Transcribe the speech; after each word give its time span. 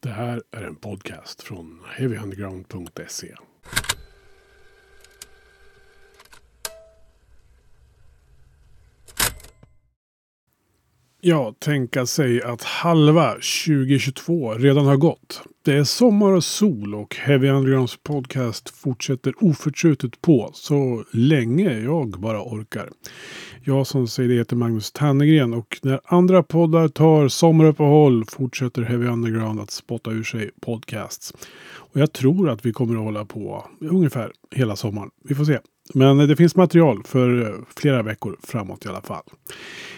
Det 0.00 0.08
här 0.08 0.42
är 0.50 0.62
en 0.62 0.76
podcast 0.76 1.42
från 1.42 1.82
heavyunderground.se. 1.96 3.34
Ja, 11.20 11.54
tänka 11.58 12.06
sig 12.06 12.42
att 12.42 12.62
halva 12.62 13.32
2022 13.32 14.54
redan 14.54 14.86
har 14.86 14.96
gått. 14.96 15.42
Det 15.64 15.74
är 15.74 15.84
sommar 15.84 16.32
och 16.32 16.44
sol 16.44 16.94
och 16.94 17.16
Heavy 17.16 17.48
Undergrounds 17.48 17.96
podcast 18.02 18.70
fortsätter 18.70 19.34
oförtrutet 19.40 20.20
på 20.20 20.50
så 20.54 21.04
länge 21.12 21.80
jag 21.80 22.10
bara 22.10 22.42
orkar. 22.42 22.90
Jag 23.64 23.86
som 23.86 24.08
säger 24.08 24.28
det 24.28 24.34
heter 24.34 24.56
Magnus 24.56 24.92
Tannegren 24.92 25.54
och 25.54 25.78
när 25.82 26.00
andra 26.04 26.42
poddar 26.42 26.88
tar 26.88 27.28
sommaruppehåll 27.28 28.24
fortsätter 28.24 28.82
Heavy 28.82 29.06
Underground 29.06 29.60
att 29.60 29.70
spotta 29.70 30.10
ur 30.10 30.24
sig 30.24 30.50
podcasts. 30.60 31.32
Och 31.74 32.00
jag 32.00 32.12
tror 32.12 32.50
att 32.50 32.66
vi 32.66 32.72
kommer 32.72 32.94
att 32.94 33.04
hålla 33.04 33.24
på 33.24 33.66
ungefär 33.80 34.32
hela 34.54 34.76
sommaren. 34.76 35.10
Vi 35.24 35.34
får 35.34 35.44
se. 35.44 35.58
Men 35.94 36.18
det 36.18 36.36
finns 36.36 36.56
material 36.56 37.02
för 37.04 37.42
eh, 37.42 37.54
flera 37.76 38.02
veckor 38.02 38.36
framåt 38.42 38.86
i 38.86 38.88
alla 38.88 39.02
fall. 39.02 39.24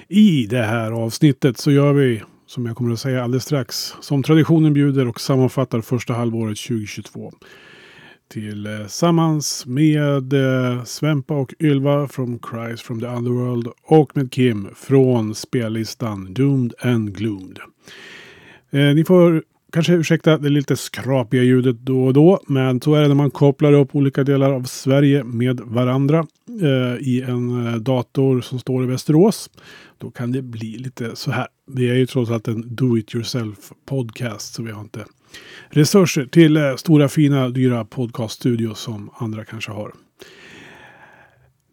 I 0.09 0.47
det 0.47 0.63
här 0.63 0.93
avsnittet 0.93 1.59
så 1.59 1.71
gör 1.71 1.93
vi, 1.93 2.23
som 2.47 2.67
jag 2.67 2.77
kommer 2.77 2.93
att 2.93 3.01
säga 3.01 3.25
alldeles 3.25 3.45
strax, 3.45 3.95
som 4.01 4.23
traditionen 4.23 4.73
bjuder 4.73 5.09
och 5.09 5.21
sammanfattar 5.21 5.81
första 5.81 6.13
halvåret 6.13 6.59
2022. 6.59 7.33
Tillsammans 8.33 9.65
eh, 9.67 9.73
med 9.73 10.33
eh, 10.33 10.85
Svempa 10.85 11.35
och 11.35 11.55
Ylva 11.61 12.09
från 12.09 12.39
Cries 12.39 12.83
from 12.83 13.01
the 13.01 13.07
Underworld 13.07 13.69
och 13.83 14.17
med 14.17 14.33
Kim 14.33 14.69
från 14.77 15.35
spellistan 15.35 16.35
Doomed 16.35 16.75
and 16.83 17.17
Gloomed. 17.17 17.59
Eh, 18.71 18.95
ni 18.95 19.05
får 19.05 19.43
kanske 19.73 19.93
ursäkta 19.93 20.39
det 20.39 20.49
lite 20.49 20.77
skrapiga 20.77 21.43
ljudet 21.43 21.77
då 21.81 22.05
och 22.05 22.13
då. 22.13 22.41
Men 22.47 22.81
så 22.81 22.95
är 22.95 23.03
det 23.03 23.09
när 23.09 23.15
man 23.15 23.31
kopplar 23.31 23.73
upp 23.73 23.97
olika 23.97 24.25
delar 24.25 24.53
av 24.53 24.65
Sverige 24.65 25.25
med 25.25 25.61
varandra 25.61 26.27
eh, 26.63 27.09
i 27.09 27.25
en 27.29 27.67
eh, 27.67 27.75
dator 27.75 28.41
som 28.41 28.59
står 28.59 28.85
i 28.85 28.87
Västerås. 28.87 29.51
Då 29.99 30.11
kan 30.11 30.33
det 30.33 30.43
bli 30.43 30.79
lite 30.79 31.17
så 31.17 31.31
här. 31.31 31.47
Vi 31.67 31.91
är 31.91 31.95
ju 31.95 32.07
trots 32.07 32.31
allt 32.31 32.49
en 32.49 32.75
do 32.75 32.99
it 32.99 33.15
yourself 33.15 33.73
podcast 33.89 34.55
så 34.55 34.63
vi 34.63 34.73
har 34.73 34.81
inte 34.81 35.05
resurser 35.69 36.27
till 36.27 36.57
eh, 36.57 36.77
stora 36.77 37.09
fina 37.09 37.49
dyra 37.49 37.85
podcaststudios 37.85 38.81
som 38.81 39.11
andra 39.19 39.45
kanske 39.45 39.73
har. 39.73 39.93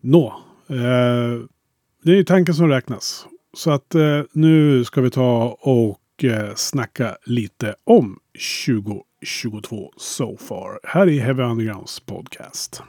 Nå, 0.01 0.43
eh, 0.69 1.41
det 2.03 2.11
är 2.11 2.15
ju 2.15 2.23
tanken 2.23 2.55
som 2.55 2.69
räknas. 2.69 3.27
Så 3.53 3.71
att 3.71 3.95
eh, 3.95 4.21
nu 4.31 4.83
ska 4.83 5.01
vi 5.01 5.09
ta 5.09 5.57
och 5.61 5.99
och 6.17 6.23
eh, 6.23 6.55
snacka 6.55 7.17
lite 7.25 7.75
om 7.83 8.19
2022 8.65 9.91
so 9.97 10.37
far. 10.37 10.79
Här 10.83 11.09
i 11.09 11.19
Heavy 11.19 11.43
Undergrounds 11.43 11.99
podcast. 11.99 12.81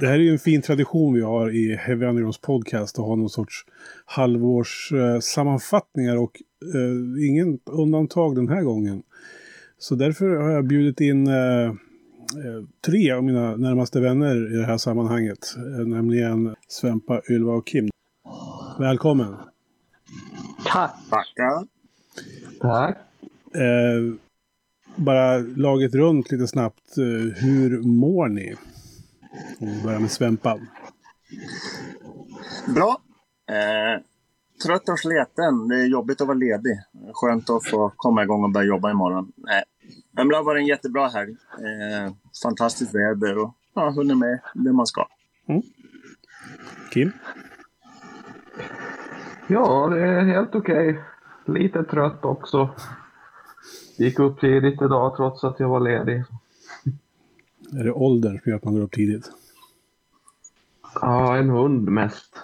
Det 0.00 0.06
här 0.06 0.14
är 0.14 0.18
ju 0.18 0.32
en 0.32 0.38
fin 0.38 0.62
tradition 0.62 1.14
vi 1.14 1.20
har 1.20 1.56
i 1.56 1.76
Heavy 1.76 2.06
Undergrounds 2.06 2.40
podcast 2.40 2.98
att 2.98 3.04
ha 3.04 3.16
någon 3.16 3.30
sorts 3.30 3.64
halvårssammanfattningar 4.04 6.14
eh, 6.14 6.22
och 6.22 6.42
eh, 6.74 6.92
ingen 7.28 7.58
undantag 7.64 8.36
den 8.36 8.48
här 8.48 8.62
gången. 8.62 9.02
Så 9.78 9.94
därför 9.94 10.28
har 10.28 10.50
jag 10.50 10.66
bjudit 10.66 11.00
in 11.00 11.26
eh, 11.26 11.64
eh 11.64 11.72
tre 12.86 13.12
av 13.12 13.24
mina 13.24 13.56
närmaste 13.56 14.00
vänner 14.00 14.54
i 14.54 14.56
det 14.56 14.66
här 14.66 14.78
sammanhanget. 14.78 15.54
Eh, 15.56 15.86
nämligen 15.86 16.54
Svempa, 16.68 17.22
Ylva 17.30 17.52
och 17.52 17.66
Kim. 17.66 17.88
Välkommen! 18.78 19.36
Tack! 20.64 20.94
Tackar! 21.10 21.66
Tack! 22.60 22.96
Eh, 23.54 24.14
bara 24.96 25.38
laget 25.38 25.94
runt 25.94 26.30
lite 26.32 26.46
snabbt. 26.46 26.98
Eh, 26.98 27.42
hur 27.42 27.82
mår 27.82 28.28
ni? 28.28 28.54
Om 29.60 29.66
vi 29.66 29.82
börjar 29.82 30.00
med 30.00 30.10
Svempa. 30.10 30.58
Bra! 32.74 33.00
Eh, 33.48 34.02
trött 34.64 34.88
och 34.88 34.98
sliten. 34.98 35.68
Det 35.68 35.76
är 35.76 35.86
jobbigt 35.86 36.20
att 36.20 36.26
vara 36.26 36.38
ledig. 36.38 36.78
Skönt 37.12 37.50
att 37.50 37.66
få 37.66 37.92
komma 37.96 38.22
igång 38.22 38.44
och 38.44 38.52
börja 38.52 38.66
jobba 38.66 38.90
imorgon. 38.90 39.32
Eh, 39.38 39.62
men 40.12 40.28
det 40.28 40.36
har 40.36 40.44
varit 40.44 40.60
en 40.60 40.66
jättebra 40.66 41.08
helg. 41.08 41.32
Eh, 41.32 42.12
fantastiskt 42.42 42.94
väder 42.94 43.38
och 43.38 43.54
ja, 43.74 43.90
hunnit 43.90 44.18
med 44.18 44.40
det 44.54 44.72
man 44.72 44.86
ska. 44.86 45.06
Mm. 45.48 45.62
Kim? 46.92 47.12
Ja, 49.46 49.88
det 49.88 50.00
är 50.00 50.24
helt 50.24 50.54
okej. 50.54 50.90
Okay. 50.90 51.02
Lite 51.62 51.84
trött 51.84 52.24
också. 52.24 52.70
Gick 53.98 54.18
upp 54.18 54.40
tidigt 54.40 54.82
idag 54.82 55.16
trots 55.16 55.44
att 55.44 55.60
jag 55.60 55.68
var 55.68 55.80
ledig. 55.80 56.24
Är 57.80 57.84
det 57.84 57.92
åldern 57.92 58.40
som 58.40 58.50
gör 58.50 58.56
att 58.56 58.64
man 58.64 58.74
går 58.74 58.80
upp 58.80 58.92
tidigt? 58.92 59.30
Ja, 60.94 61.36
en 61.36 61.50
hund 61.50 61.88
mest. 61.88 62.34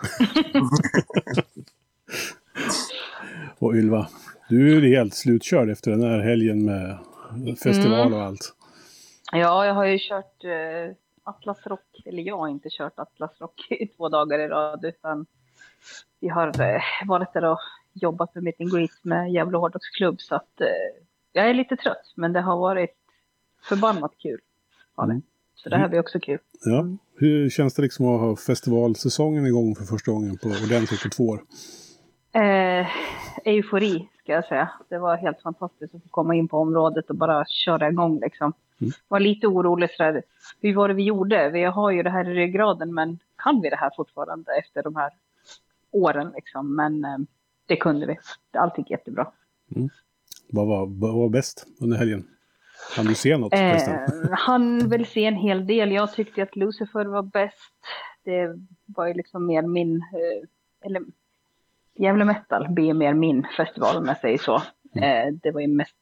och 3.58 3.74
Ylva, 3.74 4.08
du 4.48 4.76
är 4.76 4.96
helt 4.96 5.14
slutkörd 5.14 5.70
efter 5.70 5.90
den 5.90 6.02
här 6.02 6.18
helgen 6.18 6.64
med 6.64 6.98
festival 7.62 8.06
mm. 8.06 8.14
och 8.14 8.22
allt. 8.22 8.54
Ja, 9.32 9.66
jag 9.66 9.74
har 9.74 9.84
ju 9.84 9.98
kört 9.98 10.44
eh, 10.44 10.94
Atlas 11.22 11.66
Rock, 11.66 12.02
eller 12.06 12.22
jag 12.22 12.38
har 12.38 12.48
inte 12.48 12.68
kört 12.70 12.98
Atlas 12.98 13.40
Rock 13.40 13.70
i 13.70 13.86
två 13.86 14.08
dagar 14.08 14.38
i 14.38 14.48
rad, 14.48 14.84
utan 14.84 15.26
vi 16.20 16.28
har 16.28 16.60
eh, 16.60 16.82
varit 17.06 17.32
där 17.32 17.44
och 17.44 17.58
jobbat 17.92 18.34
med 18.34 18.44
meet 18.44 18.60
and 18.60 18.72
greet 18.72 18.90
med 19.02 19.32
Gävle 19.32 19.58
hårdrocksklubb 19.58 20.20
så 20.20 20.34
att 20.34 20.60
eh, 20.60 20.66
jag 21.32 21.50
är 21.50 21.54
lite 21.54 21.76
trött 21.76 22.12
men 22.14 22.32
det 22.32 22.40
har 22.40 22.56
varit 22.56 22.96
förbannat 23.68 24.12
kul. 24.18 24.40
Mm. 25.02 25.22
Så 25.54 25.68
det 25.68 25.76
här 25.76 25.88
blir 25.88 26.00
också 26.00 26.20
kul. 26.20 26.38
Ja. 26.64 26.86
Hur 27.16 27.50
känns 27.50 27.74
det 27.74 27.82
liksom 27.82 28.06
att 28.06 28.20
ha 28.20 28.36
festivalsäsongen 28.36 29.46
igång 29.46 29.74
för 29.74 29.84
första 29.84 30.12
gången 30.12 30.38
på 30.38 30.48
ordentligt 30.48 31.02
på 31.02 31.08
två 31.08 31.24
år? 31.24 31.40
Eh, 32.32 32.86
eufori 33.44 34.08
ska 34.22 34.32
jag 34.32 34.44
säga. 34.44 34.70
Det 34.88 34.98
var 34.98 35.16
helt 35.16 35.42
fantastiskt 35.42 35.94
att 35.94 36.02
få 36.02 36.08
komma 36.08 36.34
in 36.34 36.48
på 36.48 36.58
området 36.58 37.10
och 37.10 37.16
bara 37.16 37.44
köra 37.46 37.88
igång 37.88 38.20
liksom. 38.20 38.52
Mm. 38.80 38.92
Var 39.08 39.20
lite 39.20 39.46
orolig 39.46 39.90
sådär. 39.90 40.22
Hur 40.60 40.74
var 40.74 40.88
det 40.88 40.94
vi 40.94 41.02
gjorde? 41.02 41.50
Vi 41.50 41.64
har 41.64 41.90
ju 41.90 42.02
det 42.02 42.10
här 42.10 42.28
i 42.28 42.34
ryggraden 42.34 42.94
men 42.94 43.18
kan 43.36 43.60
vi 43.60 43.70
det 43.70 43.76
här 43.76 43.90
fortfarande 43.96 44.52
efter 44.58 44.82
de 44.82 44.96
här 44.96 45.10
åren 45.90 46.32
liksom. 46.34 46.76
Men 46.76 47.04
eh, 47.04 47.18
det 47.66 47.76
kunde 47.76 48.06
vi. 48.06 48.18
Allt 48.58 48.78
gick 48.78 48.90
jättebra. 48.90 49.32
Mm. 49.76 49.88
Vad, 50.50 50.66
var, 50.66 50.86
vad 50.86 51.14
var 51.14 51.28
bäst 51.28 51.66
under 51.80 51.96
helgen? 51.96 52.28
Kan 52.96 53.06
du 53.06 53.14
se 53.14 53.36
något? 53.36 53.52
Eh, 53.52 53.80
han 54.30 54.88
vill 54.90 55.06
se 55.06 55.24
en 55.24 55.36
hel 55.36 55.66
del. 55.66 55.92
Jag 55.92 56.12
tyckte 56.12 56.42
att 56.42 56.56
Lucifer 56.56 57.04
var 57.04 57.22
bäst. 57.22 57.74
Det 58.24 58.54
var 58.86 59.06
ju 59.06 59.14
liksom 59.14 59.46
mer 59.46 59.62
min, 59.62 59.96
eh, 59.96 60.86
eller 60.86 61.02
Gävle 61.98 62.24
Metal 62.24 62.68
blir 62.68 62.94
mer 62.94 63.14
min 63.14 63.46
festival 63.56 63.96
om 63.96 64.06
jag 64.06 64.18
säger 64.18 64.38
så. 64.38 64.62
Mm. 64.94 65.28
Eh, 65.28 65.34
det 65.42 65.50
var 65.50 65.60
ju 65.60 65.68
mest 65.68 65.96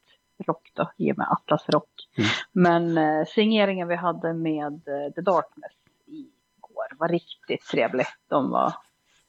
rock 0.47 0.71
då, 0.75 0.91
i 0.97 1.13
och 1.13 1.19
med 1.19 1.27
Atlas 1.31 1.69
Rock. 1.69 1.91
Mm. 2.19 2.29
Men 2.53 2.99
eh, 2.99 3.27
signeringen 3.27 3.89
vi 3.89 3.95
hade 3.95 4.33
med 4.33 4.73
eh, 4.73 5.13
The 5.15 5.21
Darkness 5.21 5.73
igår 6.07 6.99
var 6.99 7.09
riktigt 7.09 7.67
trevlig. 7.67 8.07
De 8.29 8.51
var 8.51 8.75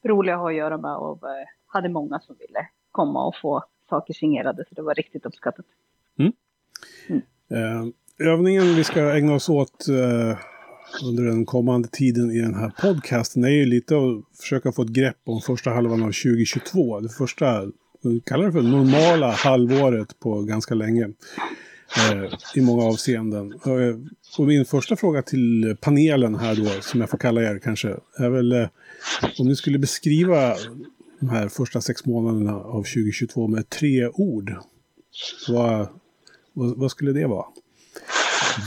roliga 0.04 0.34
att 0.34 0.40
ha 0.40 0.50
att 0.50 0.56
göra 0.56 0.78
med 0.78 0.96
och 0.96 1.22
eh, 1.22 1.46
hade 1.66 1.88
många 1.88 2.20
som 2.20 2.36
ville 2.38 2.68
komma 2.90 3.26
och 3.26 3.34
få 3.42 3.64
saker 3.88 4.14
signerade. 4.14 4.64
Så 4.68 4.74
det 4.74 4.82
var 4.82 4.94
riktigt 4.94 5.26
uppskattat. 5.26 5.66
Mm. 6.18 6.32
Mm. 7.08 7.22
Eh, 7.50 8.28
övningen 8.28 8.64
vi 8.64 8.84
ska 8.84 9.16
ägna 9.16 9.34
oss 9.34 9.48
åt 9.48 9.88
eh, 9.88 10.38
under 11.04 11.24
den 11.24 11.46
kommande 11.46 11.88
tiden 11.88 12.30
i 12.30 12.40
den 12.40 12.54
här 12.54 12.72
podcasten 12.82 13.44
är 13.44 13.48
ju 13.48 13.64
lite 13.64 13.96
att 13.96 14.38
försöka 14.40 14.72
få 14.72 14.82
ett 14.82 14.88
grepp 14.88 15.18
om 15.24 15.40
första 15.40 15.70
halvan 15.70 16.02
av 16.02 16.06
2022. 16.06 17.00
Det 17.00 17.08
första, 17.08 17.62
kallar 18.26 18.46
det 18.46 18.52
för 18.52 18.62
normala 18.62 19.30
halvåret 19.30 20.20
på 20.20 20.42
ganska 20.42 20.74
länge. 20.74 21.08
Eh, 21.96 22.32
I 22.54 22.60
många 22.60 22.82
avseenden. 22.82 23.52
Eh, 23.52 23.96
och 24.38 24.46
min 24.46 24.64
första 24.64 24.96
fråga 24.96 25.22
till 25.22 25.76
panelen 25.80 26.34
här 26.34 26.54
då, 26.54 26.80
som 26.80 27.00
jag 27.00 27.10
får 27.10 27.18
kalla 27.18 27.42
er 27.42 27.58
kanske, 27.58 27.88
är 28.16 28.30
väl 28.30 28.52
eh, 28.52 28.68
om 29.38 29.46
ni 29.46 29.56
skulle 29.56 29.78
beskriva 29.78 30.54
de 31.20 31.28
här 31.28 31.48
första 31.48 31.80
sex 31.80 32.06
månaderna 32.06 32.54
av 32.54 32.82
2022 32.82 33.48
med 33.48 33.68
tre 33.68 34.08
ord. 34.08 34.54
Vad, 35.48 35.88
vad, 36.52 36.78
vad 36.78 36.90
skulle 36.90 37.12
det 37.12 37.26
vara? 37.26 37.46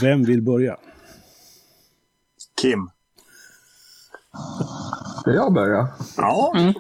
Vem 0.02 0.24
vill 0.24 0.42
börja? 0.42 0.78
Kim. 2.62 2.90
Ska 5.22 5.32
jag 5.32 5.54
börja? 5.54 5.88
Ja. 6.18 6.54
Mm. 6.56 6.74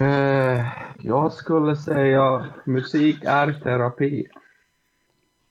Eh, 0.00 0.66
jag 1.02 1.32
skulle 1.32 1.76
säga 1.76 2.46
musik 2.64 3.16
är 3.24 3.52
terapi. 3.52 4.26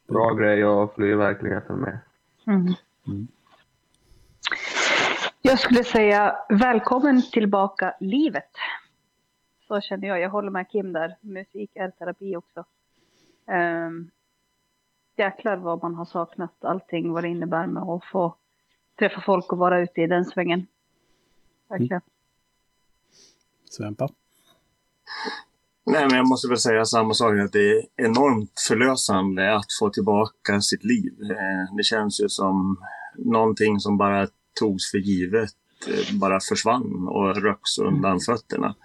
Bra 0.07 0.33
grej 0.33 0.63
att 0.63 0.93
fly 0.95 1.15
verkligheten 1.15 1.75
med. 1.75 1.99
Mm. 2.47 2.73
Mm. 3.07 3.27
Jag 5.41 5.59
skulle 5.59 5.83
säga 5.83 6.35
välkommen 6.49 7.21
tillbaka 7.31 7.95
livet. 7.99 8.51
så 9.67 9.81
känner 9.81 10.07
jag. 10.07 10.19
Jag 10.19 10.29
håller 10.29 10.49
med 10.49 10.69
Kim 10.69 10.93
där. 10.93 11.17
Musik 11.21 11.71
är 11.73 11.91
terapi 11.91 12.35
också. 12.35 12.65
Um, 13.47 14.11
jäklar 15.15 15.57
vad 15.57 15.83
man 15.83 15.95
har 15.95 16.05
saknat 16.05 16.65
allting, 16.65 17.11
vad 17.11 17.23
det 17.23 17.29
innebär 17.29 17.67
med 17.67 17.83
att 17.83 18.05
få 18.05 18.35
träffa 18.99 19.21
folk 19.21 19.51
och 19.51 19.57
vara 19.57 19.81
ute 19.81 20.01
i 20.01 20.07
den 20.07 20.25
svängen. 20.25 20.67
Verkligen. 21.67 21.91
Mm. 21.91 22.01
Svempa? 23.69 24.09
Nej, 25.87 26.07
men 26.09 26.17
jag 26.17 26.27
måste 26.27 26.47
väl 26.47 26.57
säga 26.57 26.85
samma 26.85 27.13
sak, 27.13 27.39
att 27.39 27.51
det 27.51 27.71
är 27.71 27.83
enormt 27.95 28.63
förlösande 28.67 29.55
att 29.55 29.65
få 29.79 29.89
tillbaka 29.89 30.61
sitt 30.61 30.83
liv. 30.83 31.13
Eh, 31.31 31.75
det 31.77 31.83
känns 31.83 32.21
ju 32.21 32.29
som 32.29 32.77
någonting 33.17 33.79
som 33.79 33.97
bara 33.97 34.27
togs 34.59 34.91
för 34.91 34.97
givet, 34.97 35.49
eh, 35.87 36.15
bara 36.19 36.39
försvann 36.39 37.07
och 37.07 37.41
röks 37.41 37.77
undan 37.77 38.19
fötterna. 38.19 38.75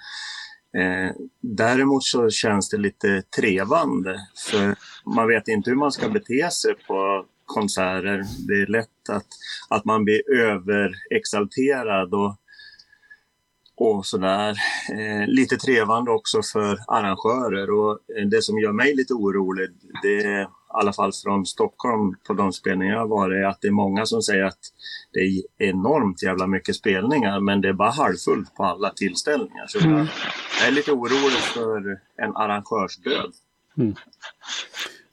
Eh, 0.77 1.17
däremot 1.41 2.05
så 2.05 2.31
känns 2.31 2.69
det 2.69 2.79
lite 2.79 3.23
trevande, 3.23 4.21
för 4.51 4.75
man 5.15 5.29
vet 5.29 5.49
inte 5.49 5.71
hur 5.71 5.77
man 5.77 5.93
ska 5.93 6.09
bete 6.09 6.51
sig 6.51 6.75
på 6.87 7.27
konserter. 7.45 8.25
Det 8.49 8.63
är 8.63 8.67
lätt 8.67 9.09
att, 9.09 9.27
att 9.69 9.85
man 9.85 10.05
blir 10.05 10.33
överexalterad 10.33 12.15
och 12.15 12.37
och 13.81 14.07
sådär. 14.07 14.51
Eh, 14.93 15.27
lite 15.27 15.57
trevande 15.57 16.11
också 16.11 16.43
för 16.53 16.79
arrangörer 16.89 17.71
och 17.71 17.91
eh, 17.91 18.27
det 18.27 18.43
som 18.43 18.59
gör 18.59 18.73
mig 18.73 18.97
lite 18.97 19.15
orolig, 19.15 19.69
det 20.03 20.23
är 20.25 20.43
i 20.43 20.47
alla 20.69 20.93
fall 20.93 21.13
från 21.13 21.47
Stockholm 21.47 22.15
på 22.27 22.33
de 22.33 22.53
spelningar 22.53 22.93
jag 22.93 23.01
har 23.01 23.09
varit, 23.09 23.37
är 23.37 23.45
att 23.45 23.61
det 23.61 23.69
är 23.69 23.73
många 23.73 24.07
som 24.07 24.23
säger 24.23 24.45
att 24.45 24.59
det 25.13 25.21
är 25.21 25.43
enormt 25.59 26.23
jävla 26.23 26.47
mycket 26.47 26.77
spelningar 26.77 27.41
men 27.41 27.61
det 27.61 27.69
är 27.69 27.73
bara 27.73 27.91
halvfullt 27.91 28.55
på 28.55 28.65
alla 28.65 28.91
tillställningar. 28.91 29.67
Så 29.67 29.81
mm. 29.81 30.07
jag 30.59 30.69
är 30.69 30.73
lite 30.73 30.93
orolig 30.93 31.41
för 31.55 32.01
en 32.17 32.37
arrangörsdöd. 32.37 33.33
Mm. 33.79 33.95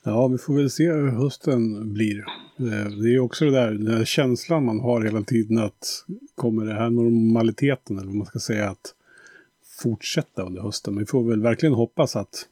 Ja, 0.07 0.27
vi 0.27 0.37
får 0.37 0.53
väl 0.53 0.69
se 0.69 0.91
hur 0.91 1.07
hösten 1.07 1.93
blir. 1.93 2.25
Eh, 2.59 2.91
det 3.03 3.15
är 3.15 3.19
också 3.19 3.45
det 3.45 3.51
där, 3.51 3.71
den 3.71 3.85
där 3.85 4.05
känslan 4.05 4.65
man 4.65 4.79
har 4.79 5.01
hela 5.01 5.21
tiden 5.21 5.57
att 5.57 6.05
kommer 6.35 6.65
det 6.65 6.73
här 6.73 6.89
normaliteten, 6.89 7.97
eller 7.97 8.07
vad 8.07 8.15
man 8.15 8.25
ska 8.25 8.39
säga, 8.39 8.69
att 8.69 8.93
fortsätta 9.81 10.43
under 10.43 10.61
hösten. 10.61 10.93
Men 10.93 11.03
vi 11.03 11.07
får 11.07 11.23
väl 11.23 11.41
verkligen 11.41 11.73
hoppas 11.73 12.15
att 12.15 12.47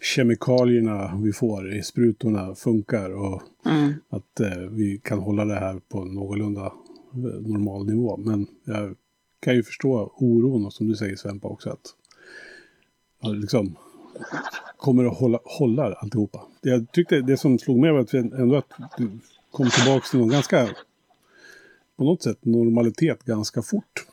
kemikalierna 0.00 1.20
vi 1.24 1.32
får 1.32 1.74
i 1.74 1.82
sprutorna 1.82 2.54
funkar 2.54 3.10
och 3.10 3.42
mm. 3.66 3.92
att 4.08 4.40
eh, 4.40 4.58
vi 4.70 5.00
kan 5.04 5.18
hålla 5.18 5.44
det 5.44 5.54
här 5.54 5.80
på 5.88 6.04
någorlunda 6.04 6.72
eh, 7.12 7.40
normal 7.50 7.86
nivå. 7.86 8.16
Men 8.16 8.46
jag 8.64 8.94
kan 9.40 9.54
ju 9.54 9.62
förstå 9.62 10.12
oron 10.16 10.66
och 10.66 10.72
som 10.72 10.88
du 10.88 10.96
säger 10.96 11.16
Svempa 11.16 11.48
också 11.48 11.70
att 11.70 11.94
liksom, 13.34 13.76
kommer 14.76 15.04
att 15.04 15.18
hålla, 15.18 15.38
hålla 15.44 15.92
alltihopa. 15.92 16.40
Jag 16.60 16.92
tyckte 16.92 17.20
det 17.20 17.36
som 17.36 17.58
slog 17.58 17.78
mig 17.78 17.92
var 17.92 18.00
att 18.00 18.14
ändå 18.14 18.56
att 18.56 18.72
du 18.96 19.10
kom 19.50 19.70
tillbaka 19.70 20.06
till 20.10 20.18
någon 20.18 20.28
ganska, 20.28 20.68
på 21.96 22.04
något 22.04 22.22
sätt, 22.22 22.38
normalitet 22.44 23.24
ganska 23.24 23.62
fort. 23.62 24.06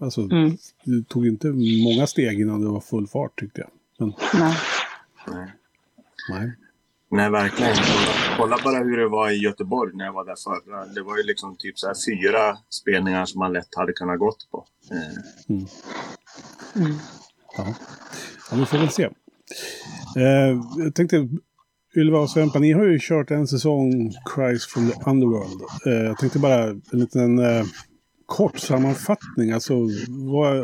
Alltså, 0.00 0.20
mm. 0.20 0.56
du 0.84 1.02
tog 1.02 1.26
inte 1.26 1.46
många 1.84 2.06
steg 2.06 2.40
innan 2.40 2.60
det 2.60 2.68
var 2.68 2.80
full 2.80 3.06
fart 3.06 3.40
tyckte 3.40 3.60
jag. 3.60 3.70
Men... 3.98 4.12
Nej. 4.34 4.56
Nej. 6.28 6.52
Nej. 7.08 7.30
verkligen. 7.30 7.76
Kolla 8.36 8.58
bara 8.64 8.78
hur 8.78 8.96
det 8.96 9.08
var 9.08 9.30
i 9.30 9.36
Göteborg 9.36 9.96
när 9.96 10.04
jag 10.04 10.12
var 10.12 10.24
där 10.24 10.36
förra. 10.44 10.86
Det 10.86 11.02
var 11.02 11.16
ju 11.16 11.22
liksom 11.22 11.56
typ 11.56 11.78
så 11.78 11.86
här 11.86 11.94
fyra 12.06 12.58
spelningar 12.68 13.26
som 13.26 13.38
man 13.38 13.52
lätt 13.52 13.74
hade 13.76 13.92
kunnat 13.92 14.18
gått 14.18 14.48
på. 14.50 14.66
Mm. 15.48 15.66
Mm. 16.76 16.98
Ja. 17.56 17.74
Vi 18.56 18.66
får 18.66 18.78
väl 18.78 18.90
se. 18.90 19.04
Eh, 20.16 20.60
jag 20.76 20.94
tänkte, 20.94 21.28
Ylva 21.96 22.18
och 22.18 22.30
Svempa, 22.30 22.58
ni 22.58 22.72
har 22.72 22.84
ju 22.84 22.98
kört 23.00 23.30
en 23.30 23.46
säsong 23.46 24.12
Christ 24.34 24.70
from 24.70 24.90
the 24.90 25.10
Underworld. 25.10 25.62
Eh, 25.86 25.92
jag 25.92 26.18
tänkte 26.18 26.38
bara 26.38 26.64
en 26.64 26.82
liten 26.90 27.38
eh, 27.38 27.64
kort 28.26 28.58
sammanfattning. 28.58 29.52
Alltså, 29.52 29.74
vad 30.08 30.56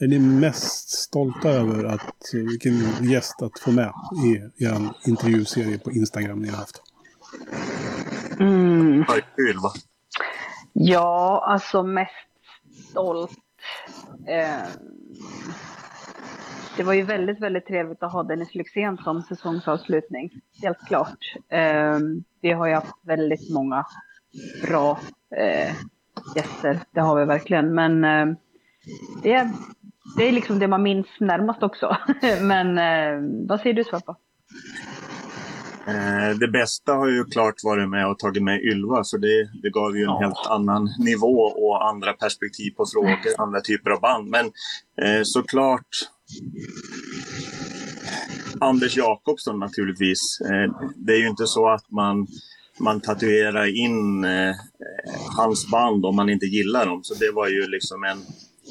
är 0.00 0.08
ni 0.08 0.18
mest 0.18 0.88
stolta 0.88 1.48
över 1.48 1.84
att, 1.84 2.30
vilken 2.32 2.74
gäst 3.10 3.42
att 3.42 3.58
få 3.60 3.70
med 3.70 3.92
i 4.26 4.64
er 4.64 4.92
intervjuserie 5.06 5.78
på 5.78 5.92
Instagram 5.92 6.38
ni 6.38 6.48
har 6.48 6.56
haft? 6.56 6.82
Mm. 8.40 9.04
Ylva. 9.50 9.70
Ja, 10.72 11.44
alltså 11.46 11.82
mest 11.82 12.12
stolt. 12.90 13.30
Eh, 14.28 14.68
det 16.76 16.82
var 16.82 16.92
ju 16.92 17.02
väldigt, 17.02 17.40
väldigt 17.40 17.66
trevligt 17.66 18.02
att 18.02 18.12
ha 18.12 18.22
Dennis 18.22 18.54
Lyxzén 18.54 18.98
som 18.98 19.22
säsongsavslutning. 19.22 20.30
Helt 20.62 20.86
klart. 20.86 21.34
Eh, 21.48 21.98
vi 22.42 22.52
har 22.52 22.66
ju 22.66 22.74
haft 22.74 22.94
väldigt 23.02 23.50
många 23.50 23.86
bra 24.62 25.00
eh, 25.36 25.74
gäster. 26.36 26.80
Det 26.90 27.00
har 27.00 27.20
vi 27.20 27.24
verkligen. 27.24 27.74
Men 27.74 28.04
eh, 28.04 28.36
det, 29.22 29.32
är, 29.32 29.50
det 30.16 30.28
är 30.28 30.32
liksom 30.32 30.58
det 30.58 30.68
man 30.68 30.82
minns 30.82 31.06
närmast 31.20 31.62
också. 31.62 31.96
Men 32.42 32.78
eh, 32.78 33.46
vad 33.48 33.60
säger 33.60 33.74
du 33.74 33.84
Svappa? 33.84 34.16
Eh, 35.86 36.38
det 36.38 36.48
bästa 36.48 36.92
har 36.92 37.08
ju 37.08 37.24
klart 37.24 37.54
varit 37.64 37.88
med 37.88 38.06
och 38.08 38.18
tagit 38.18 38.42
med 38.42 38.62
Ylva 38.62 39.04
för 39.10 39.18
det, 39.18 39.48
det 39.62 39.70
gav 39.70 39.96
ju 39.96 40.02
en 40.02 40.08
ja. 40.08 40.20
helt 40.20 40.46
annan 40.48 40.88
nivå 40.98 41.40
och 41.40 41.88
andra 41.88 42.12
perspektiv 42.12 42.70
på 42.70 42.86
frågor, 42.92 43.18
andra 43.38 43.60
typer 43.60 43.90
av 43.90 44.00
band. 44.00 44.28
Men 44.28 44.46
eh, 45.02 45.22
såklart 45.22 45.88
Anders 48.60 48.96
Jakobsson 48.96 49.58
naturligtvis. 49.58 50.40
Eh, 50.40 50.90
det 50.96 51.12
är 51.12 51.18
ju 51.18 51.28
inte 51.28 51.46
så 51.46 51.68
att 51.68 51.90
man, 51.90 52.26
man 52.80 53.00
tatuerar 53.00 53.66
in 53.66 54.24
eh, 54.24 54.54
hans 55.36 55.70
band 55.70 56.06
om 56.06 56.16
man 56.16 56.28
inte 56.28 56.46
gillar 56.46 56.86
dem. 56.86 57.04
Så 57.04 57.14
det 57.14 57.30
var 57.30 57.48
ju 57.48 57.66
liksom 57.66 58.04
en, 58.04 58.18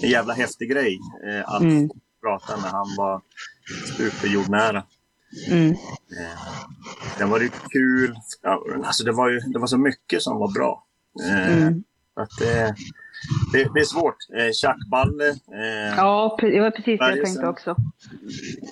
en 0.04 0.10
jävla 0.10 0.34
häftig 0.34 0.70
grej 0.70 1.00
eh, 1.30 1.50
att 1.50 1.62
mm. 1.62 1.90
prata 2.22 2.58
när 2.62 2.70
han 2.70 2.96
var 2.98 3.22
superjordnära. 3.98 4.84
Mm. 5.48 5.72
Eh, 5.72 6.40
det 7.18 7.26
var 7.26 7.40
ju 7.40 7.50
kul. 7.70 8.16
Ja, 8.42 8.66
alltså 8.84 9.04
det, 9.04 9.12
var 9.12 9.30
ju, 9.30 9.40
det 9.40 9.60
var 9.60 9.68
så 9.68 9.78
mycket 9.78 10.22
som 10.22 10.38
var 10.38 10.54
bra. 10.54 10.86
Eh, 11.24 11.58
mm. 11.58 11.84
Att 12.16 12.30
det, 12.40 12.76
det, 13.54 13.70
det, 13.74 13.80
är 13.80 13.84
svårt. 13.84 14.18
Eh, 14.38 14.52
tjackballe. 14.52 15.30
Eh, 15.30 15.96
ja, 15.98 16.38
det 16.42 16.62
var 16.62 16.72
precis 16.72 17.00
det 17.00 17.10
jag 17.16 17.26
tänkte 17.26 17.48
också. 17.48 17.76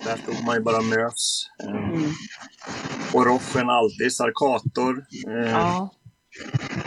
Där 0.05 0.17
stod 0.17 0.45
man 0.45 0.55
ju 0.55 0.61
bara 0.61 0.81
mös. 0.81 1.49
Eh, 1.63 1.69
mm. 1.69 2.09
Och 3.13 3.25
Roffen 3.25 3.69
alltid, 3.69 4.13
Sarkator. 4.13 5.05
Eh, 5.27 5.51
ja. 5.51 5.89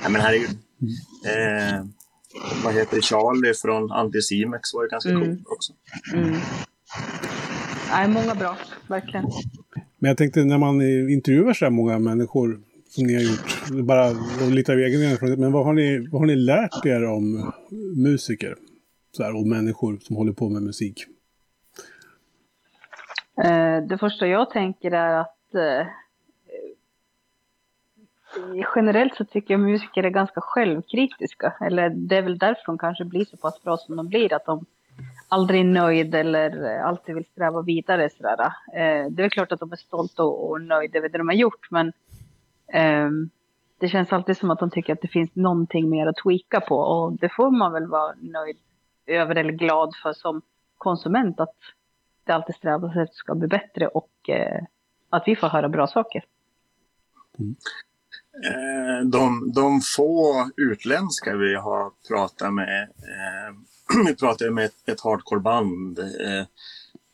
Nej, 0.02 0.12
men 0.12 0.20
herregud. 0.20 0.58
Eh, 1.26 1.84
vad 2.64 2.74
heter? 2.74 3.00
Charlie 3.00 3.54
från 3.54 3.92
Anticimex 3.92 4.74
var 4.74 4.82
ju 4.82 4.88
ganska 4.88 5.10
mm. 5.10 5.22
cool 5.22 5.44
också. 5.46 5.72
Mm. 6.14 6.40
Nej, 7.90 8.08
många 8.08 8.34
bra, 8.34 8.56
verkligen. 8.88 9.24
Men 9.98 10.08
jag 10.08 10.18
tänkte 10.18 10.44
när 10.44 10.58
man 10.58 10.82
intervjuar 11.10 11.52
så 11.52 11.64
här 11.64 11.70
många 11.70 11.98
människor 11.98 12.60
som 12.96 13.06
ni 13.06 13.14
har 13.14 13.22
gjort, 13.22 13.86
bara 13.86 14.10
lite 14.50 14.72
av 14.72 14.78
egen 14.78 15.02
erfarenhet, 15.02 15.38
men 15.38 15.52
vad 15.52 15.64
har, 15.64 15.72
ni, 15.72 16.08
vad 16.12 16.20
har 16.20 16.26
ni 16.26 16.36
lärt 16.36 16.86
er 16.86 17.04
om 17.04 17.52
musiker? 17.96 18.56
Så 19.12 19.22
här, 19.22 19.36
och 19.36 19.46
människor 19.46 19.98
som 20.02 20.16
håller 20.16 20.32
på 20.32 20.48
med 20.48 20.62
musik? 20.62 21.04
Eh, 23.44 23.82
det 23.88 23.98
första 23.98 24.26
jag 24.26 24.50
tänker 24.50 24.90
är 24.90 25.20
att 25.20 25.54
eh, 25.54 25.86
generellt 28.76 29.14
så 29.14 29.24
tycker 29.24 29.54
jag 29.54 29.60
musiker 29.60 30.02
är 30.02 30.10
ganska 30.10 30.40
självkritiska. 30.40 31.54
Eller 31.60 31.90
det 31.90 32.16
är 32.16 32.22
väl 32.22 32.38
därför 32.38 32.62
de 32.66 32.78
kanske 32.78 33.04
blir 33.04 33.24
så 33.24 33.36
pass 33.36 33.62
bra 33.62 33.76
som 33.76 33.96
de 33.96 34.08
blir. 34.08 34.34
Att 34.34 34.44
de 34.44 34.66
aldrig 35.28 35.60
är 35.60 35.64
nöjda 35.64 36.18
eller 36.18 36.78
alltid 36.80 37.14
vill 37.14 37.24
sträva 37.24 37.62
vidare. 37.62 38.10
Sådär. 38.10 38.40
Eh, 38.74 39.10
det 39.10 39.24
är 39.24 39.28
klart 39.28 39.52
att 39.52 39.60
de 39.60 39.72
är 39.72 39.76
stolta 39.76 40.22
och 40.22 40.60
nöjda 40.60 40.98
över 40.98 41.08
det 41.08 41.18
de 41.18 41.28
har 41.28 41.34
gjort. 41.34 41.70
Men 41.70 41.92
det 43.78 43.88
känns 43.88 44.12
alltid 44.12 44.36
som 44.36 44.50
att 44.50 44.58
de 44.58 44.70
tycker 44.70 44.92
att 44.92 45.02
det 45.02 45.08
finns 45.08 45.30
någonting 45.34 45.90
mer 45.90 46.06
att 46.06 46.16
tweaka 46.16 46.60
på 46.60 46.76
och 46.76 47.12
det 47.12 47.28
får 47.28 47.50
man 47.50 47.72
väl 47.72 47.86
vara 47.86 48.14
nöjd 48.20 48.56
över 49.06 49.34
eller 49.34 49.52
glad 49.52 49.94
för 50.02 50.12
som 50.12 50.42
konsument 50.78 51.40
att 51.40 51.54
det 52.24 52.32
alltid 52.32 52.54
strävas 52.54 52.96
efter 52.96 53.14
ska 53.14 53.34
bli 53.34 53.48
bättre 53.48 53.88
och 53.88 54.10
uh, 54.28 54.66
att 55.10 55.22
vi 55.26 55.36
får 55.36 55.48
höra 55.48 55.68
bra 55.68 55.86
saker. 55.86 56.24
Mm. 57.38 57.56
De, 59.10 59.52
de 59.52 59.80
få 59.96 60.50
utländska 60.56 61.36
vi 61.36 61.54
har 61.54 61.92
pratat 62.08 62.54
med, 62.54 62.82
eh, 62.82 63.56
vi 64.06 64.14
pratade 64.14 64.50
med 64.50 64.64
ett, 64.64 64.88
ett 64.88 65.00
hardcoreband. 65.00 65.98
Eh, 65.98 66.46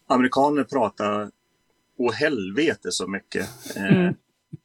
amerikaner 0.07 0.65
pratar 0.65 1.31
å 1.99 2.13
helvete 2.13 2.93
så 2.93 3.07
mycket. 3.07 3.77
Eh, 3.77 3.97
mm. 3.97 4.15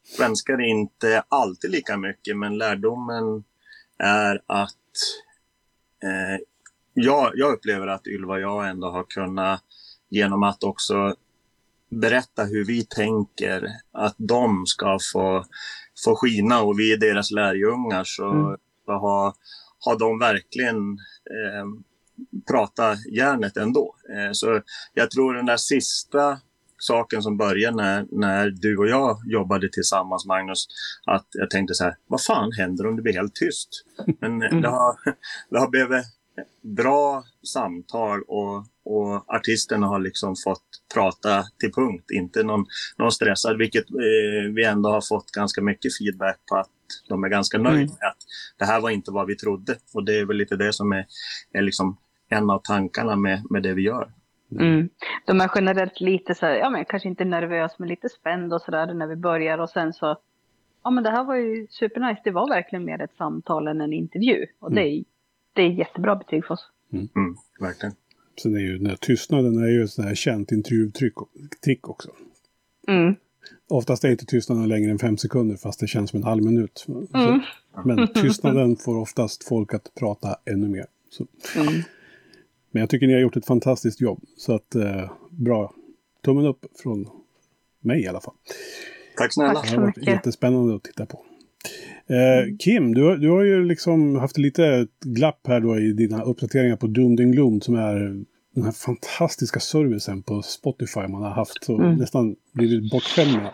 Svenskar 0.04 0.62
inte 0.62 1.24
alltid 1.30 1.72
lika 1.72 1.98
mycket, 1.98 2.38
men 2.38 2.58
lärdomen 2.58 3.44
är 3.98 4.42
att 4.46 4.74
eh, 6.04 6.44
jag, 6.94 7.32
jag 7.36 7.54
upplever 7.54 7.88
att 7.88 8.08
Ylva 8.08 8.34
och 8.34 8.42
jag 8.42 8.70
ändå 8.70 8.90
har 8.90 9.04
kunnat 9.04 9.64
genom 10.10 10.44
att 10.44 10.64
också 10.64 11.16
berätta 11.90 12.44
hur 12.44 12.66
vi 12.66 12.86
tänker 12.86 13.70
att 13.92 14.16
de 14.18 14.66
ska 14.66 14.98
få, 15.14 15.46
få 16.06 16.16
skina 16.16 16.62
och 16.62 16.80
vi 16.80 16.94
är 16.94 16.98
deras 16.98 17.32
lärjungar 17.32 18.04
så 18.04 18.30
mm. 18.30 18.58
ha, 18.86 19.36
ha 19.86 19.96
de 19.96 20.20
verkligen 20.20 20.92
eh, 21.30 21.66
prata 22.48 22.96
järnet 22.96 23.58
ändå. 23.58 23.96
Eh, 24.10 24.32
så 24.32 24.62
jag 24.94 25.12
tror 25.12 25.34
den 25.34 25.46
där 25.46 25.58
sista 25.58 26.40
saken 26.78 27.22
som 27.22 27.38
började 27.38 27.78
när, 27.78 28.06
när 28.12 28.50
du 28.50 28.78
och 28.78 28.88
jag 28.88 29.18
jobbade 29.26 29.70
tillsammans, 29.70 30.26
Magnus, 30.26 30.68
att 31.06 31.28
jag 31.32 31.50
tänkte 31.50 31.74
så 31.74 31.84
här, 31.84 31.96
vad 32.08 32.24
fan 32.24 32.52
händer 32.52 32.88
om 32.88 32.96
det 32.96 33.02
blir 33.02 33.14
helt 33.14 33.36
tyst? 33.36 33.70
Men 34.20 34.42
mm. 34.42 34.62
det, 34.62 34.70
har, 34.70 34.96
det 35.50 35.60
har 35.60 35.70
blivit 35.70 36.06
bra 36.62 37.24
samtal 37.54 38.22
och, 38.28 38.58
och 38.86 39.36
artisterna 39.36 39.88
har 39.88 40.00
liksom 40.00 40.36
fått 40.44 40.64
prata 40.94 41.44
till 41.60 41.72
punkt, 41.74 42.12
inte 42.14 42.44
någon, 42.44 42.66
någon 42.98 43.12
stressad, 43.12 43.58
vilket 43.58 43.90
eh, 43.90 44.54
vi 44.56 44.66
ändå 44.66 44.90
har 44.90 45.02
fått 45.02 45.32
ganska 45.32 45.62
mycket 45.62 45.98
feedback 45.98 46.40
på 46.50 46.56
att 46.56 46.70
de 47.10 47.24
är 47.24 47.30
ganska 47.30 47.58
nöjda 47.58 47.78
mm. 47.78 47.96
med 48.00 48.08
att 48.08 48.18
det 48.58 48.66
här 48.66 48.82
var 48.82 48.90
inte 48.90 49.12
vad 49.12 49.28
vi 49.28 49.36
trodde. 49.36 49.76
Och 49.94 50.06
det 50.06 50.20
är 50.20 50.26
väl 50.26 50.38
lite 50.38 50.56
det 50.56 50.74
som 50.74 50.92
är, 50.92 51.06
är 51.54 51.62
liksom 51.62 51.98
en 52.30 52.50
av 52.50 52.62
tankarna 52.64 53.16
med, 53.16 53.44
med 53.50 53.64
det 53.64 53.74
vi 53.74 53.82
gör. 53.82 54.12
Mm. 54.52 54.90
De 55.26 55.42
är 55.42 55.52
generellt 55.56 56.02
lite 56.02 56.36
så 56.36 56.46
här, 56.46 56.56
ja 56.56 56.70
men 56.70 56.86
kanske 56.86 57.10
inte 57.10 57.26
nervös 57.26 57.72
men 57.80 57.90
lite 57.90 58.10
spänd 58.10 58.54
och 58.54 58.62
sådär 58.62 58.94
när 58.94 59.08
vi 59.08 59.16
börjar 59.16 59.58
och 59.58 59.70
sen 59.70 59.94
så, 59.94 60.18
ja 60.84 60.90
men 60.90 61.04
det 61.04 61.10
här 61.10 61.24
var 61.24 61.36
ju 61.36 61.68
supernice, 61.70 62.22
det 62.24 62.32
var 62.32 62.50
verkligen 62.50 62.86
mer 62.86 63.02
ett 63.02 63.16
samtal 63.18 63.68
än 63.68 63.82
en 63.82 63.94
intervju 63.94 64.46
och 64.60 64.72
mm. 64.72 64.84
det, 64.84 64.90
är, 64.90 65.04
det 65.54 65.62
är 65.62 65.70
jättebra 65.70 66.16
betyg 66.16 66.46
för 66.46 66.54
oss. 66.54 66.72
Mm. 66.94 67.10
Mm, 67.16 67.36
verkligen. 67.60 67.96
Sen 68.42 68.56
är 68.56 68.60
ju 68.60 68.78
den 68.78 68.90
här 68.90 68.96
tystnaden 68.96 69.64
är 69.64 69.68
ju 69.68 69.84
ett 69.84 69.90
sånt 69.90 70.08
här 70.08 70.16
känt 70.16 70.52
intervjutrick 70.52 71.90
också. 71.90 72.10
Mm. 72.88 73.16
Oftast 73.70 74.04
är 74.04 74.10
inte 74.10 74.26
tystnaden 74.26 74.68
längre 74.70 74.92
än 74.92 75.00
fem 75.00 75.18
sekunder 75.18 75.56
fast 75.56 75.80
det 75.80 75.88
känns 75.88 76.10
som 76.10 76.18
en 76.18 76.24
halv 76.24 76.44
minut. 76.44 76.86
Mm. 77.14 77.42
Men 77.86 78.08
tystnaden 78.08 78.76
får 78.76 78.98
oftast 78.98 79.48
folk 79.48 79.74
att 79.74 79.92
prata 80.00 80.36
ännu 80.46 80.68
mer. 80.68 80.86
Mm. 81.56 81.84
Men 82.72 82.80
jag 82.80 82.90
tycker 82.90 83.08
ni 83.08 83.14
har 83.14 83.20
gjort 83.20 83.38
ett 83.38 83.46
fantastiskt 83.46 84.02
jobb. 84.02 84.24
Så 84.38 84.56
att 84.56 84.76
eh, 84.76 85.12
bra. 85.30 85.74
Tummen 86.26 86.46
upp 86.46 86.66
från 86.84 87.08
mig 87.82 88.02
i 88.02 88.08
alla 88.08 88.22
fall. 88.22 88.34
Tack 89.18 89.34
snälla. 89.34 89.54
Tack 89.54 89.68
så 89.68 89.76
det 89.76 89.82
har 89.82 89.86
varit 89.86 90.08
jättespännande 90.08 90.76
att 90.76 90.84
titta 90.84 91.06
på. 91.06 91.24
Eh, 92.10 92.58
Kim, 92.60 92.94
du, 92.94 93.18
du 93.18 93.30
har 93.30 93.44
ju 93.44 93.66
liksom 93.66 94.16
haft 94.16 94.38
lite 94.38 94.88
glapp 95.06 95.48
här 95.48 95.60
då 95.60 95.80
i 95.80 95.94
dina 95.94 96.24
uppdateringar 96.24 96.76
på 96.76 96.88
Dunding 96.88 97.32
Gloom 97.32 97.62
som 97.62 97.76
är 97.76 98.24
den 98.56 98.64
här 98.64 98.72
fantastiska 98.72 99.60
servicen 99.60 100.24
på 100.24 100.42
Spotify 100.42 101.00
man 101.00 101.24
har 101.24 101.30
haft 101.30 101.70
och 101.70 101.80
mm. 101.80 101.96
nästan 101.96 102.36
blivit 102.54 102.92
bortskämd 102.92 103.32
med. 103.32 103.52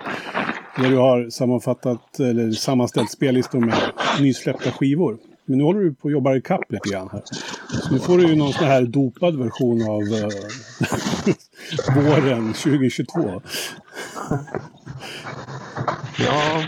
Där 0.78 0.90
du 0.90 0.98
har 0.98 1.30
sammanfattat 1.30 2.20
eller 2.20 2.52
sammanställt 2.52 3.12
spellistor 3.12 3.60
med 3.60 3.76
nysläppta 4.22 4.72
skivor. 4.72 5.18
Men 5.46 5.58
nu 5.58 5.64
håller 5.64 5.80
du 5.80 5.94
på 5.94 6.08
att 6.08 6.12
jobba 6.12 6.36
ikapp 6.36 6.72
lite 6.72 6.90
grann 6.90 7.10
här. 7.12 7.22
Så 7.68 7.94
nu 7.94 8.00
får 8.00 8.18
du 8.18 8.28
ju 8.28 8.36
någon 8.36 8.54
sån 8.54 8.68
här 8.68 8.82
dopad 8.82 9.38
version 9.38 9.82
av 9.90 10.02
uh, 10.02 10.30
våren 11.96 12.54
2022. 12.54 13.42
ja, 16.20 16.64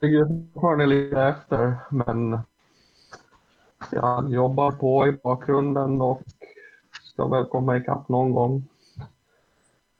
jag 0.00 0.42
har 0.54 0.86
lite 0.86 1.20
efter, 1.20 1.76
men 1.90 2.38
jag 3.90 4.32
jobbar 4.32 4.70
på 4.70 5.08
i 5.08 5.12
bakgrunden 5.12 6.00
och 6.00 6.22
ska 7.02 7.26
väl 7.26 7.44
komma 7.44 7.76
ikapp 7.76 8.08
någon 8.08 8.32
gång. 8.32 8.64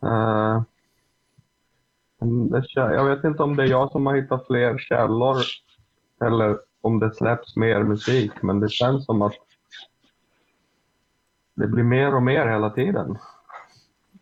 Uh, 0.05 0.63
jag 2.75 3.05
vet 3.05 3.25
inte 3.25 3.43
om 3.43 3.57
det 3.57 3.63
är 3.63 3.69
jag 3.69 3.91
som 3.91 4.07
har 4.07 4.17
hittat 4.17 4.47
fler 4.47 4.79
källor 4.79 5.37
eller 6.21 6.68
om 6.81 6.99
det 6.99 7.15
släpps 7.15 7.57
mer 7.57 7.83
musik, 7.83 8.33
men 8.43 8.61
det 8.61 8.69
känns 8.69 9.05
som 9.05 9.23
att 9.23 9.35
det 11.55 11.67
blir 11.67 11.85
mer 11.85 12.15
och 12.15 12.23
mer 12.23 12.47
hela 12.47 12.71
tiden. 12.71 13.19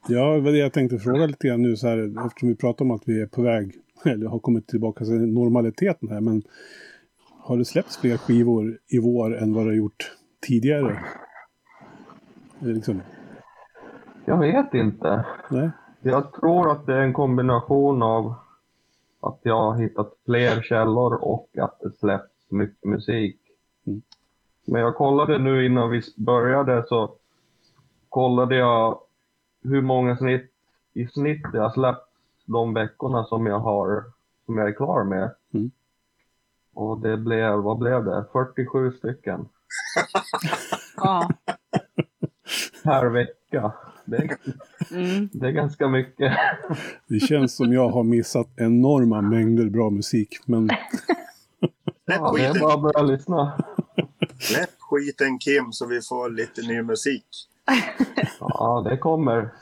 Ja, 0.09 0.41
det 0.41 0.59
jag 0.59 0.73
tänkte 0.73 0.99
fråga 0.99 1.27
lite 1.27 1.49
grann 1.49 1.63
nu 1.63 1.77
så 1.77 1.89
här, 1.89 2.27
eftersom 2.27 2.49
vi 2.49 2.57
pratar 2.57 2.85
om 2.85 2.91
att 2.91 3.03
vi 3.07 3.23
är 3.23 3.27
på 3.27 3.43
väg, 3.43 3.73
eller 4.05 4.27
har 4.27 4.39
kommit 4.39 4.67
tillbaka 4.67 5.05
till 5.05 5.33
normaliteten 5.33 6.09
här, 6.09 6.21
men 6.21 6.43
har 7.43 7.57
det 7.57 7.65
släppts 7.65 7.97
fler 7.97 8.17
skivor 8.17 8.79
i 8.89 8.99
vår 8.99 9.37
än 9.37 9.55
vad 9.55 9.65
det 9.65 9.71
har 9.71 9.77
gjort 9.77 10.13
tidigare? 10.47 11.05
Liksom... 12.59 13.03
Jag 14.25 14.39
vet 14.39 14.75
inte. 14.75 15.25
Nej. 15.51 15.71
Jag 16.03 16.33
tror 16.33 16.71
att 16.71 16.87
det 16.87 16.95
är 16.95 17.01
en 17.01 17.13
kombination 17.13 18.03
av 18.03 18.35
att 19.21 19.39
jag 19.43 19.63
har 19.63 19.79
hittat 19.79 20.13
fler 20.25 20.63
källor 20.63 21.15
och 21.15 21.49
att 21.59 21.81
det 21.81 21.91
släpps 21.91 22.36
mycket 22.49 22.85
musik. 22.85 23.41
Mm. 23.87 24.03
Men 24.65 24.81
jag 24.81 24.97
kollade 24.97 25.39
nu 25.39 25.67
innan 25.67 25.91
vi 25.91 26.03
började 26.17 26.87
så 26.89 27.15
kollade 28.09 28.57
jag 28.57 29.01
hur 29.63 29.83
många 29.83 30.17
snitt 30.17 30.53
i 30.93 31.07
snitt 31.07 31.43
jag 31.53 31.75
släppt 31.75 32.09
de 32.45 32.75
veckorna 32.75 33.25
som 33.25 33.47
jag 33.47 33.59
har 33.59 34.05
som 34.47 34.59
jag 34.59 34.69
är 34.69 34.73
klar 34.73 35.05
med. 35.05 35.35
Mm. 35.55 35.71
Och 36.75 37.01
det 37.01 37.17
blev, 37.17 37.53
vad 37.53 37.79
blev 37.79 38.05
det? 38.05 38.25
47 38.33 38.93
stycken. 38.93 39.49
ja. 40.97 41.29
Per 42.85 43.07
vecka. 43.07 43.73
Det 44.05 44.17
är, 44.17 44.39
mm. 44.91 45.29
det 45.33 45.47
är 45.47 45.51
ganska 45.51 45.89
mycket. 45.89 46.33
det 47.09 47.21
känns 47.21 47.57
som 47.57 47.73
jag 47.73 47.89
har 47.89 48.03
missat 48.03 48.49
enorma 48.57 49.21
mängder 49.21 49.71
bra 49.71 49.91
musik. 49.91 50.29
Men 50.47 50.69
ja, 52.07 52.33
det 52.37 52.45
är 52.45 52.61
bara 52.61 52.75
att 52.75 52.83
börja 52.83 53.03
lyssna. 53.03 53.65
Släpp 54.39 54.71
skiten 54.79 55.39
Kim 55.39 55.73
så 55.73 55.87
vi 55.87 56.01
får 56.01 56.31
lite 56.31 56.63
ny 56.63 56.83
musik. 56.83 57.27
ja, 58.41 58.87
det 58.91 58.97
kommer. 58.97 59.53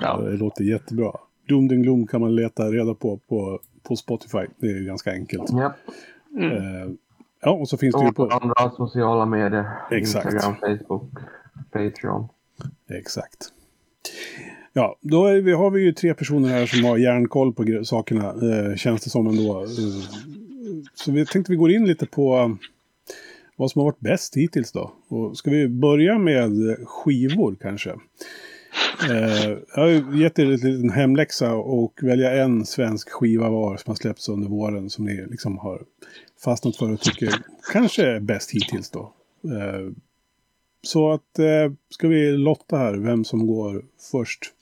ja, 0.00 0.16
det 0.16 0.36
låter 0.36 0.64
jättebra. 0.64 1.12
Doom 1.48 1.68
Gloom 1.68 2.06
kan 2.06 2.20
man 2.20 2.34
leta 2.34 2.62
reda 2.62 2.94
på, 2.94 3.16
på 3.28 3.60
på 3.82 3.96
Spotify. 3.96 4.46
Det 4.56 4.66
är 4.66 4.80
ganska 4.80 5.12
enkelt. 5.12 5.50
Ja. 5.52 5.74
Mm. 6.36 6.52
Uh, 6.52 6.94
ja, 7.40 7.50
och 7.50 7.68
så 7.68 7.76
finns 7.76 7.94
och 7.94 8.00
det 8.00 8.06
ju 8.06 8.12
på... 8.12 8.28
andra 8.28 8.70
sociala 8.70 9.26
medier. 9.26 9.70
Exakt. 9.90 10.32
Instagram, 10.32 10.56
Facebook, 10.60 11.10
Patreon. 11.70 12.28
Exakt. 12.90 13.48
Ja, 14.72 14.96
då 15.00 15.26
vi, 15.26 15.52
har 15.52 15.70
vi 15.70 15.82
ju 15.82 15.92
tre 15.92 16.14
personer 16.14 16.48
här 16.48 16.66
som 16.66 16.84
har 16.84 16.96
järnkoll 16.96 17.52
på 17.52 17.84
sakerna, 17.84 18.28
eh, 18.28 18.76
känns 18.76 19.04
det 19.04 19.10
som 19.10 19.26
ändå. 19.26 19.62
Eh, 19.62 19.68
så 20.94 21.12
vi 21.12 21.26
tänkte 21.26 21.52
vi 21.52 21.56
går 21.56 21.70
in 21.70 21.86
lite 21.86 22.06
på 22.06 22.36
eh, 22.36 22.48
vad 23.56 23.70
som 23.70 23.78
har 23.78 23.84
varit 23.84 24.00
bäst 24.00 24.36
hittills 24.36 24.72
då. 24.72 24.92
Och 25.08 25.36
ska 25.36 25.50
vi 25.50 25.68
börja 25.68 26.18
med 26.18 26.76
skivor 26.84 27.56
kanske? 27.60 27.90
Eh, 29.10 29.58
jag 29.74 29.82
har 29.82 30.16
gett 30.16 30.38
er 30.38 30.44
en 30.44 30.50
liten 30.50 30.90
hemläxa 30.90 31.54
och 31.54 32.00
välja 32.02 32.44
en 32.44 32.66
svensk 32.66 33.10
skiva 33.10 33.50
var 33.50 33.76
som 33.76 33.90
har 33.90 33.94
släppts 33.94 34.28
under 34.28 34.48
våren 34.48 34.90
som 34.90 35.04
ni 35.04 35.26
liksom 35.26 35.58
har 35.58 35.82
fastnat 36.44 36.76
för 36.76 36.92
och 36.92 37.00
tycker 37.00 37.34
kanske 37.72 38.06
är 38.06 38.20
bäst 38.20 38.50
hittills 38.50 38.90
då. 38.90 39.12
Eh, 39.44 39.92
så 40.82 41.12
att 41.12 41.38
eh, 41.38 41.72
ska 41.90 42.08
vi 42.08 42.32
lotta 42.32 42.76
här 42.76 42.94
vem 42.94 43.24
som 43.24 43.46
går 43.46 43.84
först. 44.10 44.52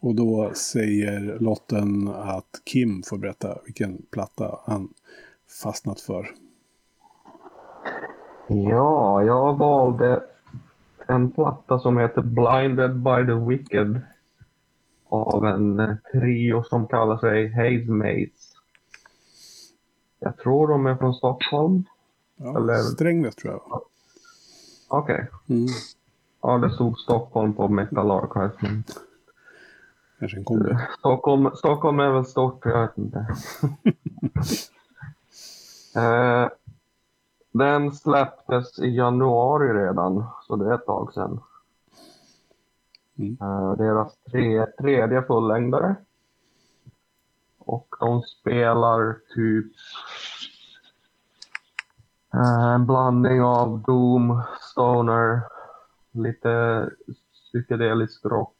Och 0.00 0.14
då 0.14 0.52
säger 0.54 1.38
lotten 1.40 2.08
att 2.08 2.60
Kim 2.64 3.02
får 3.02 3.18
berätta 3.18 3.58
vilken 3.64 4.02
platta 4.10 4.58
han 4.64 4.88
fastnat 5.62 6.00
för? 6.00 6.28
Ja, 8.48 9.22
jag 9.22 9.58
valde 9.58 10.22
en 11.06 11.30
platta 11.30 11.78
som 11.78 11.98
heter 11.98 12.22
Blinded 12.22 12.96
by 12.96 13.26
the 13.26 13.46
Wicked 13.48 14.00
av 15.08 15.46
en 15.46 15.98
trio 16.12 16.62
som 16.62 16.86
kallar 16.86 17.18
sig 17.18 17.48
Haze 17.48 17.90
Mates. 17.90 18.52
Jag 20.18 20.36
tror 20.36 20.68
de 20.68 20.86
är 20.86 20.96
från 20.96 21.14
Stockholm. 21.14 21.84
Ja, 22.36 22.56
Eller... 22.56 22.74
Strängnäs 22.74 23.34
tror 23.34 23.52
jag. 23.52 23.82
Okej. 24.88 25.14
Okay. 25.14 25.56
Mm. 25.56 25.68
Ja, 26.42 26.58
det 26.58 26.70
stod 26.70 26.98
Stockholm 26.98 27.54
på 27.54 27.68
Metal 27.68 28.10
Archives. 28.10 28.62
Men... 28.62 28.84
Kanske 30.18 30.38
en 30.38 30.44
kombi. 30.44 30.76
Stockholm, 30.98 31.50
Stockholm 31.54 32.00
är 32.00 32.10
väl 32.10 32.24
stort, 32.24 32.64
jag 32.64 32.82
vet 32.82 32.98
inte. 32.98 33.26
Eh, 35.96 36.48
den 37.52 37.92
släpptes 37.92 38.78
i 38.78 38.88
januari 38.88 39.72
redan, 39.72 40.24
så 40.42 40.56
det 40.56 40.70
är 40.70 40.74
ett 40.74 40.86
tag 40.86 41.12
sedan. 41.12 41.40
Mm. 43.18 43.38
Eh, 43.40 43.72
deras 43.76 44.16
tre, 44.30 44.66
tredje 44.66 45.22
fullängdare. 45.22 45.96
Och 47.58 47.96
de 48.00 48.22
spelar 48.22 49.18
typ 49.34 49.72
eh, 52.34 52.74
en 52.74 52.86
blandning 52.86 53.42
av 53.42 53.82
Doom, 53.82 54.42
Stoner, 54.60 55.40
lite 56.10 56.90
psykedelisk 57.32 58.24
rock. 58.24 58.56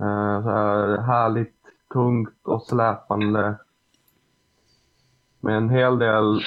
Eh, 0.00 0.42
så 0.42 0.50
här 0.50 0.98
härligt 0.98 1.56
tungt 1.92 2.40
och 2.42 2.62
släpande. 2.62 3.58
Med 5.46 5.56
en 5.56 5.70
hel 5.70 5.98
del 5.98 6.40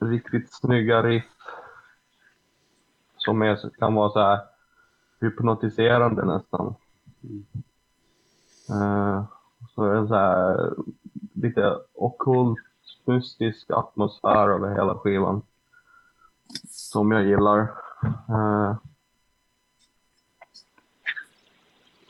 riktigt 0.00 0.52
snygga 0.52 1.02
riff. 1.02 1.24
Som 3.16 3.42
är, 3.42 3.70
kan 3.78 3.94
vara 3.94 4.10
så 4.10 4.20
här 4.20 4.40
hypnotiserande 5.20 6.24
nästan. 6.24 6.74
Uh, 8.70 9.24
så 9.74 9.84
är 9.84 9.94
det 9.94 10.08
så 10.08 10.14
här 10.14 10.74
lite 11.32 11.78
okult, 11.94 12.58
mystisk 13.04 13.70
atmosfär 13.70 14.48
över 14.48 14.74
hela 14.74 14.98
skivan. 14.98 15.42
Som 16.68 17.10
jag 17.10 17.24
gillar. 17.24 17.60
Uh, 18.30 18.76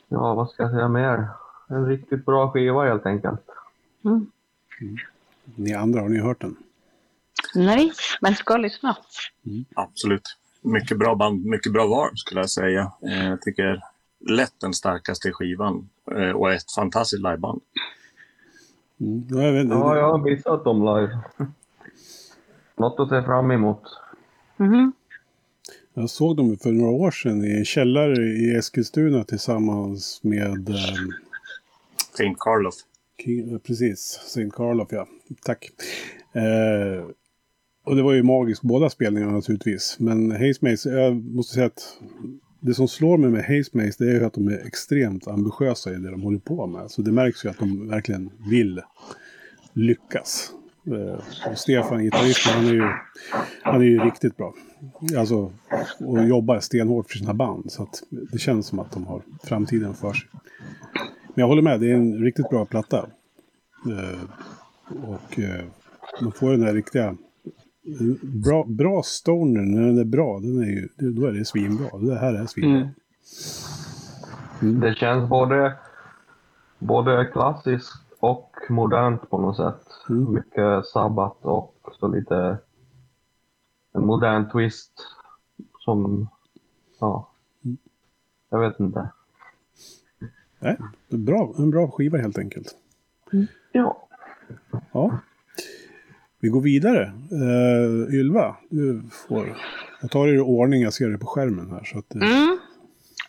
ja, 0.07 0.33
vad 0.33 0.49
ska 0.49 0.63
jag 0.63 0.71
säga 0.71 0.87
mer? 0.87 1.29
En 1.67 1.85
riktigt 1.85 2.25
bra 2.25 2.51
skiva 2.51 2.83
helt 2.85 3.05
enkelt. 3.05 3.49
Mm. 4.03 4.31
Mm. 4.81 4.97
Ni 5.55 5.73
andra, 5.73 6.01
har 6.01 6.09
ni 6.09 6.19
hört 6.19 6.41
den? 6.41 6.55
Nej, 7.55 7.91
men 8.21 8.35
ska 8.35 8.57
lyssna. 8.57 8.97
Mm. 9.45 9.65
Absolut. 9.75 10.37
Mycket 10.61 10.99
bra 10.99 11.15
band, 11.15 11.45
mycket 11.45 11.73
bra 11.73 11.87
var 11.87 12.15
skulle 12.15 12.41
jag 12.41 12.49
säga. 12.49 12.91
Eh, 13.07 13.25
jag 13.25 13.41
tycker 13.41 13.81
lätt 14.29 14.53
den 14.61 14.73
starkaste 14.73 15.31
skivan 15.31 15.89
eh, 16.11 16.29
och 16.29 16.51
ett 16.53 16.71
fantastiskt 16.71 17.23
liveband. 17.23 17.61
Mm. 19.01 19.27
Ja, 19.29 19.41
jag, 19.41 19.53
vet, 19.53 19.67
ja, 19.69 19.97
jag 19.97 20.11
har 20.11 20.17
missat 20.17 20.63
dem 20.63 20.79
live. 20.79 21.19
Något 22.77 22.99
att 22.99 23.09
se 23.09 23.23
fram 23.23 23.51
emot. 23.51 23.81
Mm. 24.59 24.93
Jag 25.93 26.09
såg 26.09 26.37
dem 26.37 26.57
för 26.57 26.71
några 26.71 26.91
år 26.91 27.11
sedan 27.11 27.45
i 27.45 27.57
en 27.57 27.65
källare 27.65 28.23
i 28.23 28.55
Eskilstuna 28.55 29.23
tillsammans 29.23 30.19
med... 30.23 30.69
Eh, 30.69 30.75
Saint 32.17 32.39
Carlof. 32.39 32.75
Precis, 33.63 34.19
St. 34.25 34.49
Carlof 34.53 34.87
ja. 34.91 35.07
Tack. 35.43 35.69
Eh, 36.33 37.05
och 37.85 37.95
det 37.95 38.03
var 38.03 38.13
ju 38.13 38.23
magiskt 38.23 38.61
båda 38.61 38.89
spelningarna 38.89 39.31
naturligtvis. 39.31 39.97
Men 39.99 40.31
Hazemaze, 40.31 40.89
jag 40.89 41.15
måste 41.15 41.53
säga 41.53 41.65
att 41.65 41.97
det 42.59 42.73
som 42.73 42.87
slår 42.87 43.17
mig 43.17 43.29
med 43.29 43.45
Hazemaze 43.45 44.03
det 44.03 44.11
är 44.11 44.13
ju 44.13 44.25
att 44.25 44.33
de 44.33 44.47
är 44.47 44.67
extremt 44.67 45.27
ambitiösa 45.27 45.91
i 45.91 45.95
det 45.95 46.11
de 46.11 46.21
håller 46.21 46.39
på 46.39 46.67
med. 46.67 46.91
Så 46.91 47.01
det 47.01 47.11
märks 47.11 47.45
ju 47.45 47.49
att 47.49 47.59
de 47.59 47.89
verkligen 47.89 48.29
vill 48.49 48.81
lyckas. 49.73 50.51
Eh, 50.87 51.51
och 51.51 51.57
Stefan, 51.57 52.03
gitarristen, 52.03 52.53
han 52.53 52.65
är 52.65 52.73
ju, 52.73 52.89
han 53.61 53.81
är 53.81 53.85
ju 53.85 53.99
riktigt 53.99 54.37
bra. 54.37 54.53
Alltså, 55.17 55.53
och 55.99 56.27
jobbar 56.27 56.59
stenhårt 56.59 57.11
för 57.11 57.17
sina 57.17 57.33
band. 57.33 57.71
Så 57.71 57.83
att 57.83 58.03
det 58.31 58.37
känns 58.37 58.67
som 58.67 58.79
att 58.79 58.91
de 58.91 59.07
har 59.07 59.21
framtiden 59.43 59.93
för 59.93 60.13
sig. 60.13 60.29
Men 61.35 61.41
jag 61.41 61.47
håller 61.47 61.61
med, 61.61 61.79
det 61.79 61.91
är 61.91 61.95
en 61.95 62.23
riktigt 62.23 62.49
bra 62.49 62.65
platta. 62.65 62.97
Eh, 63.85 64.21
och 65.09 65.39
eh, 65.39 65.65
man 66.21 66.31
får 66.31 66.51
den 66.51 66.61
där 66.61 66.73
riktiga 66.73 67.15
Bra, 68.21 68.63
bra 68.67 69.01
stoner, 69.03 69.61
när 69.61 69.81
den 69.81 69.99
är 69.99 70.05
bra, 70.05 70.39
den 70.39 70.59
är 70.59 70.65
ju, 70.65 70.89
då 71.11 71.25
är 71.25 71.31
det 71.31 71.45
svinbra. 71.45 71.97
Det 71.99 72.15
här 72.15 72.33
är 72.33 72.45
svinbra. 72.45 72.79
Mm. 72.79 72.89
Mm. 74.61 74.79
Det 74.79 74.95
känns 74.95 75.29
både, 75.29 75.77
både 76.79 77.25
klassiskt 77.25 78.05
och 78.19 78.55
modernt 78.69 79.29
på 79.29 79.41
något 79.41 79.57
sätt. 79.57 79.87
Mm. 80.09 80.33
Mycket 80.33 80.85
sabbat 80.85 81.37
och 81.41 81.75
så 81.99 82.07
lite 82.07 82.57
en 83.93 84.05
modern 84.05 84.49
twist 84.49 84.91
som, 85.79 86.29
ja, 86.99 87.29
mm. 87.65 87.77
jag 88.49 88.59
vet 88.59 88.79
inte. 88.79 89.09
Nej, 90.59 90.77
bra, 91.09 91.53
en 91.57 91.71
bra 91.71 91.91
skiva 91.91 92.17
helt 92.17 92.37
enkelt. 92.37 92.75
Mm. 93.33 93.47
Ja. 93.71 94.07
Ja. 94.91 95.19
Vi 96.39 96.49
går 96.49 96.61
vidare. 96.61 97.13
Uh, 97.31 98.15
Ylva, 98.15 98.55
du 98.69 99.03
får... 99.11 99.57
Jag 100.01 100.11
tar 100.11 100.27
er 100.27 100.33
i 100.33 100.39
ordning, 100.39 100.81
jag 100.81 100.93
ser 100.93 101.09
det 101.09 101.17
på 101.17 101.25
skärmen 101.25 101.71
här. 101.71 101.83
Så 101.83 101.99
att, 101.99 102.15
uh... 102.15 102.21
mm, 102.21 102.59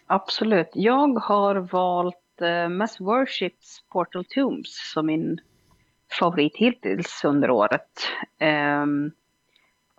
absolut. 0.06 0.70
Jag 0.74 1.18
har 1.18 1.54
valt 1.54 2.16
uh, 2.42 2.68
Mass 2.68 3.00
Worships 3.00 3.82
Portal 3.92 4.24
Tombs 4.24 4.92
som 4.92 5.06
min 5.06 5.38
favorit 6.18 6.56
hittills 6.56 7.24
under 7.24 7.50
året. 7.50 7.90
Um, 8.82 9.12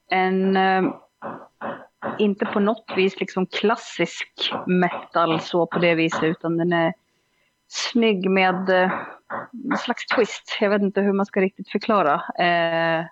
en, 0.09 0.57
uh, 0.57 0.93
inte 2.19 2.45
på 2.45 2.59
något 2.59 2.93
vis 2.95 3.19
liksom 3.19 3.45
klassisk 3.45 4.53
metal 4.65 5.39
så 5.39 5.65
på 5.65 5.79
det 5.79 5.95
viset, 5.95 6.23
utan 6.23 6.57
den 6.57 6.73
är 6.73 6.93
snygg 7.67 8.29
med 8.29 8.69
eh, 8.69 8.91
en 9.71 9.77
slags 9.77 10.07
twist. 10.07 10.57
Jag 10.61 10.69
vet 10.69 10.81
inte 10.81 11.01
hur 11.01 11.13
man 11.13 11.25
ska 11.25 11.41
riktigt 11.41 11.69
förklara. 11.69 12.13
Eh, 12.13 13.05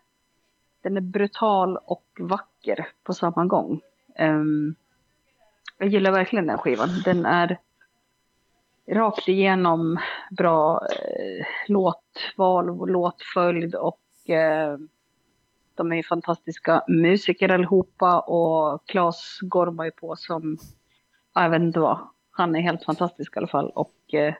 den 0.83 0.97
är 0.97 1.01
brutal 1.01 1.77
och 1.77 2.05
vacker 2.19 2.87
på 3.03 3.13
samma 3.13 3.45
gång. 3.45 3.81
Eh, 4.15 4.43
jag 5.77 5.89
gillar 5.89 6.11
verkligen 6.11 6.47
den 6.47 6.57
skivan. 6.57 6.89
Den 7.05 7.25
är 7.25 7.57
rakt 8.91 9.27
igenom 9.27 9.99
bra 10.31 10.87
eh, 10.91 11.45
låtval 11.67 12.69
och 12.69 12.89
låtföljd 12.89 13.75
och 13.75 14.29
eh, 14.29 14.77
de 15.75 15.91
är 15.91 15.95
ju 15.95 16.03
fantastiska 16.03 16.83
musiker 16.87 17.49
allihopa 17.49 18.19
och 18.19 18.87
Claes 18.87 19.39
gormar 19.41 19.85
ju 19.85 19.91
på 19.91 20.15
som, 20.15 20.57
jag 21.33 21.49
vet 21.49 21.61
inte 21.61 21.79
vad, 21.79 21.99
han 22.31 22.55
är 22.55 22.61
helt 22.61 22.83
fantastisk 22.83 23.35
i 23.35 23.39
alla 23.39 23.47
fall 23.47 23.69
och 23.69 24.13
eh, 24.13 24.33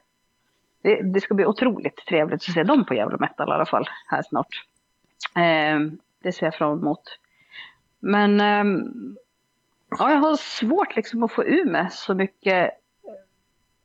det, 0.86 1.02
det, 1.02 1.22
ska 1.22 1.34
bli 1.34 1.46
otroligt 1.46 2.06
trevligt 2.08 2.36
att 2.36 2.54
se 2.54 2.64
dem 2.64 2.86
på 2.86 2.94
Gävle 2.94 3.18
Metal 3.20 3.50
i 3.50 3.52
alla 3.52 3.66
fall 3.66 3.90
här 4.08 4.22
snart. 4.22 4.66
Eh, 5.36 5.80
det 6.24 6.32
ser 6.32 6.46
jag 6.46 6.56
fram 6.56 6.80
emot. 6.80 7.20
Men 8.00 8.42
eh, 8.42 8.84
ja, 10.00 10.12
jag 10.12 10.20
har 10.20 10.36
svårt 10.36 10.96
liksom 10.96 11.24
att 11.24 11.32
få 11.32 11.44
ur 11.44 11.66
mig 11.66 11.88
så 11.92 12.14
mycket 12.14 12.72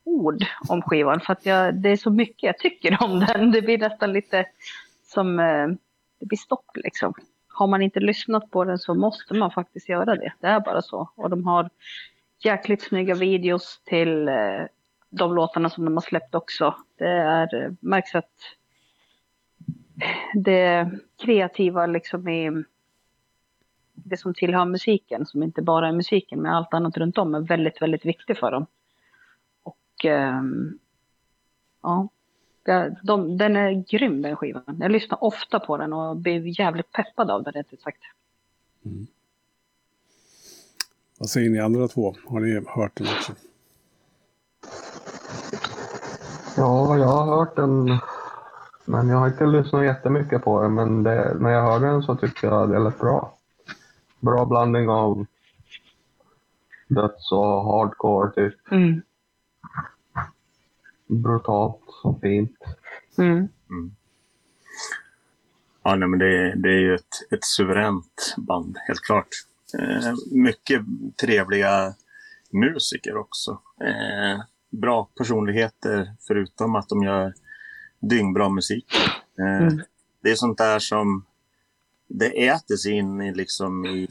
ord 0.03 0.45
om 0.69 0.81
skivan 0.81 1.19
för 1.19 1.33
att 1.33 1.45
jag, 1.45 1.75
det 1.75 1.89
är 1.89 1.97
så 1.97 2.09
mycket 2.09 2.43
jag 2.43 2.57
tycker 2.57 3.03
om 3.03 3.19
den. 3.19 3.51
Det 3.51 3.61
blir 3.61 3.77
nästan 3.77 4.13
lite 4.13 4.45
som, 5.03 5.39
eh, 5.39 5.67
det 6.19 6.25
blir 6.25 6.37
stopp 6.37 6.71
liksom. 6.75 7.13
Har 7.47 7.67
man 7.67 7.81
inte 7.81 7.99
lyssnat 7.99 8.51
på 8.51 8.63
den 8.63 8.79
så 8.79 8.93
måste 8.93 9.33
man 9.33 9.51
faktiskt 9.51 9.89
göra 9.89 10.15
det. 10.15 10.33
Det 10.39 10.47
är 10.47 10.59
bara 10.59 10.81
så. 10.81 11.09
Och 11.15 11.29
de 11.29 11.47
har 11.47 11.69
jäkligt 12.43 12.81
snygga 12.81 13.15
videos 13.15 13.81
till 13.83 14.27
eh, 14.27 14.65
de 15.11 15.35
låtarna 15.35 15.69
som 15.69 15.85
de 15.85 15.93
har 15.93 16.01
släppt 16.01 16.35
också. 16.35 16.75
Det 16.97 17.07
är, 17.07 17.55
eh, 17.55 17.71
märks 17.79 18.15
att 18.15 18.31
det 20.33 20.91
kreativa 21.17 21.85
liksom 21.85 22.27
i 22.27 22.63
det 23.93 24.17
som 24.17 24.33
tillhör 24.33 24.65
musiken, 24.65 25.25
som 25.25 25.43
inte 25.43 25.61
bara 25.61 25.87
är 25.87 25.91
musiken, 25.91 26.41
men 26.41 26.51
allt 26.51 26.73
annat 26.73 26.97
runt 26.97 27.17
om 27.17 27.35
är 27.35 27.39
väldigt, 27.39 27.81
väldigt 27.81 28.05
viktigt 28.05 28.39
för 28.39 28.51
dem. 28.51 28.65
Och 29.63 30.05
ehm, 30.05 30.79
ja, 31.81 32.09
de, 33.03 33.37
den 33.37 33.55
är 33.55 33.71
grym 33.71 34.21
den 34.21 34.35
skivan. 34.35 34.77
Jag 34.79 34.91
lyssnar 34.91 35.23
ofta 35.23 35.59
på 35.59 35.77
den 35.77 35.93
och 35.93 36.17
blir 36.17 36.59
jävligt 36.59 36.91
peppad 36.91 37.31
av 37.31 37.43
den 37.43 37.53
rätt 37.53 37.73
ut 37.73 37.81
sagt. 37.81 38.01
Mm. 38.85 39.07
Vad 41.17 41.29
säger 41.29 41.49
ni 41.49 41.59
andra 41.59 41.87
två? 41.87 42.15
Har 42.25 42.39
ni 42.39 42.61
hört 42.67 42.95
den 42.95 43.07
också? 43.07 43.33
Ja, 46.57 46.97
jag 46.97 47.07
har 47.07 47.37
hört 47.37 47.55
den. 47.55 47.99
Men 48.85 49.09
jag 49.09 49.17
har 49.17 49.27
inte 49.27 49.45
lyssnat 49.45 49.83
jättemycket 49.83 50.43
på 50.43 50.61
den. 50.61 50.73
Men 50.73 51.03
det, 51.03 51.37
när 51.39 51.49
jag 51.49 51.61
hörde 51.61 51.85
den 51.87 52.03
så 52.03 52.15
tyckte 52.15 52.47
jag 52.47 52.69
det 52.69 52.79
lät 52.79 52.99
bra. 52.99 53.37
Bra 54.19 54.45
blandning 54.45 54.89
av 54.89 55.25
döds 56.87 57.31
och 57.31 57.63
hardcore 57.63 58.31
typ. 58.31 58.71
Mm. 58.71 59.01
Brutalt 61.07 61.81
och 62.03 62.21
fint. 62.21 62.57
Mm. 63.17 63.47
Mm. 63.69 63.95
Ja, 65.83 65.95
nej, 65.95 66.07
men 66.07 66.19
det, 66.19 66.55
det 66.55 66.69
är 66.69 66.79
ju 66.79 66.95
ett, 66.95 67.31
ett 67.31 67.43
suveränt 67.43 68.35
band, 68.37 68.77
helt 68.87 69.01
klart. 69.01 69.27
Eh, 69.79 70.13
mycket 70.31 70.81
trevliga 71.21 71.93
musiker 72.51 73.17
också. 73.17 73.59
Eh, 73.81 74.41
bra 74.71 75.09
personligheter 75.17 76.15
förutom 76.27 76.75
att 76.75 76.89
de 76.89 77.03
gör 77.03 77.33
dyngbra 78.01 78.49
musik. 78.49 78.87
Eh, 79.39 79.67
mm. 79.67 79.81
Det 80.23 80.31
är 80.31 80.35
sånt 80.35 80.57
där 80.57 80.79
som 80.79 81.25
det 82.07 82.47
äter 82.47 82.75
sig 82.75 82.91
in 82.91 83.21
i, 83.21 83.33
liksom 83.33 83.85
i, 83.85 84.07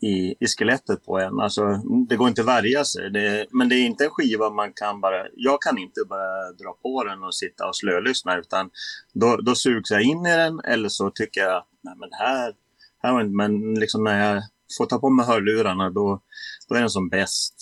i, 0.00 0.34
i 0.40 0.46
skelettet 0.46 1.04
på 1.04 1.18
en. 1.18 1.40
Alltså, 1.40 1.80
det 2.08 2.16
går 2.16 2.28
inte 2.28 2.40
att 2.40 2.46
värja 2.46 2.84
sig. 2.84 3.10
Det, 3.10 3.46
men 3.50 3.68
det 3.68 3.74
är 3.74 3.86
inte 3.86 4.04
en 4.04 4.10
skiva 4.10 4.50
man 4.50 4.72
kan 4.72 5.00
bara... 5.00 5.26
Jag 5.36 5.62
kan 5.62 5.78
inte 5.78 6.00
bara 6.08 6.52
dra 6.52 6.76
på 6.82 7.04
den 7.04 7.22
och 7.22 7.34
sitta 7.34 7.68
och 7.68 7.76
slölyssna 7.76 8.38
utan 8.38 8.70
då, 9.12 9.36
då 9.36 9.54
sugs 9.54 9.90
jag 9.90 10.02
in 10.02 10.26
i 10.26 10.36
den 10.36 10.60
eller 10.64 10.88
så 10.88 11.10
tycker 11.10 11.40
jag 11.40 11.56
att 11.56 11.68
nej, 11.80 11.94
men 11.98 12.08
här, 12.12 12.54
här. 13.02 13.24
Men 13.24 13.74
liksom 13.74 14.04
när 14.04 14.34
jag 14.34 14.42
får 14.78 14.86
ta 14.86 14.98
på 14.98 15.10
mig 15.10 15.26
hörlurarna 15.26 15.90
då, 15.90 16.20
då 16.68 16.74
är 16.74 16.80
den 16.80 16.90
som 16.90 17.08
bäst. 17.08 17.54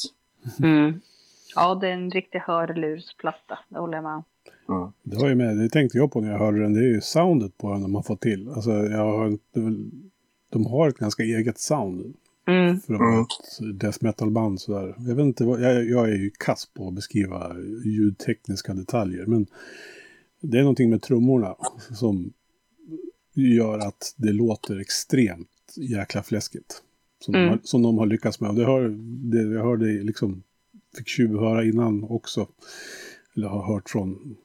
Mm. 0.63 1.01
Ja, 1.55 1.75
det 1.75 1.89
är 1.89 1.93
en 1.93 2.11
riktig 2.11 2.39
hörlursplatta, 2.39 3.59
det 3.69 3.79
håller 3.79 3.95
jag 3.95 4.03
med 4.05 4.15
om. 4.15 4.23
Ja. 4.67 4.93
Det 5.03 5.17
var 5.17 5.29
ju 5.29 5.35
med, 5.35 5.57
det 5.57 5.69
tänkte 5.69 5.99
jag 5.99 6.13
på 6.13 6.21
när 6.21 6.31
jag 6.31 6.39
hörde 6.39 6.63
den. 6.63 6.75
Det 6.75 6.81
är 6.81 6.89
ju 6.95 7.01
soundet 7.01 7.59
på 7.59 7.73
den 7.73 7.91
man 7.91 8.03
får 8.03 8.17
till. 8.17 8.49
Alltså 8.49 8.71
jag 8.71 9.19
har 9.19 9.27
inte, 9.27 9.61
väl- 9.61 9.91
de 10.51 10.67
har 10.67 10.89
ett 10.89 10.99
ganska 10.99 11.23
eget 11.23 11.59
sound. 11.59 12.15
Mm. 12.47 12.81
För 12.81 12.95
att 12.95 13.01
vara 13.01 13.11
Mm. 13.13 13.23
ett 13.23 13.81
death 13.81 13.99
metal-band 14.01 14.61
sådär. 14.61 14.95
Jag 14.99 15.15
vet 15.15 15.25
inte, 15.25 15.45
vad, 15.45 15.61
jag, 15.63 15.85
jag 15.85 16.09
är 16.11 16.15
ju 16.17 16.31
kass 16.39 16.67
på 16.75 16.89
att 16.89 16.95
beskriva 16.95 17.57
ljudtekniska 17.85 18.75
detaljer. 18.75 19.27
Men 19.27 19.47
det 20.41 20.59
är 20.59 20.63
någonting 20.63 20.91
med 20.91 21.03
trummorna 21.03 21.55
som 21.95 22.33
gör 23.35 23.79
att 23.79 24.15
det 24.17 24.33
låter 24.33 24.81
extremt 24.81 25.49
jäkla 25.77 26.23
fläskigt. 26.23 26.83
Som, 27.21 27.33
de, 27.33 27.39
Mm. 27.39 27.51
har, 27.51 27.59
som 27.63 27.83
de 27.83 27.99
har 27.99 28.07
lyckats 28.07 28.41
med. 28.41 28.55
Det, 28.55 28.65
har, 28.65 28.89
det 29.31 29.55
jag 29.55 29.63
hörde 29.65 29.85
liksom, 29.87 30.43
fick 30.97 31.09
tjuvhöra 31.09 31.65
innan 31.65 32.05
också. 32.05 32.49
Eller 33.37 33.49
har 33.49 33.75
hört 33.75 33.91
från, 33.91 34.37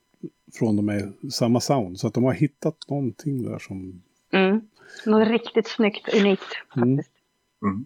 från 0.53 0.75
dem 0.75 0.85
med 0.85 1.13
samma 1.31 1.59
sound. 1.59 1.99
Så 1.99 2.07
att 2.07 2.13
de 2.13 2.23
har 2.23 2.33
hittat 2.33 2.77
någonting 2.89 3.43
där 3.43 3.59
som... 3.59 4.01
Mm. 4.31 4.61
Något 5.05 5.27
riktigt 5.27 5.67
snyggt, 5.67 6.13
unikt 6.13 6.43
Mm. 6.75 6.97
faktiskt. 6.97 7.15
Mm. 7.61 7.85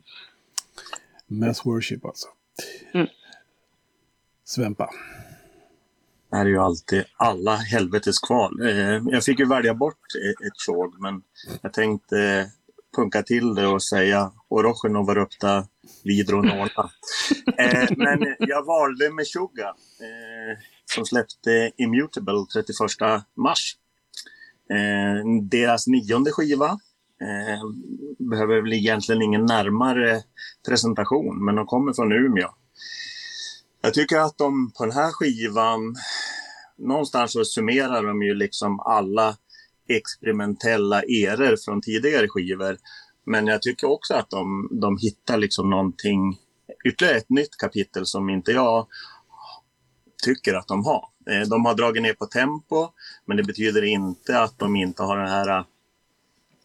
Mass 1.27 1.65
worship 1.65 2.05
alltså. 2.05 2.27
Mm. 2.93 3.07
Svempa. 4.43 4.89
Det 6.29 6.35
här 6.37 6.45
är 6.45 6.49
ju 6.49 6.57
alltid 6.57 7.03
alla 7.17 7.55
helvetes 7.55 8.19
kval. 8.19 8.61
Eh, 8.61 9.01
Jag 9.11 9.23
fick 9.23 9.39
ju 9.39 9.45
välja 9.47 9.73
bort 9.73 9.97
ett 10.47 10.59
tjog, 10.65 11.01
men 11.01 11.21
jag 11.61 11.73
tänkte 11.73 12.49
punka 12.95 13.23
till 13.23 13.55
det 13.55 13.67
och 13.67 13.83
säga 13.83 14.31
och 14.49 15.05
Varupta, 15.07 15.67
Vidro 16.03 16.41
Nola. 16.41 16.91
Eh, 17.57 17.88
Men 17.97 18.35
jag 18.39 18.65
valde 18.65 19.12
Meshuggah 19.13 19.69
eh, 20.01 20.57
som 20.95 21.05
släppte 21.05 21.71
Immutable 21.77 22.45
31 22.53 22.77
mars. 23.38 23.75
Eh, 24.69 25.41
Deras 25.41 25.88
nionde 25.88 26.31
skiva. 26.31 26.79
Eh, 27.21 27.62
Behöver 28.29 28.62
väl 28.62 28.73
egentligen 28.73 29.21
ingen 29.21 29.45
närmare 29.45 30.21
presentation, 30.67 31.45
men 31.45 31.55
de 31.55 31.65
kommer 31.65 31.93
från 31.93 32.12
Umeå. 32.12 32.49
Jag 33.81 33.93
tycker 33.93 34.17
att 34.19 34.38
de 34.38 34.71
på 34.77 34.85
den 34.85 34.93
här 34.95 35.12
skivan, 35.12 35.95
någonstans 36.77 37.31
så 37.33 37.45
summerar 37.45 38.03
de 38.03 38.21
ju 38.23 38.33
liksom 38.33 38.79
alla 38.79 39.38
experimentella 39.88 41.01
eror 41.01 41.55
från 41.65 41.81
tidigare 41.81 42.27
skivor. 42.27 42.77
Men 43.25 43.47
jag 43.47 43.62
tycker 43.62 43.89
också 43.89 44.13
att 44.13 44.29
de, 44.29 44.69
de 44.71 44.97
hittar 44.97 45.38
liksom 45.38 45.69
någonting, 45.69 46.38
ytterligare 46.86 47.17
ett 47.17 47.29
nytt 47.29 47.58
kapitel 47.58 48.05
som 48.05 48.29
inte 48.29 48.51
jag 48.51 48.88
tycker 50.23 50.53
att 50.53 50.67
de 50.67 50.86
har. 50.86 51.05
Eh, 51.29 51.47
de 51.47 51.65
har 51.65 51.75
dragit 51.75 52.03
ner 52.03 52.13
på 52.13 52.25
tempo, 52.25 52.88
men 53.25 53.38
det 53.38 53.43
betyder 53.43 53.84
inte 53.84 54.39
att 54.39 54.60
de 54.60 54.75
inte 54.75 55.03
har 55.03 55.17
den 55.17 55.27
här 55.27 55.58
eh, 55.60 55.65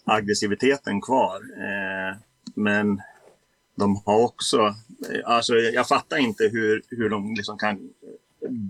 aggressiviteten 0.05 1.01
kvar. 1.01 1.37
Eh, 1.37 2.17
men 2.55 3.01
de 3.77 4.03
har 4.05 4.25
också, 4.25 4.75
alltså 5.25 5.55
jag 5.55 5.89
fattar 5.89 6.17
inte 6.17 6.45
hur, 6.45 6.83
hur 6.89 7.11
de 7.11 7.35
liksom 7.35 7.59
kan 7.59 7.91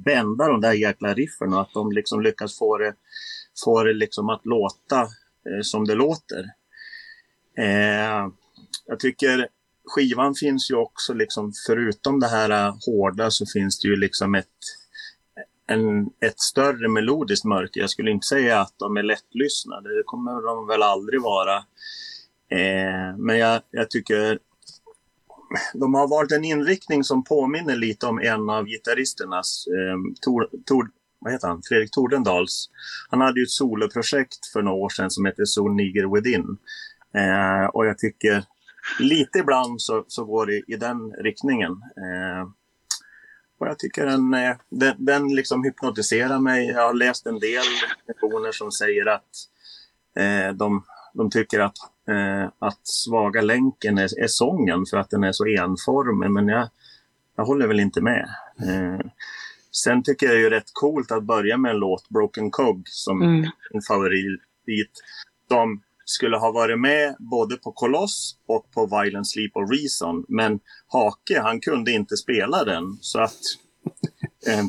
bända 0.04 0.48
de 0.48 0.60
där 0.60 0.72
jäkla 0.72 1.14
riffen 1.14 1.52
och 1.52 1.60
att 1.60 1.72
de 1.72 1.92
liksom 1.92 2.22
lyckas 2.22 2.58
få 2.58 2.78
det, 2.78 2.94
få 3.64 3.82
det 3.82 3.94
liksom 3.94 4.28
att 4.28 4.46
låta 4.46 5.08
som 5.62 5.84
det 5.84 5.94
låter. 5.94 6.44
Eh, 7.58 8.28
jag 8.86 9.00
tycker 9.00 9.48
skivan 9.84 10.34
finns 10.34 10.70
ju 10.70 10.74
också 10.74 11.14
liksom, 11.14 11.52
förutom 11.66 12.20
det 12.20 12.28
här 12.28 12.50
eh, 12.50 12.74
hårda 12.86 13.30
så 13.30 13.46
finns 13.46 13.80
det 13.80 13.88
ju 13.88 13.96
liksom 13.96 14.34
ett, 14.34 14.46
en, 15.66 16.06
ett 16.06 16.40
större 16.40 16.88
melodiskt 16.88 17.44
mörker. 17.44 17.80
Jag 17.80 17.90
skulle 17.90 18.10
inte 18.10 18.26
säga 18.26 18.60
att 18.60 18.74
de 18.78 18.96
är 18.96 19.02
lättlyssnade, 19.02 19.96
det 19.96 20.02
kommer 20.04 20.46
de 20.46 20.66
väl 20.66 20.82
aldrig 20.82 21.22
vara. 21.22 21.56
Eh, 22.50 23.16
men 23.18 23.38
jag, 23.38 23.62
jag 23.70 23.90
tycker 23.90 24.38
de 25.74 25.94
har 25.94 26.08
valt 26.08 26.32
en 26.32 26.44
inriktning 26.44 27.04
som 27.04 27.24
påminner 27.24 27.76
lite 27.76 28.06
om 28.06 28.18
en 28.18 28.50
av 28.50 28.66
gitarristernas, 28.66 29.66
eh, 29.66 30.14
Tor, 30.24 30.48
Tor, 30.66 30.90
vad 31.18 31.32
heter 31.32 31.48
han? 31.48 31.62
Fredrik 31.68 31.90
Tordendals. 31.90 32.70
Han 33.10 33.20
hade 33.20 33.40
ju 33.40 33.44
ett 33.44 33.50
soloprojekt 33.50 34.46
för 34.52 34.62
några 34.62 34.76
år 34.76 34.88
sedan 34.88 35.10
som 35.10 35.26
heter 35.26 35.44
Soul 35.44 35.74
Nigger 35.74 36.14
Within. 36.14 36.58
Eh, 37.14 37.64
och 37.66 37.86
jag 37.86 37.98
tycker 37.98 38.44
lite 39.00 39.38
ibland 39.38 39.82
så, 39.82 40.04
så 40.08 40.24
går 40.24 40.46
det 40.46 40.62
i 40.72 40.76
den 40.76 41.12
riktningen. 41.12 41.70
Eh, 41.72 42.48
och 43.58 43.66
jag 43.66 43.78
tycker 43.78 44.06
den, 44.06 44.34
eh, 44.34 44.56
den, 44.68 45.04
den 45.04 45.34
liksom 45.34 45.64
hypnotiserar 45.64 46.38
mig. 46.38 46.66
Jag 46.66 46.86
har 46.86 46.94
läst 46.94 47.26
en 47.26 47.38
del 47.38 47.62
recensioner 48.06 48.52
som 48.52 48.72
säger 48.72 49.06
att 49.06 49.30
eh, 50.16 50.54
de, 50.54 50.84
de 51.14 51.30
tycker 51.30 51.60
att, 51.60 51.76
eh, 52.08 52.50
att 52.58 52.80
svaga 52.82 53.40
länken 53.42 53.98
är, 53.98 54.22
är 54.22 54.26
sången 54.28 54.86
för 54.90 54.96
att 54.96 55.10
den 55.10 55.24
är 55.24 55.32
så 55.32 55.46
enformig. 55.46 56.30
Men 56.30 56.48
jag, 56.48 56.68
jag 57.36 57.44
håller 57.44 57.66
väl 57.66 57.80
inte 57.80 58.00
med. 58.00 58.28
Eh, 58.62 59.06
sen 59.70 60.02
tycker 60.02 60.26
jag 60.26 60.42
är 60.42 60.50
rätt 60.50 60.70
coolt 60.72 61.12
att 61.12 61.22
börja 61.24 61.56
med 61.56 61.70
en 61.70 61.78
låt, 61.78 62.08
Broken 62.08 62.50
Cog, 62.50 62.82
som 62.86 63.22
Mm. 63.22 63.50
en 63.70 63.82
favorit. 63.88 64.40
Som 65.48 65.82
skulle 66.04 66.36
ha 66.36 66.52
varit 66.52 66.80
med 66.80 67.16
både 67.18 67.56
på 67.56 67.72
Koloss 67.72 68.36
och 68.46 68.70
på 68.70 68.86
Violent 68.86 69.28
Sleep 69.28 69.56
och 69.56 69.70
Reason. 69.70 70.24
Men 70.28 70.60
Hake, 70.86 71.40
han 71.40 71.60
kunde 71.60 71.92
inte 71.92 72.16
spela 72.16 72.64
den. 72.64 72.98
Så 73.00 73.20
att 73.20 73.40
eh, 74.46 74.64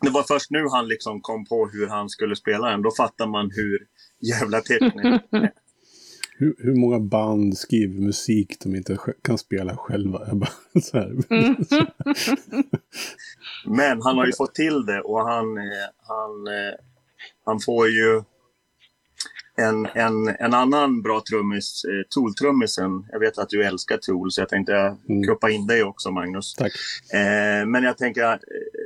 det 0.00 0.10
var 0.10 0.22
först 0.22 0.50
nu 0.50 0.64
han 0.72 0.88
liksom 0.88 1.20
kom 1.20 1.44
på 1.44 1.68
hur 1.72 1.88
han 1.88 2.08
skulle 2.08 2.36
spela 2.36 2.70
den. 2.70 2.82
Då 2.82 2.90
fattar 2.90 3.26
man 3.26 3.50
hur 3.54 3.78
jävla 4.20 4.60
tekniskt 4.60 5.24
Hur, 6.40 6.54
hur 6.58 6.74
många 6.74 7.00
band 7.00 7.58
skriver 7.58 8.00
musik 8.00 8.56
de 8.60 8.76
inte 8.76 8.98
kan 9.22 9.38
spela 9.38 9.76
själva? 9.76 10.26
Men 13.66 14.02
han 14.02 14.18
har 14.18 14.26
ju 14.26 14.32
fått 14.32 14.54
till 14.54 14.86
det 14.86 15.00
och 15.00 15.20
han, 15.20 15.58
eh, 15.58 15.88
han, 16.02 16.46
eh, 16.46 16.74
han 17.44 17.60
får 17.60 17.88
ju 17.88 18.22
en, 19.58 19.86
en, 19.86 20.28
en 20.28 20.54
annan 20.54 21.02
bra 21.02 21.22
trummis, 21.30 21.84
eh, 21.84 22.06
Tool-trummisen. 22.10 23.06
Jag 23.12 23.18
vet 23.20 23.38
att 23.38 23.48
du 23.48 23.64
älskar 23.64 23.96
Tool 23.96 24.32
så 24.32 24.40
jag 24.40 24.48
tänkte 24.48 24.96
Mm. 25.08 25.22
kuppa 25.24 25.50
in 25.50 25.66
dig 25.66 25.82
också 25.82 26.10
Magnus. 26.10 26.54
Tack. 26.54 26.72
Eh, 27.14 27.66
men 27.66 27.82
jag 27.84 27.98
tänker, 27.98 28.22
eh, 28.32 28.38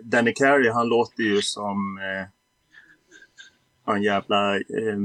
Danny 0.04 0.32
Carey 0.32 0.70
han 0.70 0.88
låter 0.88 1.22
ju 1.22 1.42
som 1.42 1.98
eh, 1.98 3.94
en 3.94 4.02
jävla 4.02 4.56
eh, 4.56 4.98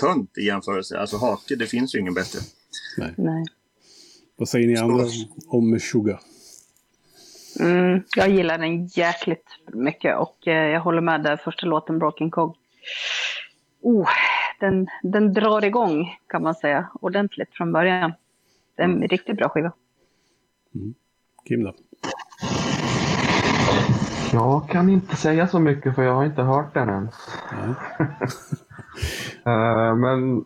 tunt 0.00 0.38
i 0.38 0.44
jämförelse. 0.46 0.98
Alltså 0.98 1.16
Hake, 1.16 1.56
det 1.56 1.66
finns 1.66 1.94
ju 1.94 1.98
ingen 1.98 2.14
bättre. 2.14 2.38
Nej. 3.16 3.44
Vad 4.36 4.48
säger 4.48 4.66
ni 4.66 4.76
andra 4.76 5.04
om 5.48 5.70
Meshuggah? 5.70 6.18
Mm, 7.60 8.02
jag 8.16 8.30
gillar 8.30 8.58
den 8.58 8.86
jäkligt 8.86 9.46
mycket 9.72 10.16
och 10.18 10.48
eh, 10.48 10.68
jag 10.72 10.80
håller 10.80 11.00
med 11.00 11.22
där 11.22 11.36
första 11.36 11.66
låten 11.66 11.98
Broken 11.98 12.30
Cog. 12.30 12.56
Oh, 13.82 14.08
den, 14.60 14.88
den 15.02 15.32
drar 15.32 15.64
igång 15.64 16.18
kan 16.26 16.42
man 16.42 16.54
säga 16.54 16.88
ordentligt 17.00 17.54
från 17.54 17.72
början. 17.72 18.12
Det 18.76 18.82
är 18.82 18.88
en 18.88 19.08
riktigt 19.08 19.36
bra 19.36 19.48
skiva. 19.48 19.72
Kim 21.44 21.64
då? 21.64 21.74
Jag 24.32 24.68
kan 24.68 24.88
inte 24.88 25.16
säga 25.16 25.46
så 25.46 25.58
mycket 25.58 25.94
för 25.94 26.02
jag 26.02 26.14
har 26.14 26.24
inte 26.24 26.42
hört 26.42 26.74
den 26.74 26.88
ens. 26.88 27.14
Ja. 29.44 29.90
Eh, 29.90 29.96
men 29.96 30.44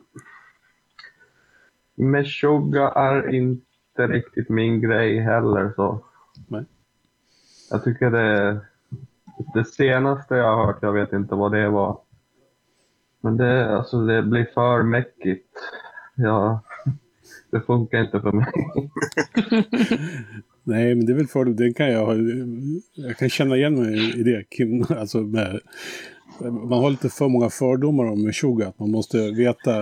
Meshuggah 1.94 2.96
är 2.96 3.34
inte 3.34 4.06
riktigt 4.06 4.48
min 4.48 4.80
grej 4.80 5.20
heller 5.20 5.72
så. 5.76 6.04
Nej. 6.48 6.64
Jag 7.70 7.84
tycker 7.84 8.10
det, 8.10 8.60
det 9.54 9.64
senaste 9.64 10.34
jag 10.34 10.56
har 10.56 10.66
hört, 10.66 10.78
jag 10.82 10.92
vet 10.92 11.12
inte 11.12 11.34
vad 11.34 11.52
det 11.52 11.68
var. 11.68 11.98
Men 13.20 13.36
det, 13.36 13.76
alltså 13.76 14.06
det 14.06 14.22
blir 14.22 14.44
för 14.54 14.82
mäckigt. 14.82 15.48
Ja, 16.14 16.62
det 17.50 17.60
funkar 17.60 18.04
inte 18.04 18.20
för 18.20 18.32
mig. 18.32 18.46
Nej, 20.62 20.94
men 20.94 21.06
det 21.06 21.12
är 21.12 21.16
väl 21.16 21.26
för 21.26 21.44
det 21.44 21.72
kan 21.72 21.92
jag. 21.92 22.16
Jag 22.94 23.16
kan 23.16 23.28
känna 23.28 23.56
igen 23.56 23.74
mig 23.74 24.20
i 24.20 24.22
det, 24.22 24.44
Kim. 24.50 24.84
Alltså 24.98 25.18
med, 25.18 25.60
man 26.40 26.78
har 26.78 26.90
lite 26.90 27.08
för 27.08 27.28
många 27.28 27.50
fördomar 27.50 28.04
om 28.04 28.22
Meshuggah. 28.24 28.68
Att 28.68 28.78
man 28.78 28.90
måste 28.90 29.30
veta 29.30 29.72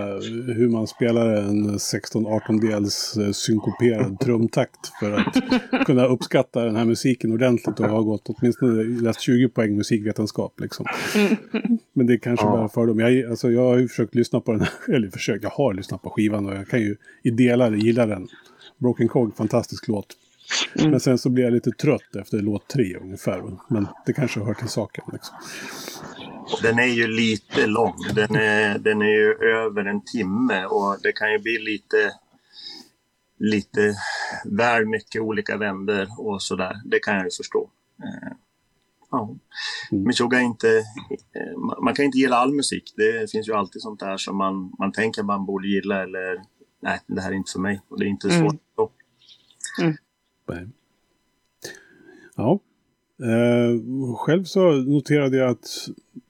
hur 0.55 0.69
man 0.69 0.87
spelar 0.87 1.29
en 1.35 1.69
16-18 1.69 2.61
dels 2.69 3.17
eh, 3.17 3.31
synkoperad 3.31 4.19
trumtakt 4.19 4.87
för 4.99 5.11
att 5.11 5.85
kunna 5.85 6.05
uppskatta 6.05 6.63
den 6.65 6.75
här 6.75 6.85
musiken 6.85 7.31
ordentligt 7.31 7.79
och 7.79 7.85
ha 7.89 8.01
gått 8.01 8.23
åtminstone 8.25 8.83
läst 8.83 9.21
20 9.21 9.49
poäng 9.49 9.75
musikvetenskap. 9.77 10.59
Liksom. 10.59 10.85
Men 11.93 12.07
det 12.07 12.13
är 12.13 12.17
kanske 12.17 12.45
Ja. 12.45 12.51
bara 12.51 12.69
fördom. 12.69 12.99
Jag, 12.99 13.29
alltså, 13.29 13.51
jag 13.51 13.65
har 13.65 13.77
ju 13.77 13.87
försökt 13.87 14.15
lyssna 14.15 14.39
på 14.41 14.51
den 14.51 14.61
här, 14.61 14.69
eller 14.95 15.09
försökt, 15.09 15.43
jag 15.43 15.49
har 15.49 15.73
lyssnat 15.73 16.01
på 16.01 16.09
skivan 16.09 16.45
och 16.45 16.55
jag 16.55 16.67
kan 16.67 16.81
ju 16.81 16.95
i 17.23 17.29
delar 17.31 17.71
gilla 17.71 18.05
den. 18.05 18.27
Broken 18.77 19.07
Cog, 19.07 19.35
fantastisk 19.35 19.87
låt. 19.87 20.07
Mm. 20.79 20.91
Men 20.91 20.99
sen 20.99 21.17
så 21.17 21.29
blir 21.29 21.43
jag 21.43 21.53
lite 21.53 21.71
trött 21.71 22.15
efter 22.19 22.37
låt 22.41 22.67
tre 22.67 22.95
ungefär. 23.01 23.43
Men 23.69 23.87
det 24.05 24.13
kanske 24.13 24.39
hör 24.39 24.53
till 24.53 24.67
saken. 24.67 25.03
Liksom. 25.13 25.35
Den 26.61 26.79
är 26.79 26.85
ju 26.85 27.07
lite 27.07 27.67
lång. 27.67 27.95
Den 28.13 28.35
är, 28.35 28.79
den 28.79 29.01
är 29.01 29.05
ju 29.05 29.33
över 29.33 29.85
en 29.85 30.01
timme 30.05 30.65
och 30.65 30.97
det 31.03 31.11
kan 31.11 31.31
ju 31.31 31.39
bli 31.39 31.57
lite 31.59 32.13
lite 33.39 33.95
väl 34.45 34.85
mycket 34.85 35.21
olika 35.21 35.57
vänder 35.57 36.07
och 36.17 36.41
sådär. 36.41 36.81
Det 36.85 36.99
kan 36.99 37.15
jag 37.15 37.23
ju 37.23 37.31
förstå. 37.31 37.69
Eh, 38.03 38.31
ja. 39.11 39.35
Mm. 39.91 40.03
Meshuggah 40.03 40.39
är 40.39 40.45
inte... 40.45 40.77
Eh, 41.35 41.57
man 41.83 41.93
kan 41.93 42.05
inte 42.05 42.17
gilla 42.17 42.35
all 42.35 42.53
musik. 42.53 42.93
Det 42.97 43.31
finns 43.31 43.47
ju 43.47 43.53
alltid 43.53 43.81
sånt 43.81 43.99
där 43.99 44.17
som 44.17 44.37
man, 44.37 44.71
man 44.79 44.91
tänker 44.91 45.23
man 45.23 45.45
borde 45.45 45.67
gilla 45.67 46.03
eller 46.03 46.41
nej, 46.81 46.99
det 47.07 47.21
här 47.21 47.31
är 47.31 47.35
inte 47.35 47.51
för 47.51 47.59
mig. 47.59 47.81
Och 47.89 47.99
det 47.99 48.05
är 48.05 48.09
inte 48.09 48.29
mm. 48.29 48.39
svårt. 48.39 48.61
Mm. 49.81 49.97
Mm. 50.51 50.71
Ja. 52.35 52.59
Eh, 53.21 54.15
själv 54.15 54.43
så 54.43 54.71
noterade 54.71 55.37
jag 55.37 55.49
att 55.49 55.67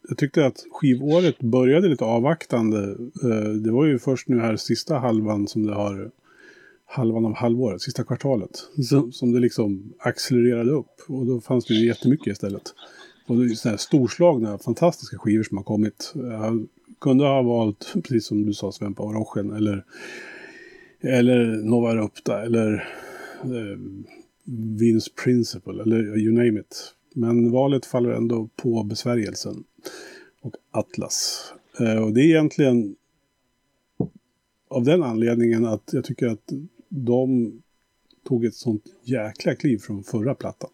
jag 0.09 0.17
tyckte 0.17 0.45
att 0.45 0.65
skivåret 0.71 1.39
började 1.39 1.87
lite 1.87 2.05
avvaktande. 2.05 2.97
Eh, 3.23 3.49
det 3.49 3.71
var 3.71 3.85
ju 3.85 3.99
först 3.99 4.27
nu 4.27 4.39
här 4.39 4.55
sista 4.55 4.97
halvan 4.97 5.47
som 5.47 5.65
det 5.65 5.73
har 5.73 6.11
halvan 6.85 7.25
av 7.25 7.35
halvåret, 7.35 7.81
sista 7.81 8.03
kvartalet. 8.03 8.51
Som, 8.89 9.11
som 9.11 9.31
det 9.31 9.39
liksom 9.39 9.93
accelererade 9.99 10.71
upp. 10.71 11.01
Och 11.07 11.25
då 11.25 11.41
fanns 11.41 11.65
det 11.65 11.73
ju 11.73 11.87
jättemycket 11.87 12.27
istället. 12.27 12.63
Och 13.27 13.37
det 13.37 13.43
är 13.43 13.47
sådana 13.47 13.73
här 13.73 13.77
storslagna, 13.77 14.57
fantastiska 14.57 15.17
skivor 15.17 15.43
som 15.43 15.57
har 15.57 15.63
kommit. 15.63 16.13
Jag 16.15 16.67
kunde 17.01 17.23
ha 17.23 17.41
valt, 17.41 17.93
precis 17.93 18.25
som 18.25 18.45
du 18.45 18.53
sa, 18.53 18.71
Sven 18.71 18.93
Paul 18.93 19.13
Rochen 19.13 19.51
eller, 19.53 19.85
eller 21.01 21.45
Nova 21.45 21.95
Rupta 21.95 22.41
eller 22.41 22.73
eh, 23.43 23.79
Venus 24.79 25.09
Principle 25.09 25.81
eller 25.81 26.17
you 26.17 26.33
name 26.33 26.59
it. 26.59 26.93
Men 27.13 27.51
valet 27.51 27.85
faller 27.85 28.09
ändå 28.09 28.49
på 28.55 28.83
besvärjelsen 28.83 29.63
och 30.41 30.55
Atlas. 30.71 31.45
Eh, 31.79 32.03
och 32.03 32.13
det 32.13 32.21
är 32.21 32.25
egentligen 32.25 32.95
av 34.69 34.83
den 34.83 35.03
anledningen 35.03 35.65
att 35.65 35.89
jag 35.93 36.03
tycker 36.03 36.27
att 36.27 36.51
de 36.89 37.53
tog 38.27 38.45
ett 38.45 38.55
sånt 38.55 38.83
jäkla 39.03 39.55
kliv 39.55 39.77
från 39.77 40.03
förra 40.03 40.35
plattan. 40.35 40.69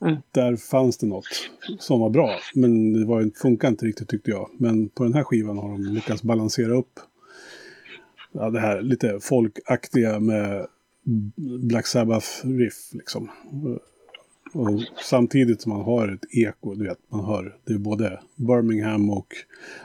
Mm. 0.00 0.16
Där 0.30 0.56
fanns 0.56 0.98
det 0.98 1.06
något 1.06 1.50
som 1.78 2.00
var 2.00 2.10
bra, 2.10 2.30
men 2.54 2.92
det 2.92 3.04
var, 3.04 3.30
funkade 3.34 3.70
inte 3.70 3.86
riktigt 3.86 4.08
tyckte 4.08 4.30
jag. 4.30 4.50
Men 4.58 4.88
på 4.88 5.04
den 5.04 5.14
här 5.14 5.24
skivan 5.24 5.58
har 5.58 5.68
de 5.68 5.84
lyckats 5.84 6.22
balansera 6.22 6.74
upp 6.74 7.00
ja, 8.32 8.50
det 8.50 8.60
här 8.60 8.82
lite 8.82 9.18
folkaktiga 9.20 10.20
med 10.20 10.66
Black 11.60 11.86
Sabbath-riff. 11.86 12.92
Liksom. 12.92 13.30
Och 14.54 14.80
samtidigt 15.02 15.62
som 15.62 15.72
man 15.72 15.80
har 15.80 16.08
ett 16.08 16.24
eko, 16.30 16.74
du 16.74 16.84
vet, 16.84 16.98
man 17.08 17.24
hör 17.24 17.58
det 17.64 17.72
är 17.72 17.78
både 17.78 18.20
Birmingham 18.36 19.10
och 19.10 19.34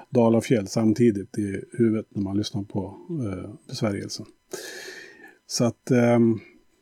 Dalafjäll 0.09 0.67
samtidigt 0.67 1.37
i 1.37 1.63
huvudet 1.71 2.05
när 2.09 2.21
man 2.21 2.37
lyssnar 2.37 2.63
på 2.63 2.97
eh, 3.09 3.49
besvärjelsen. 3.67 4.25
Så 5.47 5.65
att, 5.65 5.91
eh, 5.91 6.19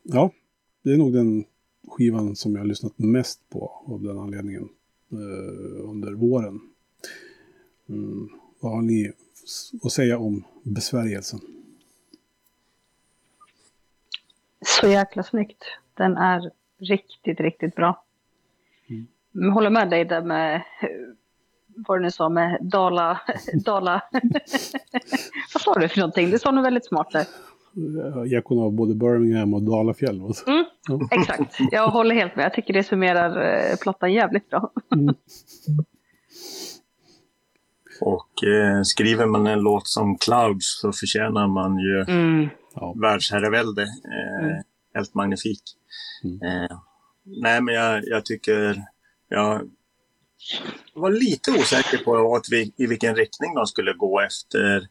ja, 0.03 0.31
det 0.83 0.93
är 0.93 0.97
nog 0.97 1.13
den 1.13 1.45
skivan 1.87 2.35
som 2.35 2.53
jag 2.53 2.61
har 2.61 2.67
lyssnat 2.67 2.99
mest 2.99 3.49
på 3.49 3.83
av 3.85 4.03
den 4.03 4.19
anledningen 4.19 4.69
eh, 5.11 5.89
under 5.89 6.13
våren. 6.13 6.59
Mm, 7.89 8.29
vad 8.59 8.71
har 8.71 8.81
ni 8.81 9.11
att 9.83 9.91
säga 9.91 10.17
om 10.17 10.43
besvärjelsen? 10.63 11.39
Så 14.65 14.87
jäkla 14.87 15.23
snyggt. 15.23 15.63
Den 15.93 16.17
är 16.17 16.51
riktigt, 16.79 17.39
riktigt 17.39 17.75
bra. 17.75 18.03
Mm. 18.89 19.07
Jag 19.31 19.51
håller 19.51 19.69
med 19.69 19.89
dig 19.89 20.05
där 20.05 20.21
med 20.21 20.61
vad 21.87 21.97
du 21.97 22.03
nu 22.03 22.11
sa 22.11 22.29
med 22.29 22.57
Dala... 22.61 23.21
Dala. 23.65 24.03
vad 25.53 25.61
sa 25.61 25.73
du 25.73 25.87
för 25.87 25.99
någonting? 25.99 26.31
Det 26.31 26.39
sa 26.39 26.51
nog 26.51 26.63
väldigt 26.63 26.85
smart 26.85 27.11
där 27.11 27.25
ekon 28.31 28.59
av 28.59 28.71
både 28.71 28.95
Birmingham 28.95 29.53
och 29.53 29.61
Dalafjäll. 29.61 30.21
Mm. 30.47 30.65
Exakt, 31.11 31.57
jag 31.71 31.87
håller 31.87 32.15
helt 32.15 32.35
med. 32.35 32.45
Jag 32.45 32.53
tycker 32.53 32.73
det 32.73 32.83
summerar 32.83 33.55
eh, 33.71 33.77
plattan 33.81 34.13
jävligt 34.13 34.49
bra. 34.49 34.71
Mm. 34.95 35.15
Och 38.01 38.43
eh, 38.43 38.81
skriver 38.83 39.25
man 39.25 39.47
en 39.47 39.59
låt 39.59 39.87
som 39.87 40.17
Clouds 40.17 40.79
så 40.81 40.91
förtjänar 40.91 41.47
man 41.47 41.79
ju 41.79 42.01
mm. 42.07 42.49
världsherravälde. 43.01 43.81
Eh, 43.81 44.45
mm. 44.45 44.63
Helt 44.97 45.13
magnifik. 45.13 45.63
Mm. 46.23 46.41
Eh, 46.41 46.79
nej, 47.23 47.61
men 47.61 47.75
jag, 47.75 48.03
jag 48.05 48.25
tycker... 48.25 48.83
Jag 49.29 49.69
var 50.93 51.11
lite 51.11 51.51
osäker 51.51 51.97
på 51.97 52.35
att 52.35 52.45
vi, 52.51 52.73
i 52.77 52.87
vilken 52.87 53.15
riktning 53.15 53.55
de 53.55 53.67
skulle 53.67 53.93
gå 53.93 54.21
efter 54.21 54.87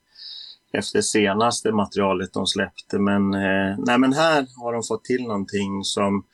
efter 0.73 1.01
senaste 1.01 1.73
materialet 1.73 2.33
de 2.33 2.47
släppte. 2.47 2.99
Men, 2.99 3.35
eh, 3.35 3.77
nej, 3.79 3.99
men 3.99 4.13
här 4.13 4.47
har 4.63 4.73
de 4.73 4.83
fått 4.83 5.05
till 5.05 5.23
någonting 5.23 5.85
som 5.85 6.25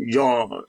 jag 0.00 0.64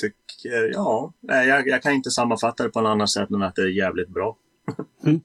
tycker, 0.00 0.72
ja, 0.74 1.12
jag, 1.20 1.68
jag 1.68 1.82
kan 1.82 1.92
inte 1.92 2.10
sammanfatta 2.10 2.62
det 2.62 2.68
på 2.68 2.80
något 2.80 2.90
annat 2.90 3.10
sätt 3.10 3.30
än 3.30 3.42
att 3.42 3.54
det 3.54 3.62
är 3.62 3.66
jävligt 3.66 4.08
bra. 4.08 4.36
mm. 5.04 5.20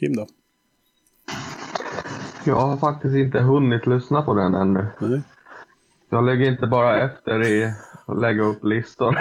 Kim 0.00 0.16
då? 0.16 0.26
Jag 2.48 2.60
har 2.60 2.76
faktiskt 2.76 3.16
inte 3.16 3.40
hunnit 3.40 3.86
lyssna 3.86 4.22
på 4.22 4.34
den 4.34 4.54
ännu. 4.54 4.86
Mm. 5.00 5.20
Jag 6.10 6.26
ligger 6.26 6.50
inte 6.50 6.66
bara 6.66 7.00
efter 7.00 7.46
i 7.46 7.72
att 8.06 8.20
lägga 8.20 8.42
upp 8.42 8.64
listan. 8.64 9.14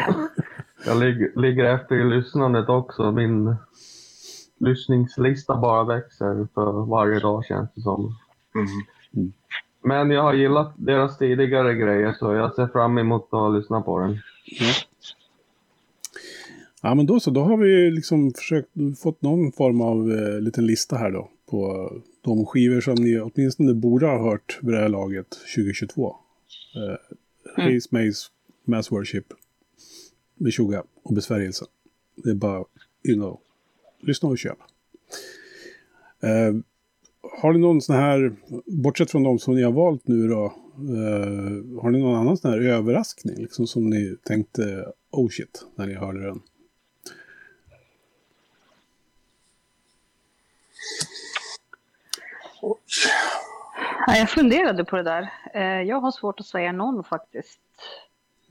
Jag 0.85 0.97
ligger 1.35 1.63
efter 1.63 1.95
i 1.95 2.03
lyssnandet 2.03 2.69
också. 2.69 3.11
Min 3.11 3.55
lyssningslista 4.57 5.55
bara 5.55 5.83
växer 5.83 6.47
för 6.53 6.85
varje 6.85 7.19
dag 7.19 7.45
känns 7.45 7.69
det 7.75 7.81
som. 7.81 8.15
Mm. 8.55 8.67
Mm. 9.15 9.33
Men 9.83 10.11
jag 10.11 10.23
har 10.23 10.33
gillat 10.33 10.73
deras 10.77 11.17
tidigare 11.17 11.75
grejer 11.75 12.13
så 12.19 12.33
jag 12.33 12.55
ser 12.55 12.67
fram 12.67 12.97
emot 12.97 13.33
att 13.33 13.53
lyssna 13.53 13.81
på 13.81 13.99
den. 13.99 14.09
Mm. 14.09 14.21
Ja 16.81 16.95
men 16.95 17.05
då 17.05 17.19
så, 17.19 17.31
då 17.31 17.41
har 17.41 17.57
vi 17.57 17.91
liksom 17.91 18.31
försökt 18.33 18.69
fått 19.03 19.21
någon 19.21 19.51
form 19.51 19.81
av 19.81 20.11
eh, 20.11 20.41
liten 20.41 20.65
lista 20.65 20.95
här 20.95 21.11
då. 21.11 21.29
På 21.49 21.91
de 22.27 22.45
skivor 22.45 22.81
som 22.81 22.95
ni 22.95 23.19
åtminstone 23.19 23.73
borde 23.73 24.05
ha 24.05 24.29
hört 24.29 24.59
vid 24.61 24.73
det 24.73 24.79
här 24.79 24.89
laget 24.89 25.29
2022. 25.55 26.15
Eh, 26.75 27.63
mm. 27.63 27.73
Haze 27.73 27.89
Maze, 27.91 28.27
Mass 28.65 28.91
Worship, 28.91 29.25
Meshuggah 30.35 30.83
och 31.03 31.13
Besvärjelse. 31.13 31.65
Det 32.15 32.29
är 32.29 32.35
bara, 32.35 32.65
you 33.03 33.15
know, 33.15 33.39
lyssna 34.01 34.29
och 34.29 34.37
köp. 34.37 34.57
Eh, 36.21 36.55
har 37.41 37.53
ni 37.53 37.59
någon 37.59 37.81
sån 37.81 37.95
här, 37.95 38.35
bortsett 38.65 39.11
från 39.11 39.23
de 39.23 39.39
som 39.39 39.55
ni 39.55 39.63
har 39.63 39.71
valt 39.71 40.07
nu 40.07 40.27
då, 40.27 40.45
eh, 40.75 41.81
har 41.81 41.89
ni 41.91 41.99
någon 41.99 42.15
annan 42.15 42.37
sån 42.37 42.51
här 42.51 42.59
överraskning 42.59 43.35
liksom 43.35 43.67
som 43.67 43.89
ni 43.89 44.17
tänkte, 44.23 44.91
oh 45.11 45.29
shit, 45.29 45.65
när 45.75 45.87
ni 45.87 45.93
hörde 45.93 46.19
den? 46.21 46.41
Jag 54.07 54.29
funderade 54.29 54.85
på 54.85 54.95
det 54.95 55.03
där. 55.03 55.33
Eh, 55.53 55.81
jag 55.81 55.99
har 56.01 56.11
svårt 56.11 56.39
att 56.39 56.45
säga 56.45 56.71
någon 56.71 57.03
faktiskt. 57.03 57.59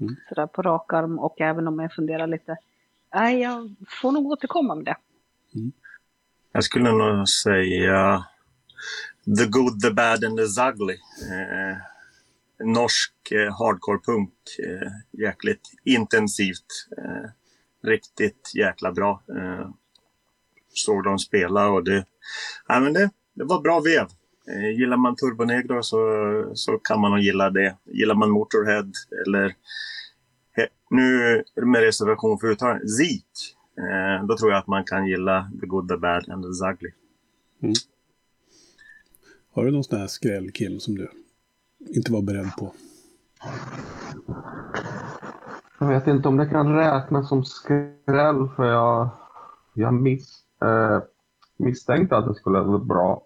Mm. 0.00 0.16
Sådär 0.29 0.46
på 0.46 0.62
rak 0.62 0.92
arm 0.92 1.18
och 1.18 1.40
även 1.40 1.68
om 1.68 1.79
jag 1.79 1.92
funderar 1.92 2.26
lite. 2.26 2.57
Nej, 3.14 3.40
jag 3.40 3.74
får 3.88 4.12
nog 4.12 4.26
återkomma 4.26 4.74
med 4.74 4.85
det. 4.85 4.96
Mm. 5.55 5.72
Jag 6.52 6.64
skulle 6.64 6.92
nog 6.92 7.29
säga 7.29 8.24
The 9.38 9.46
Good, 9.46 9.81
The 9.81 9.90
Bad 9.90 10.24
and 10.24 10.38
The 10.38 10.62
Ugly. 10.62 10.94
Eh, 10.94 11.76
norsk 12.59 13.12
eh, 13.31 13.59
hardcore-punk. 13.59 14.33
Eh, 14.59 15.20
jäkligt 15.20 15.70
intensivt. 15.85 16.88
Eh, 16.98 17.31
riktigt 17.83 18.52
jäkla 18.55 18.92
bra. 18.92 19.22
Eh, 19.29 19.70
såg 20.68 21.05
de 21.05 21.18
spela 21.18 21.68
och 21.68 21.85
det, 21.85 22.05
ja, 22.68 22.81
men 22.81 22.92
det, 22.92 23.11
det 23.37 23.44
var 23.44 23.61
bra 23.61 23.81
vev. 23.81 24.07
Eh, 24.55 24.70
gillar 24.79 24.96
man 24.96 25.16
Turbonegro 25.16 25.83
så, 25.83 26.01
så 26.55 26.79
kan 26.79 27.01
man 27.01 27.11
nog 27.11 27.20
gilla 27.20 27.51
det. 27.51 27.77
Gillar 27.85 28.14
man 28.14 28.31
Motorhead 28.31 28.92
eller 29.27 29.55
nu 30.90 31.42
med 31.66 31.81
reservation 31.81 32.38
för 32.38 32.46
uttalandet, 32.46 32.90
Zik 32.90 33.57
Eh, 33.79 34.27
då 34.27 34.37
tror 34.37 34.51
jag 34.51 34.59
att 34.59 34.66
man 34.66 34.85
kan 34.85 35.07
gilla 35.07 35.51
The 35.61 35.66
Good, 35.66 35.88
The 35.88 35.96
Bad 35.96 36.31
and 36.31 36.42
The 36.42 36.66
Ugly. 36.70 36.90
Mm. 37.62 37.75
Har 39.53 39.64
du 39.64 39.70
någon 39.70 39.85
sån 39.85 39.99
här 39.99 40.07
skräll, 40.07 40.53
Kim, 40.53 40.81
som 40.81 40.94
du 40.94 41.11
inte 41.88 42.12
var 42.12 42.22
beredd 42.22 42.51
på? 42.59 42.72
Jag 45.79 45.88
vet 45.88 46.07
inte 46.07 46.29
om 46.29 46.37
det 46.37 46.46
kan 46.46 46.77
räknas 46.77 47.29
som 47.29 47.44
skräll, 47.44 48.49
för 48.57 48.64
jag, 48.64 49.09
jag 49.75 49.94
miss, 49.94 50.42
eh, 50.62 51.03
misstänkte 51.57 52.16
att 52.16 52.27
det 52.27 52.35
skulle 52.35 52.61
vara 52.61 52.79
bra. 52.79 53.26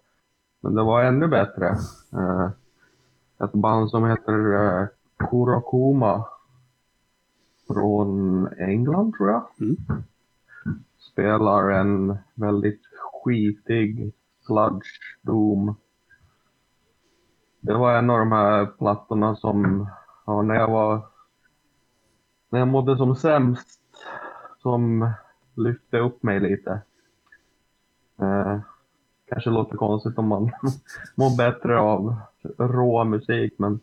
Men 0.61 0.75
det 0.75 0.83
var 0.83 1.03
ännu 1.03 1.27
bättre. 1.27 1.67
Eh, 2.13 2.49
ett 3.43 3.53
band 3.53 3.89
som 3.89 4.05
heter 4.05 4.33
uh, 4.33 4.87
Kurokuma 5.17 6.25
från 7.67 8.47
England 8.47 9.13
tror 9.13 9.29
jag. 9.29 9.43
Mm. 9.59 9.77
Spelar 10.97 11.69
en 11.69 12.17
väldigt 12.35 12.81
skitig 13.23 14.13
sludge 14.41 14.99
doom. 15.21 15.75
Det 17.59 17.73
var 17.73 17.97
en 17.97 18.09
av 18.09 18.19
de 18.19 18.31
här 18.31 18.65
plattorna 18.65 19.35
som, 19.35 19.87
ja, 20.25 20.41
när 20.41 20.55
jag 20.55 20.71
var, 20.71 21.01
när 22.49 22.59
jag 22.59 22.67
mådde 22.67 22.97
som 22.97 23.15
sämst, 23.15 23.79
som 24.61 25.11
lyfte 25.55 25.99
upp 25.99 26.23
mig 26.23 26.39
lite. 26.39 26.81
Eh, 28.19 28.59
kanske 29.31 29.49
låter 29.49 29.77
konstigt 29.77 30.17
om 30.17 30.27
man 30.27 30.43
mår 31.15 31.37
bättre 31.37 31.79
av 31.79 32.15
rå 32.57 33.03
musik, 33.03 33.53
men 33.57 33.79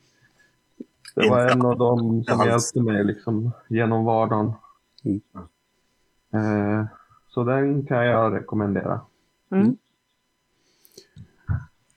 det 1.14 1.30
var 1.30 1.48
en 1.48 1.62
av 1.62 1.78
dem 1.78 2.24
som 2.24 2.46
hjälpte 2.46 2.80
mig 2.80 3.04
liksom 3.04 3.50
genom 3.68 4.04
vardagen. 4.04 4.52
Mm. 5.04 5.20
Eh, 6.32 6.86
så 7.28 7.44
den 7.44 7.86
kan 7.86 8.06
jag 8.06 8.34
rekommendera. 8.34 9.00
Mm. 9.50 9.76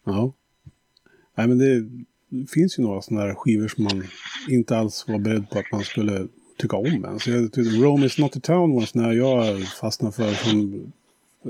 Ja. 0.03 0.33
Nej, 1.35 1.47
men 1.47 1.57
det 1.57 1.89
finns 2.47 2.79
ju 2.79 2.83
några 2.83 3.01
sådana 3.01 3.25
här 3.25 3.35
skivor 3.35 3.67
som 3.67 3.83
man 3.83 4.03
inte 4.49 4.77
alls 4.77 5.07
var 5.07 5.19
beredd 5.19 5.49
på 5.49 5.59
att 5.59 5.71
man 5.71 5.81
skulle 5.81 6.27
tycka 6.57 6.77
om 6.77 7.19
jag 7.25 7.51
tyckte 7.53 7.61
Rome 7.61 8.05
is 8.05 8.17
not 8.17 8.35
a 8.35 8.39
town 8.43 8.73
var 8.73 8.81
en 8.81 8.87
sån 8.87 9.01
här 9.01 9.11
jag 9.11 9.63
fastnade 9.63 10.15
för 10.15 10.33
som 10.33 10.91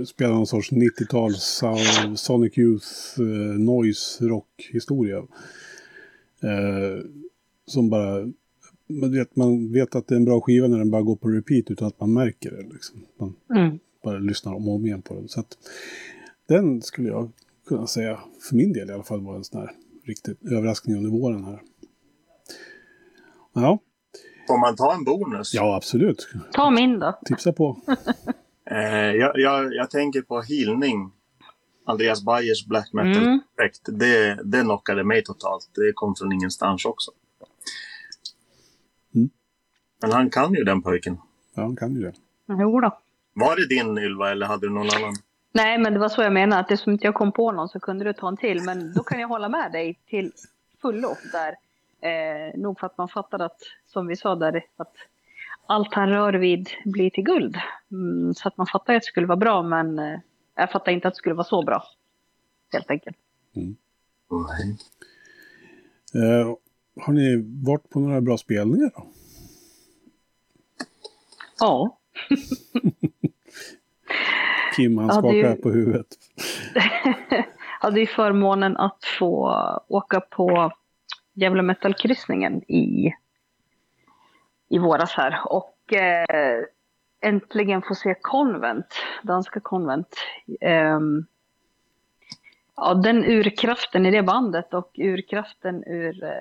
spelar 0.05 0.33
någon 0.33 0.47
sorts 0.47 0.71
90-tals 0.71 1.63
Sonic 2.15 2.57
Youth 2.57 2.87
eh, 3.19 3.59
noise 3.59 4.25
rock 4.25 4.69
historia. 4.71 5.17
Eh, 6.43 7.05
som 7.65 7.89
bara 7.89 8.27
man 8.87 9.11
vet, 9.11 9.35
man 9.35 9.71
vet 9.73 9.95
att 9.95 10.07
det 10.07 10.15
är 10.15 10.17
en 10.17 10.25
bra 10.25 10.41
skiva 10.41 10.67
när 10.67 10.77
den 10.77 10.91
bara 10.91 11.01
går 11.01 11.15
på 11.15 11.27
repeat 11.29 11.71
utan 11.71 11.87
att 11.87 11.99
man 11.99 12.13
märker 12.13 12.51
det. 12.51 12.73
Liksom. 12.73 13.05
Man 13.17 13.33
Mm. 13.55 13.79
bara 14.03 14.19
lyssnar 14.19 14.53
om 14.53 14.69
och 14.69 14.75
om 14.75 14.85
igen 14.85 15.01
på 15.01 15.13
den. 15.13 15.27
Så 15.27 15.39
att, 15.39 15.57
den 16.47 16.81
skulle 16.81 17.07
jag 17.09 17.31
kunna 17.67 17.87
säga, 17.87 18.19
för 18.49 18.55
min 18.55 18.73
del 18.73 18.89
i 18.89 18.93
alla 18.93 19.03
fall, 19.03 19.21
var 19.21 19.35
en 19.35 19.43
sån 19.43 19.61
här 19.61 19.71
riktig 20.05 20.35
överraskning 20.51 20.97
under 20.97 21.09
våren 21.09 21.43
här. 21.43 21.61
Ja, 23.53 23.79
Får 24.47 24.57
man 24.59 24.75
ta 24.75 24.93
en 24.93 25.03
bonus? 25.03 25.53
ja 25.53 25.75
absolut. 25.75 26.27
Ta 26.53 26.69
min 26.69 26.99
då. 26.99 27.19
Tipsa 27.25 27.53
på. 27.53 27.77
Eh, 28.65 29.11
jag, 29.11 29.31
jag, 29.39 29.73
jag 29.73 29.89
tänker 29.89 30.21
på 30.21 30.41
Hilning. 30.41 31.11
Andreas 31.85 32.25
Bayers 32.25 32.65
black 32.65 32.93
metal 32.93 33.23
Mm. 33.23 33.39
projekt. 33.55 33.81
Det, 33.85 34.39
det 34.43 34.61
knockade 34.61 35.03
mig 35.03 35.23
totalt. 35.23 35.69
Det 35.75 35.91
kom 35.95 36.15
från 36.15 36.31
ingenstans 36.31 36.85
också. 36.85 37.11
Mm. 39.15 39.29
Men 40.01 40.11
han 40.11 40.29
kan 40.29 40.53
ju 40.53 40.63
den 40.63 40.81
pojken. 40.81 41.17
Ja, 41.55 41.61
han 41.61 41.75
kan 41.75 41.95
ju 41.95 42.01
det. 42.01 42.13
Jo 42.47 42.79
då. 42.79 42.97
Var 43.33 43.55
det 43.55 43.67
din 43.67 43.97
Ylva 43.97 44.31
eller 44.31 44.45
hade 44.45 44.67
du 44.67 44.73
någon 44.73 44.89
annan? 44.95 45.13
Nej, 45.53 45.77
men 45.77 45.93
det 45.93 45.99
var 45.99 46.09
så 46.09 46.21
jag 46.21 46.33
menade. 46.33 46.61
Att 46.61 46.71
eftersom 46.71 46.93
inte 46.93 47.05
jag 47.07 47.13
kom 47.15 47.31
på 47.31 47.51
någon 47.51 47.69
så 47.69 47.79
kunde 47.79 48.05
du 48.05 48.13
ta 48.13 48.27
en 48.27 48.37
till. 48.37 48.61
Men 48.63 48.93
då 48.93 49.03
kan 49.03 49.19
jag 49.19 49.27
hålla 49.27 49.49
med 49.49 49.71
dig 49.71 49.99
till 50.09 50.31
fullo 50.81 51.15
där. 51.31 51.55
Eh, 52.09 52.59
nog 52.59 52.79
för 52.79 52.87
att 52.87 52.97
man 52.97 53.07
fattade 53.09 53.45
att, 53.45 53.57
som 53.87 54.07
vi 54.07 54.15
sa 54.15 54.35
där, 54.35 54.65
att 54.77 54.93
allt 55.71 55.93
han 55.93 56.09
rör 56.09 56.33
vid 56.33 56.69
blir 56.85 57.09
till 57.09 57.23
guld. 57.23 57.57
Mm, 57.91 58.33
så 58.33 58.47
att 58.47 58.57
man 58.57 58.67
fattar 58.67 58.93
att 58.93 59.01
det 59.01 59.05
skulle 59.05 59.27
vara 59.27 59.37
bra, 59.37 59.61
men 59.63 59.99
eh, 59.99 60.19
jag 60.55 60.71
fattar 60.71 60.91
inte 60.91 61.07
att 61.07 61.13
det 61.13 61.17
skulle 61.17 61.35
vara 61.35 61.47
så 61.47 61.63
bra. 61.63 61.83
Helt 62.73 62.89
enkelt. 62.91 63.17
Nej. 63.53 64.77
Eh, 66.23 66.55
har 67.05 67.13
ni 67.13 67.35
varit 67.65 67.89
på 67.89 67.99
några 67.99 68.21
bra 68.21 68.37
spelningar 68.37 68.91
då? 68.95 69.07
Ja. 71.59 71.97
Kim, 74.75 74.97
han 74.97 75.09
skakar 75.09 75.33
ju- 75.33 75.55
på 75.55 75.71
huvudet. 75.71 76.07
hade 77.79 77.99
ju 77.99 78.07
förmånen 78.07 78.77
att 78.77 79.03
få 79.19 79.51
åka 79.87 80.19
på 80.19 80.71
Gävle 81.33 81.61
Metal-kryssningen 81.61 82.71
i, 82.71 83.13
i 84.71 84.79
våras 84.79 85.11
här. 85.11 85.39
Och 85.45 85.93
eh, 85.93 86.63
äntligen 87.21 87.81
få 87.81 87.95
se 87.95 88.15
Convent, 88.21 88.95
danska 89.23 89.59
Convent. 89.59 90.15
Ehm, 90.61 91.25
ja, 92.75 92.93
den 92.93 93.25
urkraften 93.25 94.05
i 94.05 94.11
det 94.11 94.23
bandet 94.23 94.73
och 94.73 94.91
urkraften 94.97 95.83
ur 95.83 96.23
eh, 96.23 96.31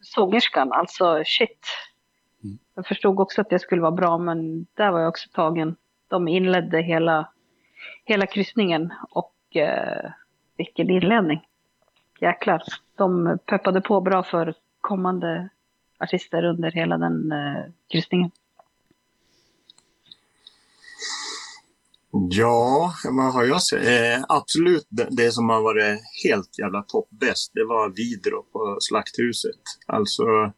sångerskan, 0.00 0.72
alltså 0.72 1.22
shit. 1.24 1.66
Mm. 2.44 2.58
Jag 2.74 2.86
förstod 2.86 3.20
också 3.20 3.40
att 3.40 3.50
det 3.50 3.58
skulle 3.58 3.82
vara 3.82 3.92
bra, 3.92 4.18
men 4.18 4.66
där 4.74 4.90
var 4.90 5.00
jag 5.00 5.08
också 5.08 5.28
tagen. 5.32 5.76
De 6.08 6.28
inledde 6.28 6.80
hela, 6.80 7.32
hela 8.04 8.26
kryssningen 8.26 8.92
och 9.10 9.56
eh, 9.56 10.10
vilken 10.56 10.90
inledning. 10.90 11.46
Jäklar. 12.20 12.62
De 12.96 13.38
peppade 13.46 13.80
på 13.80 14.00
bra 14.00 14.22
för 14.22 14.54
kommande 14.80 15.48
artister 16.00 16.44
under 16.44 16.70
hela 16.70 16.98
den 16.98 17.32
eh, 17.32 17.64
kryssningen. 17.88 18.30
Ja, 22.12 22.94
vad 23.04 23.32
har 23.32 23.44
jag 23.44 23.62
sett? 23.62 23.86
Eh, 23.86 24.24
absolut 24.28 24.86
det, 24.88 25.08
det 25.10 25.32
som 25.32 25.48
har 25.48 25.62
varit 25.62 26.00
helt 26.24 26.58
jävla 26.58 26.82
toppbäst, 26.82 27.50
det 27.54 27.64
var 27.64 27.88
Vidro 27.88 28.42
på 28.42 28.76
Slakthuset. 28.80 29.60
Alltså, 29.86 30.52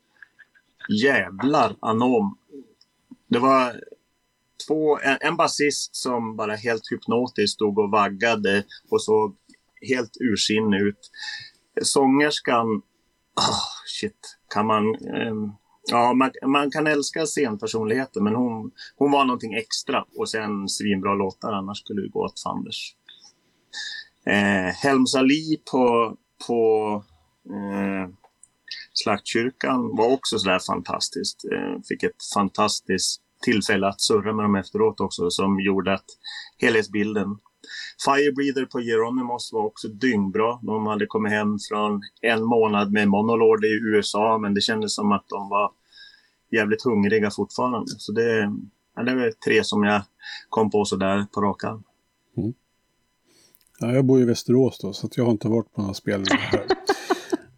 jävlar 1.02 1.76
anom. 1.80 2.38
Det 3.28 3.38
var 3.38 3.80
två, 4.66 4.98
en, 4.98 5.18
en 5.20 5.36
basist 5.36 5.96
som 5.96 6.36
bara 6.36 6.54
helt 6.54 6.92
hypnotiskt 6.92 7.54
stod 7.54 7.78
och 7.78 7.90
vaggade 7.90 8.64
och 8.90 9.02
såg 9.02 9.36
helt 9.88 10.16
ursinnig 10.20 10.80
ut. 10.80 11.10
Sångerskan, 11.82 12.82
oh, 13.36 13.64
shit, 13.86 14.38
kan 14.54 14.66
man... 14.66 14.94
ehm, 14.94 15.52
ja, 15.90 16.14
man, 16.14 16.30
man 16.46 16.70
kan 16.70 16.86
älska 16.86 17.26
scenpersonligheter, 17.26 18.20
men 18.20 18.34
hon, 18.34 18.70
hon 18.96 19.10
var 19.10 19.24
någonting 19.24 19.54
extra. 19.54 20.04
Och 20.16 20.30
sen 20.30 20.68
svinbra 20.68 21.14
låtar, 21.14 21.52
annars 21.52 21.78
skulle 21.78 22.02
det 22.02 22.08
gå 22.08 22.24
åt 22.24 22.42
fanders. 22.42 22.96
Eh, 24.26 24.74
Helms 24.74 25.14
Ali 25.14 25.62
på, 25.70 26.16
på 26.46 27.04
eh, 27.50 28.14
Slaktkyrkan 28.94 29.96
var 29.96 30.12
också 30.12 30.38
sådär 30.38 30.58
fantastiskt. 30.66 31.44
Eh, 31.44 31.82
fick 31.88 32.02
ett 32.02 32.32
fantastiskt 32.34 33.22
tillfälle 33.42 33.88
att 33.88 34.00
surra 34.00 34.32
med 34.32 34.44
dem 34.44 34.54
efteråt 34.54 35.00
också 35.00 35.30
som 35.30 35.60
gjorde 35.60 35.94
att 35.94 36.04
helhetsbilden. 36.58 37.38
Firebreather 38.04 38.64
på 38.64 38.80
Geronimos 38.80 39.52
var 39.52 39.64
också 39.64 39.88
dyngbra. 39.88 40.58
De 40.62 40.86
hade 40.86 41.06
kommit 41.06 41.32
hem 41.32 41.58
från 41.68 42.02
en 42.20 42.44
månad 42.44 42.92
med 42.92 43.08
Monolord 43.08 43.64
i 43.64 43.80
USA 43.82 44.38
men 44.38 44.54
det 44.54 44.60
kändes 44.60 44.94
som 44.94 45.12
att 45.12 45.24
de 45.28 45.48
var 45.48 45.72
jävligt 46.50 46.82
hungriga 46.82 47.30
fortfarande. 47.30 47.86
Så 47.86 48.12
det, 48.12 48.52
ja, 48.96 49.02
det 49.02 49.14
var 49.14 49.30
tre 49.30 49.64
som 49.64 49.84
jag 49.84 50.02
kom 50.48 50.70
på 50.70 50.84
sådär 50.84 51.26
på 51.34 51.40
rak 51.40 51.64
arm. 51.64 51.82
Mm. 52.36 52.52
Ja, 53.78 53.92
jag 53.92 54.04
bor 54.04 54.20
i 54.20 54.24
Västerås 54.24 54.78
då, 54.78 54.92
så 54.92 55.06
att 55.06 55.16
jag 55.16 55.24
har 55.24 55.32
inte 55.32 55.48
varit 55.48 55.72
på 55.72 55.80
några 55.80 55.94
spelningar 55.94 56.36
här 56.36 56.66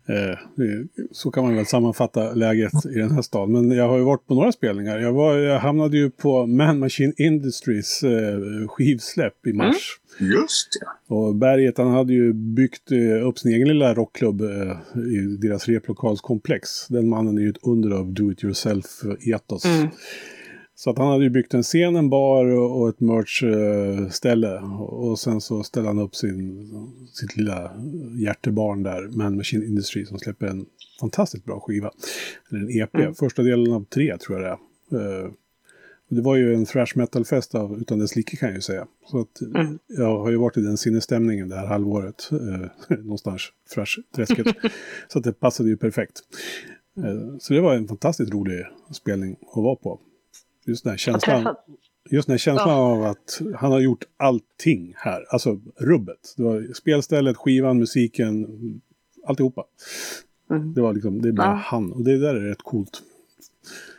eh, 0.09 0.39
det- 0.57 0.87
så 1.13 1.31
kan 1.31 1.45
man 1.45 1.57
väl 1.57 1.67
sammanfatta 1.67 2.33
läget 2.35 2.73
i 2.87 2.99
den 2.99 3.11
här 3.11 3.23
staden. 3.23 3.53
Men 3.53 3.71
jag 3.77 3.89
har 3.89 3.99
ju 3.99 4.05
varit 4.05 4.27
på 4.27 4.35
några 4.35 4.53
spelningar. 4.53 4.99
Jag, 4.99 5.13
var, 5.13 5.35
jag 5.37 5.59
hamnade 5.61 5.97
ju 5.97 6.11
på 6.11 6.47
Man 6.47 6.79
Machine 6.79 7.13
Industries 7.17 8.03
eh, 8.03 8.39
skivsläpp 8.69 9.47
i 9.47 9.53
mars. 9.53 9.77
Just 10.19 10.69
ja. 10.81 11.17
Och 11.17 11.35
Berget 11.35 11.79
han 11.79 11.91
hade 11.91 12.13
ju 12.13 12.33
byggt 12.33 12.93
eh, 12.93 13.29
upp 13.29 13.39
sin 13.39 13.53
egen 13.53 13.69
lilla 13.69 13.95
rockklubb 13.95 14.41
eh, 14.41 14.49
i 15.15 15.37
deras 15.41 15.69
replokalskomplex. 15.69 16.89
Den 16.89 17.09
mannen 17.09 17.39
är 17.39 17.43
ju 17.43 17.49
ett 17.51 17.67
under 17.67 17.91
av 17.91 18.13
do-it-yourself-etos. 18.13 19.67
Mm. 19.67 19.89
Så 20.77 20.91
att 20.91 20.99
han 20.99 21.07
hade 21.09 21.25
ju 21.25 21.31
byggt 21.31 21.55
en 21.55 21.63
scen, 21.63 21.97
en 21.97 22.11
bar 22.11 22.45
och 22.47 22.89
ett 22.89 23.01
merch-ställe. 23.01 24.59
Och 24.79 25.19
sen 25.19 25.41
så 25.41 25.63
ställde 25.63 25.89
han 25.89 25.99
upp 25.99 26.15
sin, 26.17 26.71
sitt 27.13 27.37
lilla 27.37 27.71
hjärtebarn 28.19 28.83
där, 28.83 29.09
Man 29.17 29.37
Machine 29.37 29.63
Industry, 29.65 30.07
som 30.07 30.19
släpper 30.19 30.47
en 30.47 30.67
fantastiskt 31.01 31.45
bra 31.45 31.61
skiva. 31.61 31.91
Eller 32.51 32.61
en 32.61 32.71
EP, 32.71 32.95
Mm. 32.95 33.15
första 33.15 33.43
delen 33.43 33.73
av 33.73 33.85
tre 33.85 34.19
tror 34.19 34.41
jag 34.41 34.59
det 34.91 34.97
är. 34.97 35.23
Eh, 35.25 35.31
det 36.09 36.21
var 36.23 36.37
ju 36.37 36.55
en 36.55 36.65
thrash 36.65 36.93
metal-fest 36.99 37.53
utan 37.81 37.99
dess 37.99 38.17
like 38.17 38.37
kan 38.37 38.49
jag 38.49 38.57
ju 38.57 38.61
säga. 38.63 38.87
Så 39.11 39.21
att 39.21 39.41
Mm. 39.41 39.79
jag 39.89 40.19
har 40.19 40.31
ju 40.31 40.37
varit 40.37 40.57
i 40.57 40.61
den 40.61 40.77
sinnesstämningen 40.77 41.49
det 41.49 41.57
här 41.57 41.67
halvåret. 41.67 42.29
Eh, 42.33 42.97
någonstans 42.99 43.43
thrash-träsket. 43.75 44.55
så 45.09 45.19
att 45.19 45.25
det 45.25 45.33
passade 45.33 45.69
ju 45.69 45.77
perfekt. 45.77 46.21
Eh, 46.97 47.37
så 47.41 47.55
det 47.55 47.61
var 47.61 47.75
en 47.75 47.89
fantastiskt 47.89 48.33
rolig 48.33 48.65
spelning 48.93 49.37
att 49.57 49.63
vara 49.63 49.77
på. 49.77 50.01
Just 50.67 50.85
den 50.85 50.91
här 50.91 50.97
känslan, 50.99 51.57
just 52.11 52.29
den 52.29 52.39
känslan 52.39 52.69
Ja. 52.69 52.75
av 52.75 53.03
att 53.05 53.41
han 53.57 53.73
har 53.73 53.81
gjort 53.81 54.05
allting 54.17 54.95
här. 54.97 55.25
Alltså 55.33 55.61
rubbet. 55.77 56.35
Det 56.37 56.43
var 56.43 56.75
spelstället, 56.75 57.37
skivan, 57.37 57.79
musiken, 57.79 58.47
alltihopa. 59.27 59.65
Mm. 60.51 60.75
Det 60.75 60.81
var 60.81 60.93
liksom, 60.93 61.23
det 61.23 61.29
är 61.29 61.33
bara 61.33 61.47
Ja. 61.47 61.55
han. 61.65 61.93
Och 61.93 62.05
det 62.05 62.19
där 62.19 62.35
är 62.35 62.41
rätt 62.41 62.63
coolt. 62.63 63.03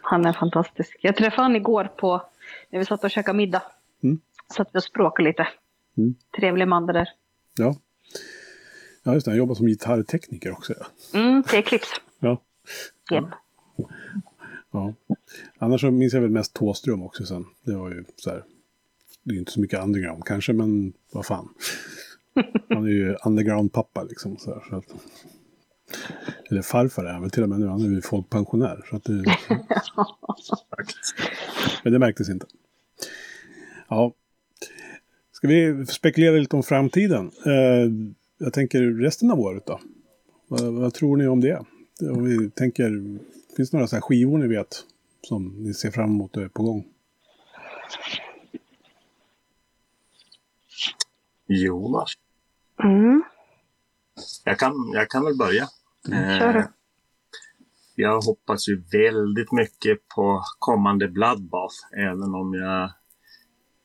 Han 0.02 0.26
är 0.26 0.34
fantastisk. 0.34 0.98
Jag 1.02 1.16
träffade 1.16 1.42
honom 1.42 1.56
igår 1.56 1.84
på, 1.98 2.22
när 2.70 2.80
vi 2.80 2.86
satt 2.86 3.04
och 3.04 3.12
käkade 3.12 3.38
middag. 3.38 3.64
Mm. 4.04 4.20
Satt 4.56 4.70
vi 4.74 4.80
och 4.80 4.84
språkade 4.84 5.30
lite. 5.30 5.48
Mm. 5.98 6.16
Trevlig 6.38 6.68
man 6.68 6.86
det 6.86 6.94
där. 6.94 7.10
Ja. 7.58 7.76
Ja, 9.04 9.14
just 9.14 9.26
det. 9.26 9.32
Han 9.32 9.38
jobbar 9.38 9.56
som 9.56 9.68
gitarrtekniker 9.68 10.52
också. 10.52 10.74
Ja. 10.80 11.20
Mm, 11.20 11.44
är 11.54 11.56
Eclipse. 11.58 11.96
ja. 12.20 12.42
Japp. 13.12 13.26
ja. 14.72 14.94
Annars 15.58 15.82
så 15.82 15.92
minns 15.92 16.14
jag 16.14 16.22
väl 16.22 16.30
mest 16.30 16.54
Tåström 16.54 17.04
också 17.04 17.26
sen. 17.26 17.46
Det 17.64 17.76
var 17.76 17.90
ju 17.90 18.04
så 18.16 18.30
här. 18.30 18.44
Det 19.24 19.36
är 19.36 19.40
inte 19.40 19.52
så 19.52 19.62
mycket 19.62 19.84
underground 19.84 20.26
kanske, 20.26 20.54
men 20.54 20.94
vad 21.12 21.26
fan. 21.26 21.50
Han 22.70 22.86
är 22.86 22.90
ju 22.90 23.16
underground-pappa 23.26 24.04
liksom. 24.04 24.38
Så 24.38 24.54
här, 24.54 24.64
så 24.70 24.76
att, 24.76 24.86
eller 26.50 26.62
farfar 26.62 27.06
är 27.06 27.14
han 27.14 27.22
väl 27.22 27.32
till 27.32 27.44
och 27.44 27.50
med 27.50 27.60
nu. 27.60 27.68
Han 27.68 27.82
är 27.82 27.90
ju 27.90 28.02
folkpensionär. 28.02 28.86
Så 28.90 28.96
att 28.96 29.04
det, 29.04 29.14
men 31.84 31.94
det 31.94 32.00
märktes 32.00 32.30
inte. 32.30 32.46
Ja. 33.88 34.14
Ska 35.32 35.48
vi 35.48 35.86
spekulera 35.86 36.36
lite 36.36 36.56
om 36.56 36.64
framtiden? 36.64 37.32
Eh, 37.46 37.92
jag 38.38 38.54
tänker 38.54 38.82
resten 38.82 39.32
av 39.32 39.40
året 39.40 39.66
då? 39.66 39.80
Vad, 40.48 40.74
vad 40.74 40.94
tror 40.94 41.18
ni 41.18 41.28
om 41.28 41.42
det? 41.42 41.60
Om 42.02 42.24
vi 42.24 42.50
tänker, 42.50 43.20
finns 43.58 43.70
det 43.70 43.78
några 43.78 43.88
så 43.88 43.96
här 43.96 44.02
skivor 44.02 44.38
ni 44.38 44.48
vet 44.48 44.84
som 45.26 45.64
ni 45.64 45.74
ser 45.74 45.92
fram 45.92 46.10
emot 46.10 46.38
och 46.38 46.44
är 46.44 46.48
på 46.48 46.64
gång? 46.64 46.86
Jonas. 51.48 52.14
Mm. 52.84 53.24
Jag 54.44 54.60
kan, 54.60 54.74
jag 54.94 55.10
kan 55.10 55.26
väl 55.26 55.38
börja. 55.38 55.68
Kör 56.08 56.54
du. 56.54 56.60
Eh, 56.60 56.66
jag 57.96 58.22
hoppas 58.22 58.68
ju 58.68 58.84
väldigt 58.92 59.52
mycket 59.52 60.08
på 60.08 60.44
kommande 60.60 61.08
Bloodbath, 61.08 61.76
även 61.98 62.36
om 62.36 62.54
jag 62.54 62.92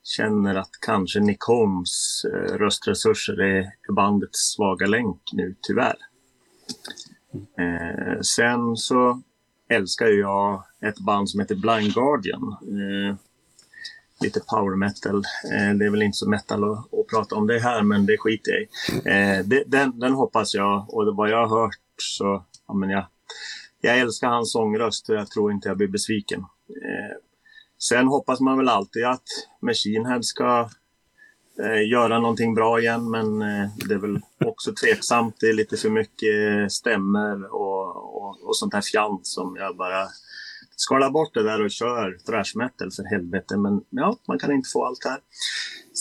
känner 0.03 0.55
att 0.55 0.71
kanske 0.81 1.19
Nick 1.19 1.41
Holmes 1.41 2.25
eh, 2.25 2.57
röstresurser 2.57 3.41
är 3.41 3.59
är 3.87 3.93
bandets 3.93 4.53
svaga 4.55 4.87
länk 4.87 5.21
nu, 5.33 5.55
tyvärr. 5.61 5.97
Eh, 7.33 8.19
sen 8.21 8.75
så 8.75 9.21
älskar 9.71 10.07
ju 10.07 10.19
jag 10.19 10.63
ett 10.81 10.99
band 10.99 11.29
som 11.29 11.39
heter 11.39 11.55
Blind 11.55 11.93
Guardian. 11.93 12.57
Eh, 12.61 13.15
lite 14.21 14.39
power 14.39 14.75
metal. 14.75 15.23
Eh, 15.51 15.73
det 15.75 15.85
är 15.85 15.89
väl 15.89 16.01
inte 16.01 16.17
så 16.17 16.29
metal 16.29 16.63
att, 16.63 16.93
att 16.93 17.07
prata 17.07 17.35
om 17.35 17.47
det 17.47 17.59
här, 17.59 17.81
men 17.81 18.05
det 18.05 18.17
skiter 18.17 18.51
jag 18.51 18.61
i. 18.61 18.67
Eh, 18.95 19.45
det, 19.45 19.63
den, 19.67 19.99
den 19.99 20.13
hoppas 20.13 20.53
jag, 20.53 20.93
och 20.93 21.15
vad 21.15 21.29
jag 21.29 21.47
har 21.47 21.61
hört 21.61 21.79
så, 21.97 22.45
ja 22.67 22.73
men 22.73 22.89
jag, 22.89 23.05
jag 23.81 23.99
älskar 23.99 24.27
hans 24.27 24.51
sångröst 24.51 25.09
och 25.09 25.15
jag 25.15 25.29
tror 25.29 25.51
inte 25.51 25.67
jag 25.67 25.77
blir 25.77 25.87
besviken. 25.87 26.39
Eh, 26.69 27.17
sen 27.79 28.07
hoppas 28.07 28.39
man 28.39 28.57
väl 28.57 28.69
alltid 28.69 29.05
att 29.05 29.27
Machine 29.61 30.05
Head 30.05 30.23
ska 30.23 30.69
eh, 31.63 31.89
göra 31.89 32.19
någonting 32.19 32.53
bra 32.53 32.79
igen, 32.79 33.09
men 33.09 33.41
eh, 33.41 33.69
det 33.87 33.93
är 33.93 33.99
väl 33.99 34.19
också 34.45 34.73
tveksamt. 34.73 35.35
Det 35.39 35.49
är 35.49 35.53
lite 35.53 35.77
för 35.77 35.89
mycket 35.89 36.49
eh, 36.49 36.67
stämmer 36.67 37.53
och, 37.53 37.80
och, 38.31 38.47
och 38.47 38.57
sånt 38.57 38.73
här 38.73 38.81
fjant 38.81 39.27
som 39.27 39.55
jag 39.55 39.77
bara 39.77 40.07
skala 40.75 41.11
bort 41.11 41.33
det 41.33 41.43
där 41.43 41.65
och 41.65 41.71
kör 41.71 42.17
thrash 42.25 42.57
metal 42.57 42.91
för 42.91 43.03
helvete. 43.03 43.57
Men 43.57 43.81
ja, 43.89 44.17
man 44.27 44.39
kan 44.39 44.51
inte 44.51 44.69
få 44.73 44.85
allt 44.85 45.05
här. 45.05 45.19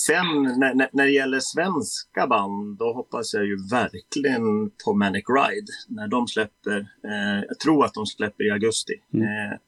Sen 0.07 0.43
när, 0.43 0.74
när, 0.74 0.89
när 0.93 1.05
det 1.05 1.11
gäller 1.11 1.41
svenska 1.41 2.26
band, 2.26 2.78
då 2.78 2.93
hoppas 2.93 3.35
jag 3.35 3.45
ju 3.45 3.57
verkligen 3.70 4.70
på 4.85 4.95
Manic 4.95 5.24
Ride. 5.28 5.72
När 5.89 6.09
de 6.09 6.26
släpper, 6.28 6.78
eh, 7.05 7.45
jag 7.49 7.59
tror 7.59 7.85
att 7.85 7.95
de 7.95 8.07
släpper 8.07 8.45
i 8.47 8.51
augusti. 8.51 8.93
Mm. 9.14 9.26
Eh, 9.26 9.59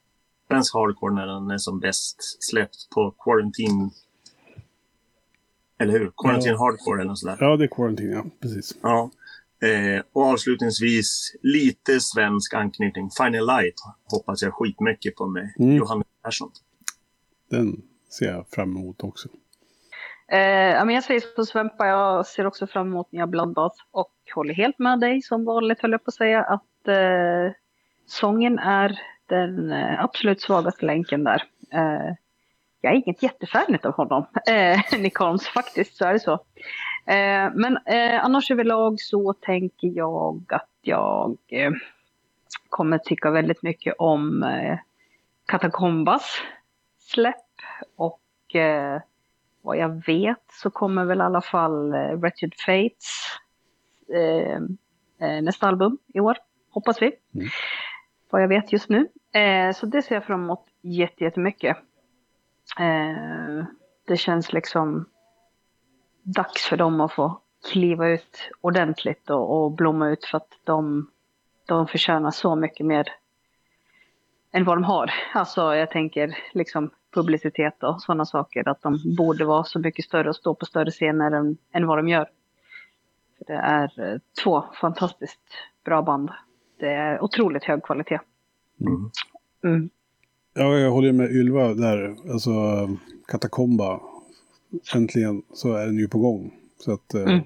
svensk 0.48 0.74
hardcore 0.74 1.14
när 1.14 1.26
den 1.26 1.50
är 1.50 1.58
som 1.58 1.80
bäst 1.80 2.42
släppt 2.42 2.90
på 2.94 3.10
Quarantine. 3.10 3.90
Eller 5.78 5.92
hur? 5.92 6.12
Quarantine 6.16 6.52
Ja. 6.52 6.58
Hardcore 6.58 7.00
eller 7.00 7.08
något 7.08 7.18
sådär. 7.18 7.36
Ja, 7.40 7.56
det 7.56 7.64
är 7.64 7.68
Quarantine, 7.68 8.12
ja. 8.12 8.24
Precis. 8.40 8.74
Ja. 8.82 9.10
Eh, 9.62 10.02
och 10.12 10.22
avslutningsvis 10.22 11.34
lite 11.42 12.00
svensk 12.00 12.54
anknytning. 12.54 13.10
Final 13.10 13.46
Light 13.46 13.74
hoppas 14.10 14.42
jag 14.42 14.54
skitmycket 14.54 15.16
på 15.16 15.26
med 15.26 15.52
Mm. 15.58 15.76
Johannes 15.76 16.06
Persson. 16.24 16.50
Den 17.50 17.82
ser 18.18 18.26
jag 18.26 18.48
fram 18.48 18.76
emot 18.76 19.04
också. 19.04 19.28
Eh, 20.28 20.38
ja, 20.40 20.84
men 20.84 20.94
jag 20.94 21.04
säger 21.04 21.20
som 21.34 21.46
Svempa, 21.46 21.86
jag 21.86 22.26
ser 22.26 22.46
också 22.46 22.66
fram 22.66 22.86
emot 22.86 23.12
nya 23.12 23.26
Bloodbath 23.26 23.76
och 23.90 24.12
håller 24.34 24.54
helt 24.54 24.78
med 24.78 25.00
dig 25.00 25.22
som 25.22 25.44
vanligt 25.44 25.80
höll 25.80 25.92
jag 25.92 26.04
på 26.04 26.08
att 26.08 26.14
säga 26.14 26.42
att 26.42 26.88
eh, 26.88 27.54
sången 28.06 28.58
är 28.58 29.00
den 29.26 29.72
eh, 29.72 30.04
absolut 30.04 30.40
svagaste 30.40 30.86
länken 30.86 31.24
där. 31.24 31.42
Eh, 31.72 32.14
jag 32.80 32.92
är 32.92 32.96
inget 32.96 33.22
jättefan 33.22 33.78
av 33.82 33.92
honom, 33.92 34.26
eh, 34.48 34.80
Nick 35.00 35.16
Holmes 35.16 35.48
faktiskt, 35.48 35.96
så 35.96 36.04
är 36.04 36.12
det 36.12 36.20
så. 36.20 36.44
Eh, 37.06 37.50
men 37.54 37.78
eh, 37.86 38.24
annars 38.24 38.50
överlag 38.50 39.00
så 39.00 39.32
tänker 39.32 39.88
jag 39.88 40.42
att 40.48 40.68
jag 40.80 41.38
eh, 41.48 41.72
kommer 42.68 42.98
tycka 42.98 43.30
väldigt 43.30 43.62
mycket 43.62 43.94
om 43.98 44.42
eh, 44.42 44.78
Katakombas 45.46 46.40
släpp 46.98 47.36
och 47.96 48.54
eh, 48.54 49.00
vad 49.62 49.76
jag 49.76 50.06
vet 50.06 50.44
så 50.52 50.70
kommer 50.70 51.04
väl 51.04 51.18
i 51.18 51.22
alla 51.22 51.40
fall 51.40 51.94
eh, 51.94 52.12
Wretched 52.12 52.52
Fates 52.66 53.10
eh, 54.14 54.56
eh, 55.28 55.42
nästa 55.42 55.68
album 55.68 55.98
i 56.14 56.20
år, 56.20 56.36
hoppas 56.70 57.02
vi. 57.02 57.12
Mm. 57.34 57.48
Vad 58.30 58.42
jag 58.42 58.48
vet 58.48 58.72
just 58.72 58.88
nu. 58.88 59.08
Så 59.74 59.86
det 59.86 60.02
ser 60.02 60.14
jag 60.14 60.24
fram 60.24 60.42
emot 60.42 60.64
jätte- 60.80 61.24
jättemycket. 61.24 61.76
Eh, 62.78 63.64
det 64.06 64.16
känns 64.16 64.52
liksom 64.52 65.06
dags 66.22 66.62
för 66.62 66.76
dem 66.76 67.00
att 67.00 67.12
få 67.12 67.40
kliva 67.72 68.08
ut 68.08 68.50
ordentligt 68.60 69.30
och, 69.30 69.64
och 69.64 69.72
blomma 69.72 70.08
ut 70.08 70.24
för 70.24 70.36
att 70.36 70.48
de, 70.64 71.10
de 71.66 71.86
förtjänar 71.86 72.30
så 72.30 72.56
mycket 72.56 72.86
mer 72.86 73.08
än 74.52 74.64
vad 74.64 74.76
de 74.76 74.84
har. 74.84 75.10
Alltså 75.34 75.74
jag 75.74 75.90
tänker 75.90 76.38
liksom 76.52 76.90
publicitet 77.14 77.82
och 77.82 78.02
sådana 78.02 78.24
saker. 78.24 78.68
Att 78.68 78.82
de 78.82 78.98
borde 79.16 79.44
vara 79.44 79.64
så 79.64 79.78
mycket 79.78 80.04
större 80.04 80.28
och 80.28 80.36
stå 80.36 80.54
på 80.54 80.64
större 80.66 80.90
scener 80.90 81.30
än, 81.30 81.56
än 81.72 81.86
vad 81.86 81.98
de 81.98 82.08
gör. 82.08 82.28
För 83.38 83.44
det 83.44 83.58
är 83.58 84.12
eh, 84.12 84.18
två 84.44 84.64
fantastiskt 84.80 85.40
bra 85.84 86.02
band. 86.02 86.30
Det 86.80 86.92
är 86.92 87.24
otroligt 87.24 87.64
hög 87.64 87.82
kvalitet. 87.82 88.20
Mm. 88.80 89.10
Mm. 89.64 89.90
Ja, 90.54 90.78
jag 90.78 90.90
håller 90.90 91.12
med 91.12 91.30
Ylva 91.30 91.74
där. 91.74 92.16
Alltså, 92.32 92.50
Katakomba. 93.28 94.00
Äntligen 94.94 95.42
så 95.54 95.72
är 95.72 95.86
den 95.86 95.98
ju 95.98 96.08
på 96.08 96.18
gång. 96.18 96.54
Så 96.78 96.92
att 96.92 97.14
eh, 97.14 97.22
Mm. 97.22 97.40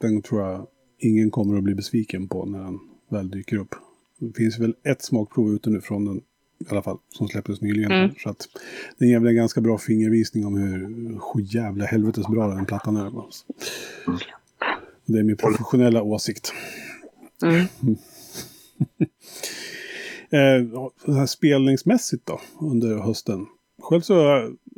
den 0.00 0.22
tror 0.22 0.42
jag 0.42 0.66
ingen 0.98 1.30
kommer 1.30 1.56
att 1.58 1.64
bli 1.64 1.74
besviken 1.74 2.28
på 2.28 2.44
när 2.46 2.58
den 2.64 2.78
väl 3.08 3.30
dyker 3.30 3.56
upp. 3.56 3.74
Det 4.18 4.36
finns 4.36 4.58
väl 4.58 4.74
ett 4.82 5.02
smakprov 5.02 5.54
ute 5.54 5.70
nu 5.70 5.80
från 5.80 6.04
den 6.04 6.16
i 6.58 6.64
alla 6.70 6.82
fall, 6.82 6.98
som 7.08 7.28
släpptes 7.28 7.60
nyligen. 7.60 7.92
Mm. 7.92 8.10
Så 8.18 8.30
att 8.30 8.48
den 8.98 9.08
ger 9.08 9.18
väl 9.18 9.28
en 9.28 9.36
ganska 9.36 9.60
bra 9.60 9.78
fingervisning 9.78 10.46
om 10.46 10.56
hur 11.34 11.40
jävla 11.42 11.84
helvetes 11.84 12.26
bra 12.26 12.48
den 12.48 12.66
plattan 12.66 12.96
är. 12.96 13.06
Alltså. 13.24 13.44
Det 15.06 15.18
är 15.18 15.22
min 15.22 15.36
professionella 15.36 16.02
åsikt. 16.02 16.52
Mm. 17.42 17.66
Eh, 20.30 21.24
spelningsmässigt 21.26 22.26
då, 22.26 22.40
under 22.60 22.98
hösten. 22.98 23.46
Själv 23.88 24.00
så, 24.00 24.14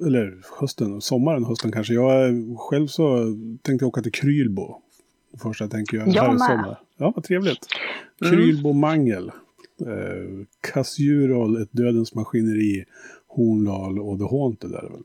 eller 0.06 0.42
hösten, 0.60 1.00
sommaren, 1.00 1.44
hösten 1.44 1.72
kanske. 1.72 1.94
Jag 1.94 2.34
själv 2.58 2.86
så 2.86 3.24
tänkte 3.62 3.84
jag 3.84 3.88
åka 3.88 4.02
till 4.02 4.12
Krylbo. 4.12 4.76
Det 5.32 5.38
första 5.38 5.64
jag 5.64 5.70
tänker 5.70 5.96
göra 5.96 6.08
Jag 6.08 6.22
här 6.22 6.34
i 6.34 6.38
sommar. 6.38 6.80
Ja, 6.96 7.12
vad 7.16 7.24
trevligt. 7.24 7.66
Mm. 8.24 8.32
Krylbo 8.36 8.72
Mangel. 8.72 9.30
Eh, 9.80 10.44
Kasjurol, 10.60 11.62
Ett 11.62 11.68
Dödens 11.72 12.14
Maskineri, 12.14 12.84
Horndal 13.26 13.98
och 13.98 14.18
The 14.18 14.24
Haunted 14.24 14.70
är 14.72 14.82
det 14.82 14.88
väl. 14.88 15.02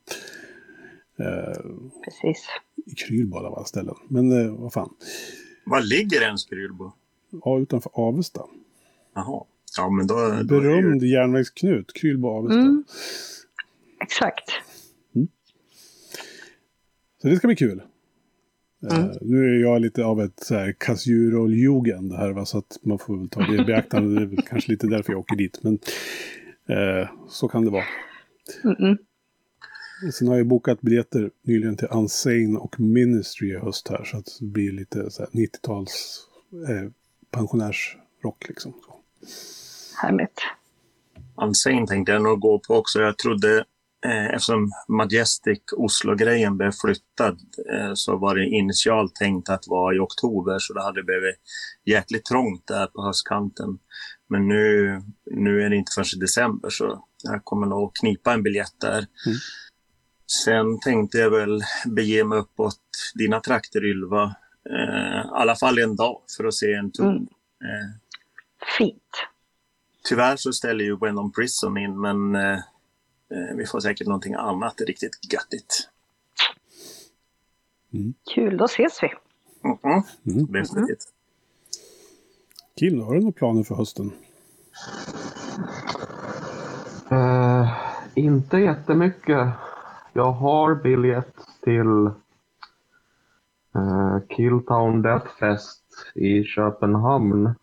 Eh, 1.20 1.58
Precis. 2.04 2.46
I 2.86 2.96
Krylbo 2.96 3.38
av 3.38 3.46
alla 3.46 3.66
ställen. 3.66 3.96
Men 4.08 4.46
eh, 4.46 4.52
vad 4.56 4.74
fan. 4.74 4.90
Var 5.66 5.82
ligger 5.82 6.22
ens 6.22 6.46
Krylbo? 6.46 6.92
Ja, 7.46 7.60
utanför 7.60 7.92
Avesta. 7.94 8.42
Jaha. 9.16 9.44
Ja, 9.78 9.90
men 9.90 10.08
då... 10.08 10.16
det 10.16 10.38
ju- 10.38 10.44
Berömd 10.44 11.04
järnvägsknut, 11.04 11.94
Krylbo 11.94 12.28
Avesta. 12.28 12.60
Mm. 12.60 12.84
Exakt. 14.04 14.52
Så 17.24 17.30
det 17.30 17.36
ska 17.36 17.48
bli 17.48 17.56
kul. 17.56 17.82
Mm. 18.92 19.04
Eh, 19.04 19.16
nu 19.22 19.56
är 19.56 19.62
jag 19.62 19.82
lite 19.82 20.06
av 20.06 20.22
ett 20.22 20.40
så 20.40 20.56
här 20.56 22.32
va, 22.32 22.46
så 22.46 22.58
att 22.58 22.80
man 22.82 23.00
får 23.00 23.18
väl 23.18 23.30
ta 23.30 23.42
det 23.42 23.62
i 23.62 23.66
beaktande. 23.66 24.16
Det 24.16 24.22
är 24.22 24.26
väl 24.26 24.46
kanske 24.46 24.72
lite 24.72 24.88
därför 24.88 25.14
jag 25.14 25.20
åker 25.20 25.36
dit. 25.36 25.60
Men 25.64 25.80
eh, 26.70 27.10
så 27.30 27.48
kan 27.48 27.66
det 27.66 27.72
vara. 27.72 27.84
Mm-mm. 28.64 28.98
Sen 30.14 30.28
har 30.28 30.38
jag 30.38 30.48
bokat 30.48 30.82
biljetter 30.82 31.32
nyligen 31.42 31.78
till 31.78 31.88
Unsane 31.92 32.58
och 32.58 32.80
Ministry 32.80 33.50
i 33.50 33.58
höst 33.58 33.90
här. 33.90 34.04
Så 34.04 34.18
att 34.18 34.38
det 34.40 34.46
blir 34.46 34.72
lite 34.72 35.12
så 35.12 35.22
här 35.22 35.30
90-tals 35.30 36.26
eh, 36.70 36.90
pensionärsrock 37.32 38.48
liksom. 38.48 38.74
Så. 38.86 39.00
Härligt. 40.02 40.42
Unsane 41.42 41.88
tänkte 41.88 42.12
jag 42.12 42.24
nog 42.24 42.40
gå 42.40 42.60
på 42.60 42.76
också. 42.76 43.00
Jag 43.00 43.18
trodde 43.18 43.66
eftersom 44.10 44.72
Majestic 44.88 45.60
Oslo-grejen 45.78 46.58
blev 46.58 46.72
flyttad 46.82 47.40
eh, 47.74 47.94
så 47.94 48.18
var 48.18 48.36
det 48.36 48.46
initialt 48.46 49.16
tänkt 49.16 49.50
att 49.50 49.68
vara 49.68 49.96
i 49.96 50.00
oktober 50.00 50.60
så 50.60 50.74
det 50.74 50.84
hade 50.84 51.04
blivit 51.04 51.36
jäkligt 51.86 52.26
trångt 52.26 52.68
där 52.68 52.88
på 52.88 53.04
höstkanten. 53.04 53.80
Men 54.30 54.48
nu, 54.48 55.02
nu 55.26 55.62
är 55.64 55.70
det 55.70 55.76
inte 55.76 55.92
förrän 55.96 56.06
i 56.16 56.20
december 56.20 56.70
så 56.70 57.06
jag 57.24 57.46
kommer 57.46 57.68
nog 57.68 57.96
knipa 57.96 58.34
en 58.34 58.44
biljett 58.44 58.80
där. 58.82 58.98
Mm. 58.98 59.38
Sen 60.44 60.80
tänkte 60.80 61.18
jag 61.18 61.30
väl 61.30 61.64
bege 61.86 62.24
mig 62.24 62.40
uppåt 62.40 62.82
dina 63.16 63.40
trakter 63.40 63.86
Ylva. 63.86 64.36
Eh, 64.70 65.20
I 65.20 65.30
alla 65.34 65.56
fall 65.56 65.80
en 65.80 65.96
dag 65.96 66.22
för 66.38 66.44
att 66.44 66.54
se 66.54 66.74
en 66.74 66.92
ton. 66.92 67.08
Mm. 67.08 67.24
Eh, 67.62 67.90
Fint. 68.78 69.28
Tyvärr 70.04 70.36
så 70.36 70.54
ställer 70.54 70.84
ju 70.84 70.98
When 70.98 71.18
on 71.18 71.32
Prison 71.32 71.78
in, 71.78 72.02
men 72.02 72.36
eh, 72.36 72.52
eh, 72.52 72.60
vi 73.58 73.66
får 73.66 73.80
säkert 73.80 74.08
någonting 74.08 74.34
annat 74.34 74.82
riktigt 74.82 75.34
göttigt. 75.34 75.90
Kul, 78.36 78.58
då 78.58 78.66
ses 78.66 79.04
vi. 79.04 79.10
Mhm. 79.64 80.04
Mm. 80.26 80.52
Definitivt. 80.52 81.14
Kim, 82.80 83.02
har 83.02 83.14
du 83.14 83.20
några 83.20 83.32
planer 83.32 83.64
för 83.64 83.76
hösten? 83.76 84.12
Eh, 87.12 87.70
inte 88.16 88.58
jättemycket. 88.58 89.54
Jag 90.14 90.32
har 90.32 90.76
biljett 90.76 91.36
till 91.62 92.06
eh, 93.76 94.20
Killtown 94.30 95.02
Death 95.02 95.28
Fest 95.40 95.84
i 96.16 96.44
Köpenhamn. 96.44 97.56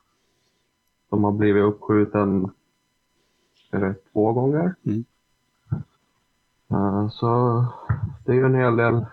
Som 1.09 1.25
har 1.25 1.33
blivit 1.33 1.63
uppskjuten 1.63 2.45
eh, 3.73 3.93
två 4.13 4.33
gånger. 4.33 4.75
Mm. 4.87 5.05
Eh, 6.71 7.09
så 7.09 7.65
det 8.25 8.33
är 8.33 8.37
ju 8.37 8.45
en 8.45 8.55
hel 8.55 8.77
del 8.77 9.07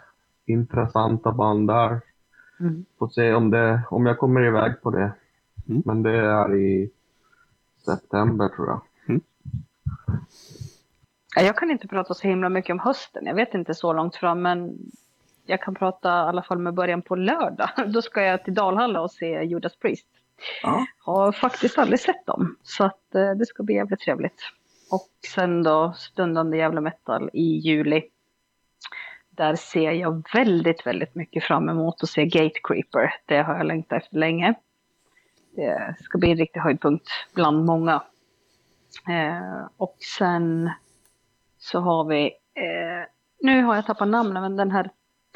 intressanta 0.46 1.32
band 1.32 1.68
där. 1.68 2.02
Mm. 2.60 2.86
Får 3.00 3.08
se 3.08 3.34
om, 3.34 3.50
det, 3.50 3.82
om 3.90 4.06
jag 4.06 4.20
kommer 4.20 4.46
iväg 4.46 4.82
på 4.82 4.90
det. 4.90 5.12
Mm. 5.70 5.84
Men 5.86 6.04
det 6.04 6.18
är 6.18 6.56
i 6.56 6.92
september 7.86 8.50
tror 8.50 8.68
jag. 8.68 8.82
Ja, 11.36 11.42
Jag 11.44 11.58
kan 11.58 11.72
inte 11.72 11.88
prata 11.88 12.14
så 12.14 12.28
himla 12.28 12.50
mycket 12.50 12.74
om 12.74 12.80
hösten. 12.80 13.26
Jag 13.26 13.36
vet 13.36 13.54
inte 13.54 13.74
så 13.74 13.94
långt 13.94 14.16
fram, 14.16 14.42
men 14.42 14.78
jag 15.46 15.62
kan 15.62 15.76
prata 15.76 16.10
i 16.10 16.12
alla 16.12 16.44
fall 16.44 16.60
med 16.60 16.74
början 16.74 17.02
på 17.02 17.16
lördag. 17.16 17.70
Då 17.94 18.02
ska 18.02 18.22
jag 18.22 18.44
till 18.44 18.54
Dalhalla 18.54 19.02
och 19.02 19.12
se 19.12 19.44
Judas 19.44 19.76
Priest. 19.76 20.08
Ja. 20.64 20.86
Har 21.00 21.32
faktiskt 21.32 21.78
aldrig 21.78 22.00
sett 22.00 22.26
dem, 22.26 22.56
så 22.64 22.84
att 22.84 23.16
eh, 23.16 23.32
det 23.32 23.46
ska 23.46 23.64
bli 23.64 23.76
jävligt 23.76 24.00
trevligt. 24.00 24.42
Och 24.92 25.10
sen 25.34 25.64
då 25.64 25.94
stundande 25.98 26.58
jävla 26.58 26.82
metal 26.82 27.30
i 27.34 27.44
juli. 27.44 28.04
Där 29.30 29.56
ser 29.56 29.92
jag 29.92 30.28
väldigt, 30.34 30.88
väldigt 30.88 31.16
mycket 31.16 31.44
fram 31.44 31.70
emot 31.70 32.04
att 32.04 32.10
se 32.10 32.26
Gate 32.26 32.60
Creeper. 32.64 33.14
Det 33.26 33.38
har 33.38 33.58
jag 33.58 33.66
längtat 33.66 34.04
efter 34.04 34.18
länge. 34.18 34.54
Det 35.56 35.96
ska 36.00 36.18
bli 36.18 36.32
en 36.32 36.38
riktig 36.38 36.60
höjdpunkt 36.60 37.08
bland 37.34 37.66
många. 37.66 38.04
Eh, 39.10 39.68
och 39.78 39.98
sen 40.20 40.72
så 41.58 41.80
har 41.80 42.04
vi, 42.04 42.26
eh, 42.54 43.08
nu 43.42 43.64
har 43.64 43.76
jag 43.76 43.86
tappat 43.86 44.08
namnet, 44.08 44.42
men 44.42 44.56
den 44.56 44.72
här 44.72 44.90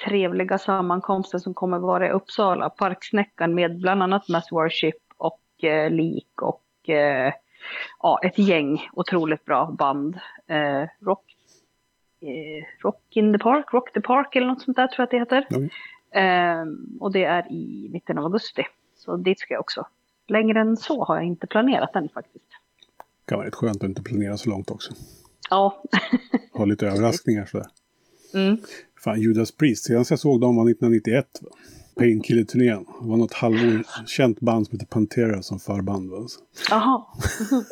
trevliga 0.05 0.57
sammankomsten 0.57 1.39
som 1.39 1.53
kommer 1.53 1.79
vara 1.79 2.07
i 2.07 2.11
Uppsala, 2.11 2.69
Parksnäckan 2.69 3.55
med 3.55 3.79
bland 3.79 4.03
annat 4.03 4.29
Mass 4.29 4.51
Worship 4.51 4.95
och 5.17 5.63
eh, 5.63 5.89
Lik 5.89 6.41
och 6.41 6.89
eh, 6.89 7.33
ja, 7.99 8.19
ett 8.23 8.37
gäng 8.37 8.89
otroligt 8.93 9.45
bra 9.45 9.75
band. 9.79 10.15
Eh, 10.47 10.89
rock, 10.99 11.23
eh, 12.21 12.83
rock 12.83 13.01
in 13.09 13.33
the 13.33 13.39
Park, 13.39 13.73
Rock 13.73 13.93
the 13.93 14.01
Park 14.01 14.35
eller 14.35 14.47
något 14.47 14.61
sånt 14.61 14.77
där 14.77 14.87
tror 14.87 14.99
jag 14.99 15.03
att 15.03 15.11
det 15.11 15.37
heter. 15.37 15.47
Okej. 15.49 15.69
Eh, 16.23 16.65
och 16.99 17.11
det 17.11 17.23
är 17.23 17.51
i 17.51 17.89
mitten 17.91 18.17
av 18.17 18.23
augusti. 18.23 18.63
Så 18.95 19.17
dit 19.17 19.39
ska 19.39 19.53
jag 19.53 19.61
också. 19.61 19.87
Längre 20.27 20.59
än 20.59 20.77
så 20.77 21.03
har 21.03 21.15
jag 21.15 21.25
inte 21.25 21.47
planerat 21.47 21.95
än 21.95 22.09
faktiskt. 22.09 22.45
Det 22.97 23.29
kan 23.29 23.37
vara 23.37 23.47
rätt 23.47 23.55
skönt 23.55 23.83
att 23.83 23.89
inte 23.89 24.03
planera 24.03 24.37
så 24.37 24.49
långt 24.49 24.71
också. 24.71 24.93
Ja. 25.49 25.83
Ha 26.53 26.65
lite 26.65 26.87
överraskningar 26.87 27.45
sådär. 27.45 27.67
Mm. 28.33 28.57
Fan, 29.03 29.21
Judas 29.21 29.51
Priest. 29.51 29.85
Senast 29.85 30.09
jag 30.09 30.19
såg 30.19 30.41
dem 30.41 30.55
var 30.55 30.69
1991. 30.69 31.25
va? 31.41 31.49
Painkiller-turnén. 31.95 32.85
Det 33.01 33.07
var 33.07 33.17
något 33.17 33.33
halvkänt 33.33 34.39
band 34.39 34.67
som 34.67 34.79
heter 34.79 34.85
Pantera 34.85 35.41
som 35.41 35.59
förband. 35.59 36.11
Jaha. 36.69 37.05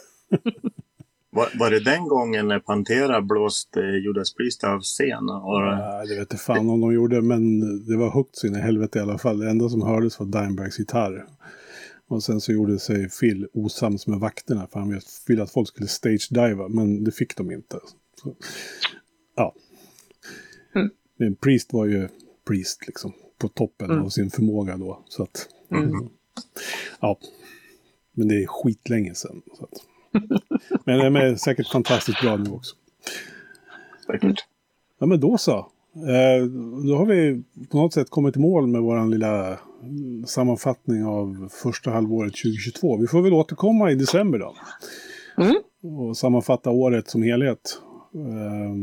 Var, 1.31 1.49
var 1.59 1.71
det 1.71 1.79
den 1.79 2.07
gången 2.07 2.47
när 2.47 2.59
Pantera 2.59 3.21
blåste 3.21 3.79
Judas 3.79 4.33
Priest 4.33 4.63
av 4.63 4.81
scen? 4.81 5.29
Och, 5.29 5.61
Nej, 5.61 6.07
det 6.07 6.13
vet 6.13 6.19
inte 6.19 6.37
fan 6.37 6.69
om 6.69 6.81
de 6.81 6.93
gjorde, 6.93 7.21
men 7.21 7.59
det 7.85 7.97
var 7.97 8.11
högt 8.11 8.35
så 8.35 8.47
in 8.47 8.55
i 8.55 8.59
helvete 8.59 8.99
i 8.99 9.01
alla 9.01 9.17
fall. 9.17 9.39
Det 9.39 9.49
enda 9.49 9.69
som 9.69 9.81
hördes 9.81 10.19
var 10.19 10.25
Dimebacks 10.25 10.79
gitarr. 10.79 11.25
Och 12.07 12.23
sen 12.23 12.41
så 12.41 12.51
gjorde 12.51 12.79
sig 12.79 13.09
Phil 13.09 13.47
osams 13.53 14.07
med 14.07 14.19
vakterna 14.19 14.67
för 14.67 14.79
han 14.79 15.01
ville 15.27 15.43
att 15.43 15.51
folk 15.51 15.67
skulle 15.67 15.87
stage-diva, 15.87 16.67
men 16.67 17.03
det 17.03 17.11
fick 17.11 17.37
de 17.37 17.51
inte. 17.51 17.79
Så, 18.21 18.35
ja. 19.35 19.55
Mm. 20.75 20.89
Men 21.17 21.35
Priest 21.35 21.73
var 21.73 21.85
ju 21.85 22.07
Priest 22.47 22.87
liksom, 22.87 23.13
på 23.39 23.47
toppen 23.47 23.91
Mm. 23.91 24.05
av 24.05 24.09
sin 24.09 24.29
förmåga 24.29 24.77
då. 24.77 24.99
Så 25.09 25.23
att, 25.23 25.47
Mm. 25.71 25.91
ja. 26.99 27.17
Men 28.13 28.27
det 28.27 28.43
är 28.43 28.47
skitlänge 28.47 29.15
sedan. 29.15 29.41
Så 29.57 29.63
att. 29.63 29.71
Men 30.85 30.99
de 30.99 31.15
är 31.15 31.35
säkert 31.35 31.67
fantastiskt 31.71 32.21
bra 32.21 32.37
nu 32.37 32.49
också. 32.51 32.75
säkert. 34.05 34.45
Ja 34.99 35.05
men 35.05 35.19
då 35.19 35.37
så. 35.37 35.57
Eh, 35.95 36.45
då 36.87 36.95
har 36.95 37.05
vi 37.05 37.43
på 37.69 37.77
något 37.77 37.93
sätt 37.93 38.09
kommit 38.09 38.35
i 38.35 38.39
mål 38.39 38.67
med 38.67 38.81
vår 38.81 39.05
lilla 39.09 39.59
mm, 39.83 40.25
sammanfattning 40.25 41.05
av 41.05 41.49
första 41.63 41.91
halvåret 41.91 42.33
2022. 42.33 42.97
Vi 42.97 43.07
får 43.07 43.21
väl 43.21 43.33
återkomma 43.33 43.91
i 43.91 43.95
december 43.95 44.39
då. 44.39 44.55
Mm. 45.37 45.55
Och 45.99 46.17
sammanfatta 46.17 46.69
året 46.69 47.09
som 47.09 47.23
helhet. 47.23 47.81
Eh, 48.15 48.73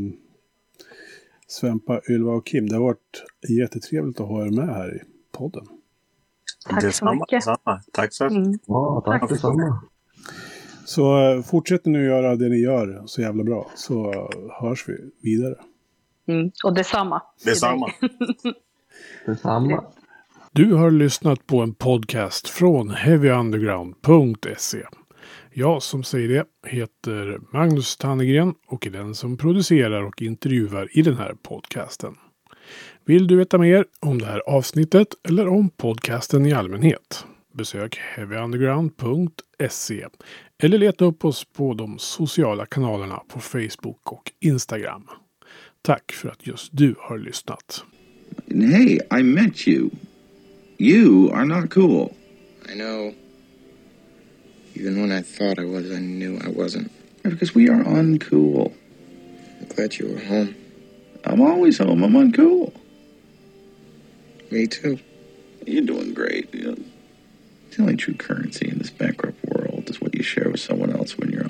Svempa, 1.48 2.00
Ylva 2.10 2.32
och 2.32 2.46
Kim, 2.46 2.68
det 2.68 2.74
har 2.76 2.82
varit 2.82 3.24
jättetrevligt 3.48 4.20
att 4.20 4.28
ha 4.28 4.46
er 4.46 4.50
med 4.50 4.68
här 4.68 4.96
i 4.96 5.00
podden. 5.32 5.66
Tack 6.68 6.80
så 6.80 6.86
Detsamma, 6.86 7.12
mycket. 7.12 7.28
detsamma. 7.30 7.80
Tack 7.92 8.14
för 8.14 8.26
Mm. 8.26 8.58
Ja, 8.66 9.02
tack, 9.06 9.20
Tack. 9.20 9.30
detsamma. 9.30 9.82
Så 10.84 11.18
eh, 11.32 11.42
fortsätt 11.42 11.84
nu 11.86 12.04
göra 12.04 12.36
det 12.36 12.48
ni 12.48 12.56
gör 12.56 13.02
så 13.06 13.20
jävla 13.22 13.44
bra. 13.44 13.70
Så 13.74 14.12
hörs 14.60 14.88
vi 14.88 14.94
vidare. 15.22 15.54
Mm. 16.28 16.50
Och 16.64 16.74
detsamma. 16.74 17.22
detsamma. 17.44 17.86
Detsamma. 19.26 19.84
Du 20.52 20.74
har 20.74 20.90
lyssnat 20.90 21.46
på 21.46 21.60
en 21.60 21.74
podcast 21.74 22.48
från 22.48 22.90
heavyunderground.se. 22.90 24.78
Jag 25.58 25.82
som 25.82 26.04
säger 26.04 26.28
det 26.28 26.44
heter 26.70 27.40
Magnus 27.52 27.96
Tannegren 27.96 28.54
och 28.66 28.86
är 28.86 28.90
den 28.90 29.14
som 29.14 29.36
producerar 29.36 30.02
och 30.02 30.22
intervjuar 30.22 30.98
i 30.98 31.02
den 31.02 31.16
här 31.16 31.34
podcasten. 31.42 32.14
Vill 33.04 33.26
du 33.26 33.36
veta 33.36 33.58
mer 33.58 33.84
om 34.00 34.18
det 34.18 34.26
här 34.26 34.42
avsnittet 34.46 35.08
eller 35.28 35.48
om 35.48 35.70
podcasten 35.70 36.46
i 36.46 36.52
allmänhet? 36.52 37.24
Besök 37.54 37.96
heavyunderground.se 37.96 40.06
eller 40.62 40.78
leta 40.78 41.04
upp 41.04 41.24
oss 41.24 41.44
på 41.44 41.74
de 41.74 41.98
sociala 41.98 42.66
kanalerna 42.66 43.22
på 43.28 43.40
Facebook 43.40 44.12
och 44.12 44.32
Instagram. 44.40 45.08
Tack 45.82 46.12
för 46.12 46.28
att 46.28 46.46
just 46.46 46.68
du 46.72 46.94
har 46.98 47.18
lyssnat. 47.18 47.84
Hey, 48.48 48.98
I 49.20 49.22
met 49.22 49.68
you. 49.68 49.90
You 50.78 51.32
are 51.32 51.44
not 51.44 51.70
cool. 51.70 52.08
I 52.72 52.74
know. 52.74 53.25
Even 54.76 55.00
when 55.00 55.10
I 55.10 55.22
thought 55.22 55.58
I 55.58 55.64
was, 55.64 55.90
I 55.90 56.00
knew 56.00 56.38
I 56.44 56.48
wasn't. 56.48 56.92
Because 57.22 57.54
we 57.54 57.70
are 57.70 57.82
uncool. 57.82 58.74
I'm 59.60 59.68
glad 59.68 59.96
you 59.96 60.12
were 60.12 60.20
home. 60.20 60.54
I'm 61.24 61.40
always 61.40 61.78
home. 61.78 62.04
I'm 62.04 62.12
uncool. 62.12 62.74
Me 64.50 64.66
too. 64.66 64.98
You're 65.66 65.86
doing 65.86 66.12
great. 66.12 66.54
You 66.54 66.66
know, 66.66 66.76
the 67.70 67.82
only 67.82 67.96
true 67.96 68.14
currency 68.14 68.68
in 68.68 68.78
this 68.78 68.90
bankrupt 68.90 69.42
world 69.46 69.88
is 69.88 69.98
what 70.00 70.14
you 70.14 70.22
share 70.22 70.50
with 70.50 70.60
someone 70.60 70.94
else 70.94 71.16
when 71.16 71.30
you're 71.30 71.44